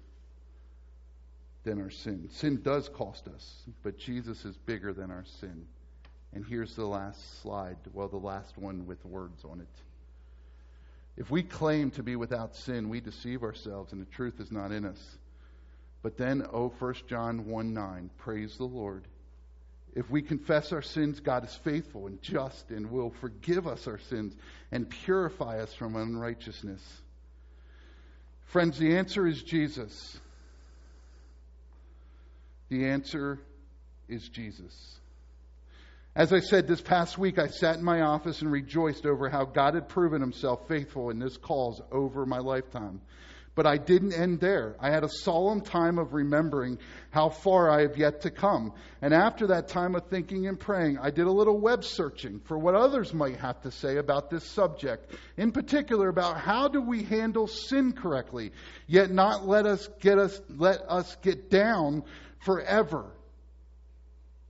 than 1.64 1.80
our 1.80 1.90
sin. 1.90 2.28
Sin 2.30 2.60
does 2.62 2.88
cost 2.88 3.26
us, 3.28 3.62
but 3.82 3.98
Jesus 3.98 4.44
is 4.44 4.56
bigger 4.56 4.92
than 4.92 5.10
our 5.10 5.24
sin. 5.40 5.66
And 6.32 6.44
here's 6.44 6.76
the 6.76 6.86
last 6.86 7.42
slide, 7.42 7.76
well, 7.92 8.08
the 8.08 8.16
last 8.16 8.56
one 8.56 8.86
with 8.86 9.04
words 9.04 9.44
on 9.44 9.60
it. 9.60 9.85
If 11.16 11.30
we 11.30 11.42
claim 11.42 11.90
to 11.92 12.02
be 12.02 12.16
without 12.16 12.54
sin, 12.54 12.88
we 12.88 13.00
deceive 13.00 13.42
ourselves 13.42 13.92
and 13.92 14.00
the 14.00 14.10
truth 14.10 14.40
is 14.40 14.52
not 14.52 14.70
in 14.70 14.84
us. 14.84 15.18
But 16.02 16.16
then, 16.16 16.46
oh, 16.52 16.72
1 16.78 16.94
John 17.08 17.46
1 17.46 17.74
9, 17.74 18.10
praise 18.18 18.56
the 18.56 18.64
Lord. 18.64 19.04
If 19.94 20.10
we 20.10 20.20
confess 20.20 20.72
our 20.72 20.82
sins, 20.82 21.20
God 21.20 21.44
is 21.44 21.54
faithful 21.54 22.06
and 22.06 22.20
just 22.20 22.70
and 22.70 22.90
will 22.90 23.10
forgive 23.20 23.66
us 23.66 23.88
our 23.88 23.98
sins 23.98 24.36
and 24.70 24.88
purify 24.90 25.58
us 25.58 25.72
from 25.72 25.96
unrighteousness. 25.96 26.82
Friends, 28.44 28.78
the 28.78 28.96
answer 28.96 29.26
is 29.26 29.42
Jesus. 29.42 30.20
The 32.68 32.84
answer 32.86 33.40
is 34.06 34.28
Jesus. 34.28 34.98
As 36.16 36.32
I 36.32 36.40
said 36.40 36.66
this 36.66 36.80
past 36.80 37.18
week, 37.18 37.38
I 37.38 37.48
sat 37.48 37.76
in 37.76 37.84
my 37.84 38.00
office 38.00 38.40
and 38.40 38.50
rejoiced 38.50 39.04
over 39.04 39.28
how 39.28 39.44
God 39.44 39.74
had 39.74 39.86
proven 39.86 40.22
himself 40.22 40.66
faithful 40.66 41.10
in 41.10 41.18
this 41.18 41.36
cause 41.36 41.82
over 41.92 42.24
my 42.24 42.38
lifetime. 42.38 43.02
But 43.54 43.66
I 43.66 43.76
didn't 43.76 44.14
end 44.14 44.40
there. 44.40 44.76
I 44.80 44.90
had 44.90 45.04
a 45.04 45.10
solemn 45.10 45.60
time 45.60 45.98
of 45.98 46.14
remembering 46.14 46.78
how 47.10 47.28
far 47.28 47.70
I 47.70 47.82
have 47.82 47.98
yet 47.98 48.22
to 48.22 48.30
come. 48.30 48.72
And 49.02 49.12
after 49.12 49.48
that 49.48 49.68
time 49.68 49.94
of 49.94 50.06
thinking 50.06 50.46
and 50.46 50.58
praying, 50.58 50.96
I 50.96 51.10
did 51.10 51.26
a 51.26 51.30
little 51.30 51.60
web 51.60 51.84
searching 51.84 52.40
for 52.46 52.56
what 52.56 52.74
others 52.74 53.12
might 53.12 53.36
have 53.36 53.60
to 53.62 53.70
say 53.70 53.98
about 53.98 54.30
this 54.30 54.44
subject. 54.44 55.12
In 55.36 55.52
particular, 55.52 56.08
about 56.08 56.40
how 56.40 56.68
do 56.68 56.80
we 56.80 57.02
handle 57.02 57.46
sin 57.46 57.92
correctly, 57.92 58.52
yet 58.86 59.10
not 59.10 59.46
let 59.46 59.66
us 59.66 59.86
get 60.00 60.16
us, 60.16 60.40
let 60.48 60.80
us 60.88 61.14
get 61.16 61.50
down 61.50 62.04
forever. 62.38 63.04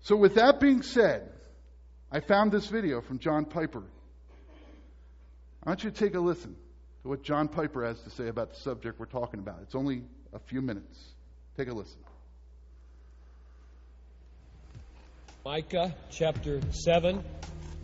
So 0.02 0.14
with 0.14 0.36
that 0.36 0.60
being 0.60 0.82
said, 0.82 1.32
I 2.11 2.20
found 2.20 2.52
this 2.52 2.66
video 2.66 3.00
from 3.00 3.18
John 3.18 3.44
Piper. 3.44 3.82
I 5.64 5.70
want 5.70 5.82
you 5.82 5.90
to 5.90 5.96
take 5.96 6.14
a 6.14 6.20
listen 6.20 6.54
to 7.02 7.09
what 7.09 7.24
John 7.24 7.48
Piper 7.48 7.84
has 7.84 8.00
to 8.02 8.11
say 8.11 8.28
about 8.28 8.50
the 8.50 8.61
subject 8.61 9.00
we're 9.00 9.07
talking 9.07 9.40
about. 9.40 9.59
It's 9.62 9.74
only 9.74 10.04
a 10.32 10.38
few 10.38 10.62
minutes. 10.62 11.14
Take 11.57 11.68
a 11.68 11.72
listen. 11.72 11.98
Micah 15.44 15.94
chapter 16.11 16.61
7, 16.70 17.24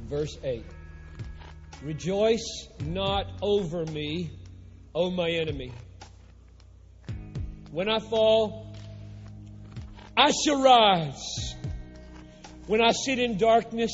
verse 0.09 0.39
8. 0.45 0.65
Rejoice 1.83 2.69
not 2.85 3.27
over 3.43 3.85
me, 3.87 4.31
O 4.95 5.11
my 5.11 5.31
enemy. 5.31 5.73
When 7.73 7.89
I 7.89 7.99
fall, 7.99 8.73
I 10.17 10.31
shall 10.45 10.63
rise. 10.63 11.55
When 12.73 12.81
I 12.81 12.93
sit 12.93 13.19
in 13.19 13.37
darkness, 13.37 13.91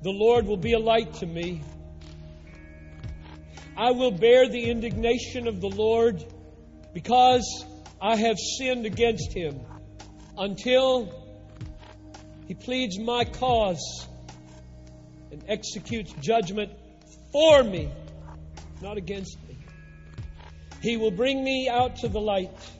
the 0.00 0.12
Lord 0.12 0.46
will 0.46 0.56
be 0.56 0.74
a 0.74 0.78
light 0.78 1.14
to 1.14 1.26
me. 1.26 1.60
I 3.76 3.90
will 3.90 4.12
bear 4.12 4.48
the 4.48 4.70
indignation 4.70 5.48
of 5.48 5.60
the 5.60 5.68
Lord 5.68 6.24
because 6.94 7.64
I 8.00 8.14
have 8.14 8.36
sinned 8.38 8.86
against 8.86 9.32
him 9.32 9.58
until 10.38 11.12
he 12.46 12.54
pleads 12.54 13.00
my 13.00 13.24
cause 13.24 14.06
and 15.32 15.42
executes 15.48 16.12
judgment 16.20 16.70
for 17.32 17.64
me, 17.64 17.90
not 18.80 18.98
against 18.98 19.36
me. 19.48 19.58
He 20.80 20.96
will 20.96 21.10
bring 21.10 21.42
me 21.42 21.68
out 21.68 21.96
to 22.02 22.08
the 22.08 22.20
light. 22.20 22.70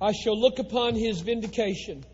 I 0.00 0.10
shall 0.10 0.36
look 0.36 0.58
upon 0.58 0.96
his 0.96 1.20
vindication. 1.20 2.04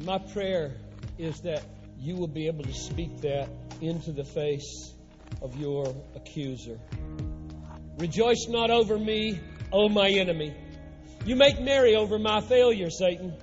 And 0.00 0.06
my 0.06 0.16
prayer 0.16 0.72
is 1.18 1.42
that 1.42 1.62
you 1.98 2.16
will 2.16 2.26
be 2.26 2.46
able 2.46 2.64
to 2.64 2.72
speak 2.72 3.20
that 3.20 3.50
into 3.82 4.12
the 4.12 4.24
face 4.24 4.94
of 5.42 5.58
your 5.58 5.94
accuser. 6.16 6.78
Rejoice 7.98 8.46
not 8.48 8.70
over 8.70 8.98
me, 8.98 9.38
O 9.70 9.90
my 9.90 10.08
enemy. 10.08 10.56
You 11.26 11.36
make 11.36 11.60
merry 11.60 11.96
over 11.96 12.18
my 12.18 12.40
failure, 12.40 12.88
Satan. 12.88 13.34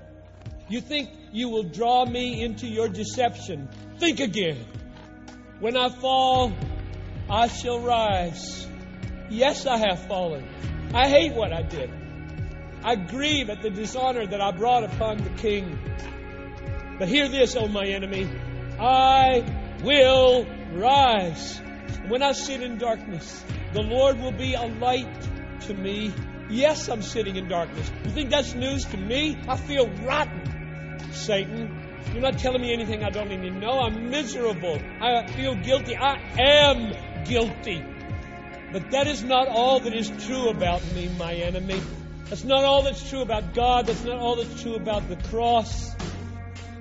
You 0.68 0.82
think 0.82 1.12
you 1.32 1.49
will 1.49 1.62
draw 1.62 2.08
me 2.08 2.41
into 2.41 2.66
your 2.66 2.89
deception. 2.89 3.70
Think 3.99 4.20
again. 4.20 4.58
When 5.60 5.78
I 5.78 5.89
fall, 5.89 6.51
I 7.30 7.49
shall 7.49 7.82
rise. 7.82 8.68
Yes, 9.30 9.68
I 9.68 9.78
have 9.78 10.08
fallen. 10.08 10.43
I 10.91 11.08
hate 11.08 11.36
what 11.36 11.53
I 11.53 11.62
did. 11.62 11.91
I 12.84 12.95
grieve 12.95 13.51
at 13.51 13.62
the 13.62 13.70
dishonor 13.70 14.26
that 14.26 14.41
I 14.41 14.49
brought 14.49 14.86
upon 14.86 15.18
the 15.18 15.30
king. 15.41 15.78
But 16.99 17.07
hear 17.07 17.27
this, 17.27 17.55
O 17.55 17.67
my 17.67 17.85
enemy. 17.85 18.27
I 18.79 19.43
will 19.83 20.45
rise. 20.73 21.61
When 22.07 22.23
I 22.23 22.31
sit 22.31 22.61
in 22.61 22.77
darkness, 22.77 23.43
the 23.73 23.81
Lord 23.81 24.19
will 24.19 24.31
be 24.31 24.53
a 24.53 24.63
light 24.63 25.61
to 25.61 25.73
me. 25.73 26.13
Yes, 26.49 26.87
I'm 26.87 27.01
sitting 27.01 27.35
in 27.35 27.47
darkness. 27.47 27.91
You 28.05 28.11
think 28.11 28.29
that's 28.29 28.53
news 28.53 28.85
to 28.85 28.97
me? 28.97 29.37
I 29.47 29.57
feel 29.57 29.89
rotten, 30.05 31.11
Satan. 31.11 31.83
You're 32.13 32.21
not 32.21 32.39
telling 32.39 32.61
me 32.61 32.73
anything 32.73 33.03
I 33.03 33.09
don't 33.09 33.29
to 33.29 33.51
know. 33.51 33.79
I'm 33.79 34.09
miserable. 34.09 34.79
I 35.01 35.27
feel 35.27 35.55
guilty. 35.55 35.97
I 35.97 36.15
am 36.39 37.25
guilty. 37.25 37.83
But 38.71 38.91
that 38.91 39.07
is 39.07 39.23
not 39.23 39.47
all 39.47 39.79
that 39.81 39.93
is 39.93 40.09
true 40.25 40.49
about 40.49 40.81
me, 40.93 41.09
my 41.17 41.33
enemy. 41.33 41.81
That's 42.25 42.43
not 42.43 42.63
all 42.63 42.83
that's 42.83 43.09
true 43.09 43.21
about 43.21 43.53
God. 43.53 43.87
That's 43.87 44.03
not 44.03 44.17
all 44.17 44.35
that's 44.37 44.61
true 44.61 44.75
about 44.75 45.07
the 45.09 45.17
cross. 45.29 45.95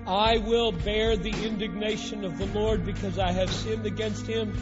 I 0.06 0.38
will 0.38 0.70
bear 0.70 1.16
the 1.16 1.30
indignation 1.44 2.24
of 2.24 2.38
the 2.38 2.46
Lord 2.46 2.86
because 2.86 3.18
I 3.18 3.32
have 3.32 3.50
sinned 3.52 3.86
against 3.86 4.26
him 4.26 4.52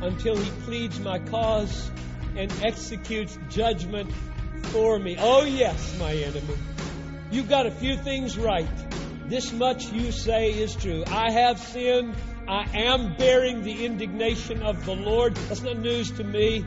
until 0.00 0.36
he 0.36 0.50
pleads 0.62 0.98
my 0.98 1.18
cause 1.18 1.90
and 2.34 2.50
executes 2.62 3.38
judgment 3.50 4.10
for 4.72 4.98
me. 4.98 5.16
Oh, 5.18 5.44
yes, 5.44 5.98
my 5.98 6.14
enemy. 6.14 6.56
You've 7.30 7.48
got 7.48 7.66
a 7.66 7.70
few 7.70 7.96
things 7.96 8.38
right. 8.38 8.68
This 9.28 9.52
much 9.52 9.92
you 9.92 10.12
say 10.12 10.50
is 10.50 10.74
true. 10.74 11.04
I 11.06 11.30
have 11.30 11.60
sinned. 11.60 12.14
I 12.48 12.64
am 12.74 13.16
bearing 13.16 13.62
the 13.62 13.84
indignation 13.84 14.62
of 14.62 14.84
the 14.86 14.94
Lord. 14.94 15.36
That's 15.36 15.62
not 15.62 15.78
news 15.78 16.10
to 16.12 16.24
me. 16.24 16.64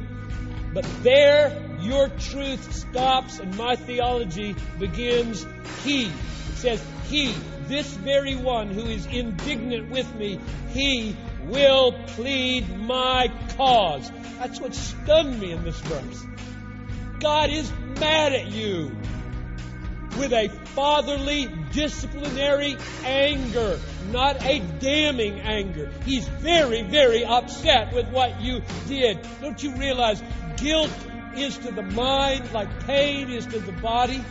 But 0.74 0.86
there, 1.01 1.72
your 1.84 2.10
truth 2.10 2.74
stops 2.74 3.40
and 3.40 3.56
my 3.58 3.76
theology 3.76 4.56
begins. 4.80 5.46
He. 5.84 6.12
Says, 6.56 6.84
He, 7.10 7.34
this 7.68 7.92
very 7.94 8.36
one 8.36 8.70
who 8.70 8.86
is 8.86 9.06
indignant 9.06 9.90
with 9.92 10.14
me, 10.16 10.40
He 10.70 11.16
will 11.46 11.92
plead 12.08 12.78
my 12.80 13.32
cause. 13.58 14.12
That's 14.40 14.62
what 14.62 14.74
stunned 14.74 15.40
me 15.40 15.52
in 15.52 15.64
this 15.64 15.80
verse. 15.82 16.26
God 17.20 17.50
is 17.50 17.72
mad 18.00 18.34
at 18.34 18.48
you 18.52 18.96
with 20.18 20.32
a 20.32 20.50
fatherly, 20.76 21.50
disciplinary 21.72 22.78
anger, 23.04 23.80
not 24.12 24.44
a 24.44 24.60
damning 24.80 25.40
anger. 25.40 25.92
He's 26.06 26.28
very, 26.28 26.84
very 26.84 27.26
upset 27.26 27.94
with 27.94 28.08
what 28.10 28.42
you 28.42 28.62
did. 28.88 29.20
Don't 29.42 29.62
you 29.62 29.76
realize 29.76 30.22
guilt 30.58 30.92
is 31.38 31.58
to 31.60 31.72
the 31.72 31.82
mind 31.82 32.52
like 32.54 32.86
pain 32.86 33.30
is 33.30 33.46
to 33.48 33.60
the 33.60 33.72
body? 33.72 34.24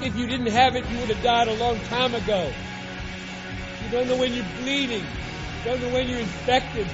If 0.00 0.16
you 0.16 0.26
didn't 0.26 0.46
have 0.46 0.76
it, 0.76 0.88
you 0.88 0.98
would 0.98 1.08
have 1.08 1.22
died 1.22 1.48
a 1.48 1.54
long 1.54 1.78
time 1.80 2.14
ago. 2.14 2.52
You 3.84 3.90
don't 3.90 4.08
know 4.08 4.16
when 4.16 4.32
you're 4.32 4.46
bleeding. 4.60 5.02
You 5.02 5.64
don't 5.64 5.82
know 5.82 5.92
when 5.92 6.08
you're 6.08 6.20
infected. 6.20 6.86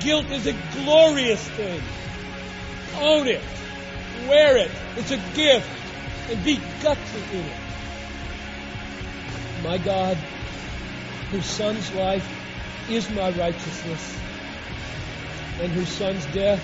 Guilt 0.00 0.26
is 0.26 0.46
a 0.46 0.54
glorious 0.74 1.42
thing. 1.50 1.80
Own 2.96 3.26
it. 3.26 3.42
Wear 4.28 4.56
it. 4.58 4.70
It's 4.96 5.10
a 5.10 5.16
gift. 5.34 5.70
And 6.30 6.44
be 6.44 6.56
gutsy 6.56 7.32
in 7.32 7.44
it. 7.44 7.56
My 9.62 9.78
God, 9.78 10.16
whose 11.30 11.46
son's 11.46 11.92
life 11.94 12.28
is 12.90 13.10
my 13.10 13.30
righteousness, 13.30 14.20
and 15.60 15.72
whose 15.72 15.88
son's 15.88 16.24
death 16.26 16.62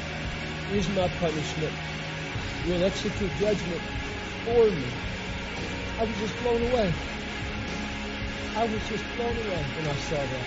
is 0.75 0.89
my 0.91 1.09
punishment, 1.09 1.73
You 2.66 2.73
will 2.73 2.85
execute 2.85 3.31
judgment 3.39 3.83
for 4.45 4.70
me. 4.70 4.89
I 5.99 6.05
was 6.05 6.18
just 6.18 6.39
blown 6.43 6.62
away. 6.62 6.93
I 8.57 8.64
was 8.64 8.89
just 8.89 9.05
blown 9.16 9.37
away 9.37 9.62
when 9.77 9.87
I 9.87 9.95
saw 9.97 10.25
that. 10.25 10.47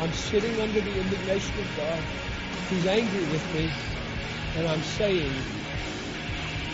I'm 0.00 0.12
sitting 0.12 0.60
under 0.60 0.80
the 0.80 0.98
indignation 0.98 1.58
of 1.60 1.76
God. 1.76 2.02
He's 2.70 2.86
angry 2.86 3.24
with 3.26 3.54
me, 3.54 3.70
and 4.56 4.66
I'm 4.66 4.82
saying, 4.82 5.32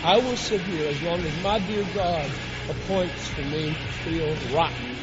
I 0.03 0.17
will 0.17 0.37
sit 0.37 0.61
here 0.61 0.87
as 0.87 1.01
long 1.03 1.19
as 1.25 1.35
my 1.43 1.59
dear 1.59 1.83
God 1.93 2.31
appoints 2.69 3.27
for 3.27 3.41
me 3.41 3.73
to 3.73 3.87
feel 4.03 4.33
rotten 4.55 4.97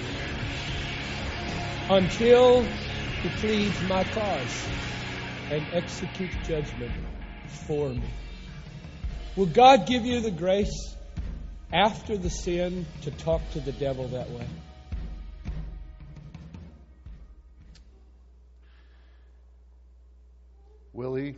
until 1.90 2.64
He 3.22 3.28
pleads 3.28 3.82
my 3.82 4.04
cause 4.04 4.68
and 5.50 5.66
executes 5.72 6.36
judgment 6.46 6.92
for 7.48 7.88
me. 7.88 8.02
Will 9.36 9.46
God 9.46 9.86
give 9.86 10.06
you 10.06 10.20
the 10.20 10.30
grace 10.30 10.94
after 11.72 12.16
the 12.16 12.30
sin 12.30 12.86
to 13.02 13.10
talk 13.10 13.42
to 13.52 13.60
the 13.60 13.72
devil 13.72 14.08
that 14.08 14.30
way? 14.30 14.46
Will 20.92 21.14
he? 21.14 21.34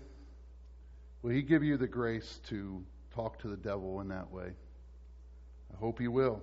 Will 1.23 1.31
he 1.31 1.43
give 1.43 1.65
you 1.65 1.77
the 1.77 1.89
grace 1.89 2.41
to 2.49 2.85
talk 3.15 3.41
to 3.41 3.49
the 3.49 3.57
devil 3.57 4.01
in 4.01 4.09
that 4.09 4.31
way? 4.31 4.53
I 5.75 5.77
hope 5.79 5.99
he 5.99 6.07
will. 6.07 6.41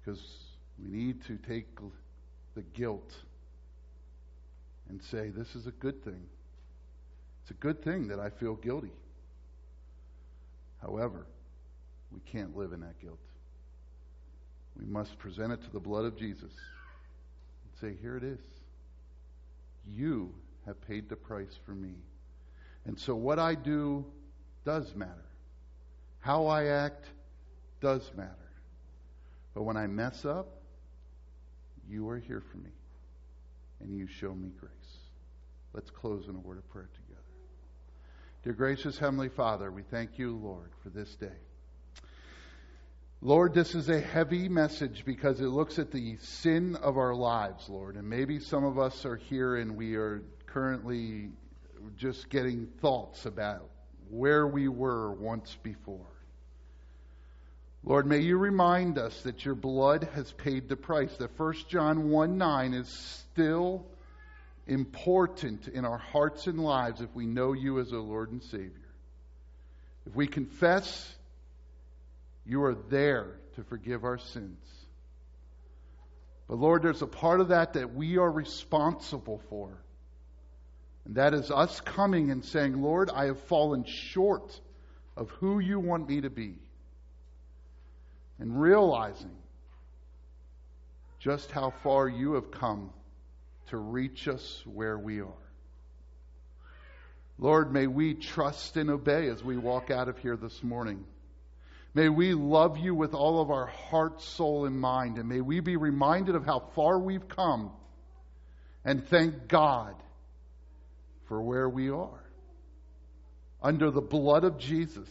Because 0.00 0.22
we 0.78 0.90
need 0.90 1.24
to 1.26 1.36
take 1.36 1.68
the 2.54 2.62
guilt 2.62 3.14
and 4.88 5.02
say, 5.02 5.28
this 5.28 5.54
is 5.54 5.66
a 5.66 5.70
good 5.72 6.02
thing. 6.02 6.26
It's 7.42 7.50
a 7.50 7.54
good 7.54 7.82
thing 7.82 8.08
that 8.08 8.20
I 8.20 8.30
feel 8.30 8.54
guilty. 8.54 8.92
However, 10.80 11.26
we 12.12 12.20
can't 12.20 12.56
live 12.56 12.72
in 12.72 12.80
that 12.80 13.00
guilt. 13.00 13.18
We 14.78 14.86
must 14.86 15.18
present 15.18 15.52
it 15.52 15.62
to 15.62 15.70
the 15.70 15.80
blood 15.80 16.04
of 16.04 16.16
Jesus 16.16 16.50
and 16.50 17.80
say, 17.80 18.00
here 18.00 18.16
it 18.16 18.24
is. 18.24 18.38
You 19.90 20.32
have 20.66 20.80
paid 20.86 21.08
the 21.08 21.16
price 21.16 21.58
for 21.64 21.72
me. 21.72 21.94
And 22.84 22.98
so 22.98 23.14
what 23.14 23.38
I 23.38 23.54
do 23.54 24.04
does 24.64 24.94
matter. 24.94 25.24
How 26.20 26.46
I 26.46 26.66
act 26.66 27.06
does 27.80 28.10
matter. 28.16 28.30
But 29.54 29.62
when 29.64 29.76
I 29.76 29.86
mess 29.86 30.24
up, 30.24 30.48
you 31.88 32.08
are 32.08 32.18
here 32.18 32.42
for 32.50 32.58
me. 32.58 32.70
And 33.80 33.96
you 33.96 34.06
show 34.06 34.32
me 34.34 34.50
grace. 34.58 34.72
Let's 35.74 35.90
close 35.90 36.28
in 36.28 36.36
a 36.36 36.38
word 36.38 36.58
of 36.58 36.68
prayer 36.70 36.88
together. 36.92 37.01
Dear 38.42 38.54
gracious 38.54 38.98
Heavenly 38.98 39.28
Father, 39.28 39.70
we 39.70 39.82
thank 39.82 40.18
you, 40.18 40.36
Lord, 40.36 40.72
for 40.82 40.88
this 40.88 41.14
day. 41.14 41.28
Lord, 43.20 43.54
this 43.54 43.76
is 43.76 43.88
a 43.88 44.00
heavy 44.00 44.48
message 44.48 45.04
because 45.04 45.40
it 45.40 45.46
looks 45.46 45.78
at 45.78 45.92
the 45.92 46.16
sin 46.16 46.74
of 46.74 46.98
our 46.98 47.14
lives, 47.14 47.68
Lord. 47.68 47.94
And 47.94 48.10
maybe 48.10 48.40
some 48.40 48.64
of 48.64 48.80
us 48.80 49.06
are 49.06 49.14
here 49.14 49.54
and 49.54 49.76
we 49.76 49.94
are 49.94 50.24
currently 50.46 51.28
just 51.96 52.30
getting 52.30 52.66
thoughts 52.80 53.26
about 53.26 53.70
where 54.10 54.48
we 54.48 54.66
were 54.66 55.12
once 55.12 55.56
before. 55.62 56.10
Lord, 57.84 58.08
may 58.08 58.18
you 58.18 58.38
remind 58.38 58.98
us 58.98 59.22
that 59.22 59.44
your 59.44 59.54
blood 59.54 60.08
has 60.16 60.32
paid 60.32 60.68
the 60.68 60.74
price, 60.74 61.14
that 61.18 61.38
1 61.38 61.54
John 61.68 62.10
1 62.10 62.38
9 62.38 62.74
is 62.74 62.88
still 62.88 63.86
important 64.66 65.68
in 65.68 65.84
our 65.84 65.98
hearts 65.98 66.46
and 66.46 66.60
lives 66.60 67.00
if 67.00 67.14
we 67.14 67.26
know 67.26 67.52
you 67.52 67.80
as 67.80 67.92
our 67.92 67.98
Lord 67.98 68.30
and 68.30 68.42
Savior. 68.42 68.70
If 70.06 70.14
we 70.14 70.26
confess, 70.26 71.14
you 72.44 72.62
are 72.64 72.74
there 72.74 73.38
to 73.56 73.64
forgive 73.64 74.04
our 74.04 74.18
sins. 74.18 74.58
But 76.48 76.58
Lord, 76.58 76.82
there's 76.82 77.02
a 77.02 77.06
part 77.06 77.40
of 77.40 77.48
that 77.48 77.74
that 77.74 77.94
we 77.94 78.18
are 78.18 78.30
responsible 78.30 79.40
for. 79.48 79.82
And 81.04 81.16
that 81.16 81.34
is 81.34 81.50
us 81.50 81.80
coming 81.80 82.30
and 82.30 82.44
saying, 82.44 82.80
Lord, 82.80 83.10
I 83.10 83.26
have 83.26 83.40
fallen 83.44 83.84
short 83.84 84.60
of 85.16 85.30
who 85.30 85.58
you 85.58 85.80
want 85.80 86.08
me 86.08 86.20
to 86.20 86.30
be. 86.30 86.54
And 88.38 88.60
realizing 88.60 89.36
just 91.18 91.50
how 91.50 91.70
far 91.82 92.08
you 92.08 92.34
have 92.34 92.50
come 92.50 92.90
to 93.68 93.76
reach 93.76 94.28
us 94.28 94.62
where 94.66 94.98
we 94.98 95.20
are. 95.20 95.42
Lord, 97.38 97.72
may 97.72 97.86
we 97.86 98.14
trust 98.14 98.76
and 98.76 98.90
obey 98.90 99.28
as 99.28 99.42
we 99.42 99.56
walk 99.56 99.90
out 99.90 100.08
of 100.08 100.18
here 100.18 100.36
this 100.36 100.62
morning. 100.62 101.04
May 101.94 102.08
we 102.08 102.34
love 102.34 102.78
you 102.78 102.94
with 102.94 103.14
all 103.14 103.40
of 103.40 103.50
our 103.50 103.66
heart, 103.66 104.22
soul, 104.22 104.64
and 104.64 104.80
mind. 104.80 105.18
And 105.18 105.28
may 105.28 105.40
we 105.40 105.60
be 105.60 105.76
reminded 105.76 106.34
of 106.34 106.44
how 106.44 106.60
far 106.74 106.98
we've 106.98 107.28
come 107.28 107.72
and 108.84 109.06
thank 109.08 109.48
God 109.48 109.94
for 111.26 111.42
where 111.42 111.68
we 111.68 111.90
are. 111.90 112.22
Under 113.62 113.90
the 113.90 114.00
blood 114.00 114.44
of 114.44 114.58
Jesus. 114.58 115.08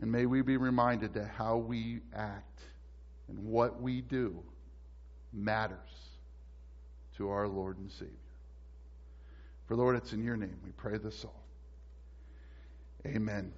And 0.00 0.12
may 0.12 0.26
we 0.26 0.42
be 0.42 0.56
reminded 0.56 1.14
that 1.14 1.28
how 1.28 1.56
we 1.56 2.00
act 2.14 2.60
and 3.28 3.38
what 3.38 3.82
we 3.82 4.00
do 4.00 4.42
matters 5.32 6.07
to 7.18 7.30
our 7.30 7.46
Lord 7.46 7.78
and 7.78 7.90
Savior. 7.90 8.14
For 9.66 9.76
Lord, 9.76 9.96
it's 9.96 10.12
in 10.12 10.24
your 10.24 10.36
name 10.36 10.56
we 10.64 10.70
pray 10.70 10.96
this 10.96 11.24
all. 11.24 11.42
Amen. 13.06 13.52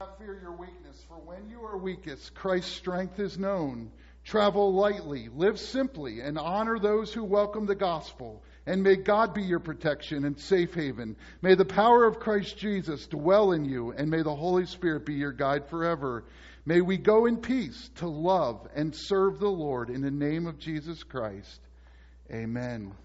Not 0.00 0.18
fear 0.18 0.38
your 0.40 0.52
weakness, 0.52 1.04
for 1.08 1.16
when 1.16 1.48
you 1.48 1.64
are 1.64 1.76
weakest, 1.76 2.34
Christ's 2.34 2.72
strength 2.72 3.18
is 3.18 3.38
known. 3.38 3.90
Travel 4.24 4.72
lightly, 4.72 5.28
live 5.34 5.58
simply, 5.58 6.20
and 6.20 6.38
honor 6.38 6.78
those 6.78 7.12
who 7.12 7.24
welcome 7.24 7.66
the 7.66 7.74
gospel. 7.74 8.42
And 8.66 8.82
may 8.82 8.96
God 8.96 9.34
be 9.34 9.42
your 9.42 9.60
protection 9.60 10.24
and 10.24 10.38
safe 10.38 10.74
haven. 10.74 11.16
May 11.42 11.54
the 11.54 11.64
power 11.64 12.04
of 12.06 12.20
Christ 12.20 12.56
Jesus 12.56 13.06
dwell 13.06 13.52
in 13.52 13.64
you, 13.64 13.92
and 13.92 14.10
may 14.10 14.22
the 14.22 14.34
Holy 14.34 14.66
Spirit 14.66 15.04
be 15.04 15.14
your 15.14 15.32
guide 15.32 15.68
forever. 15.68 16.24
May 16.64 16.80
we 16.80 16.96
go 16.96 17.26
in 17.26 17.36
peace 17.38 17.90
to 17.96 18.08
love 18.08 18.66
and 18.74 18.94
serve 18.94 19.38
the 19.38 19.48
Lord 19.48 19.90
in 19.90 20.00
the 20.00 20.10
name 20.10 20.46
of 20.46 20.58
Jesus 20.58 21.02
Christ. 21.02 21.60
Amen. 22.32 23.03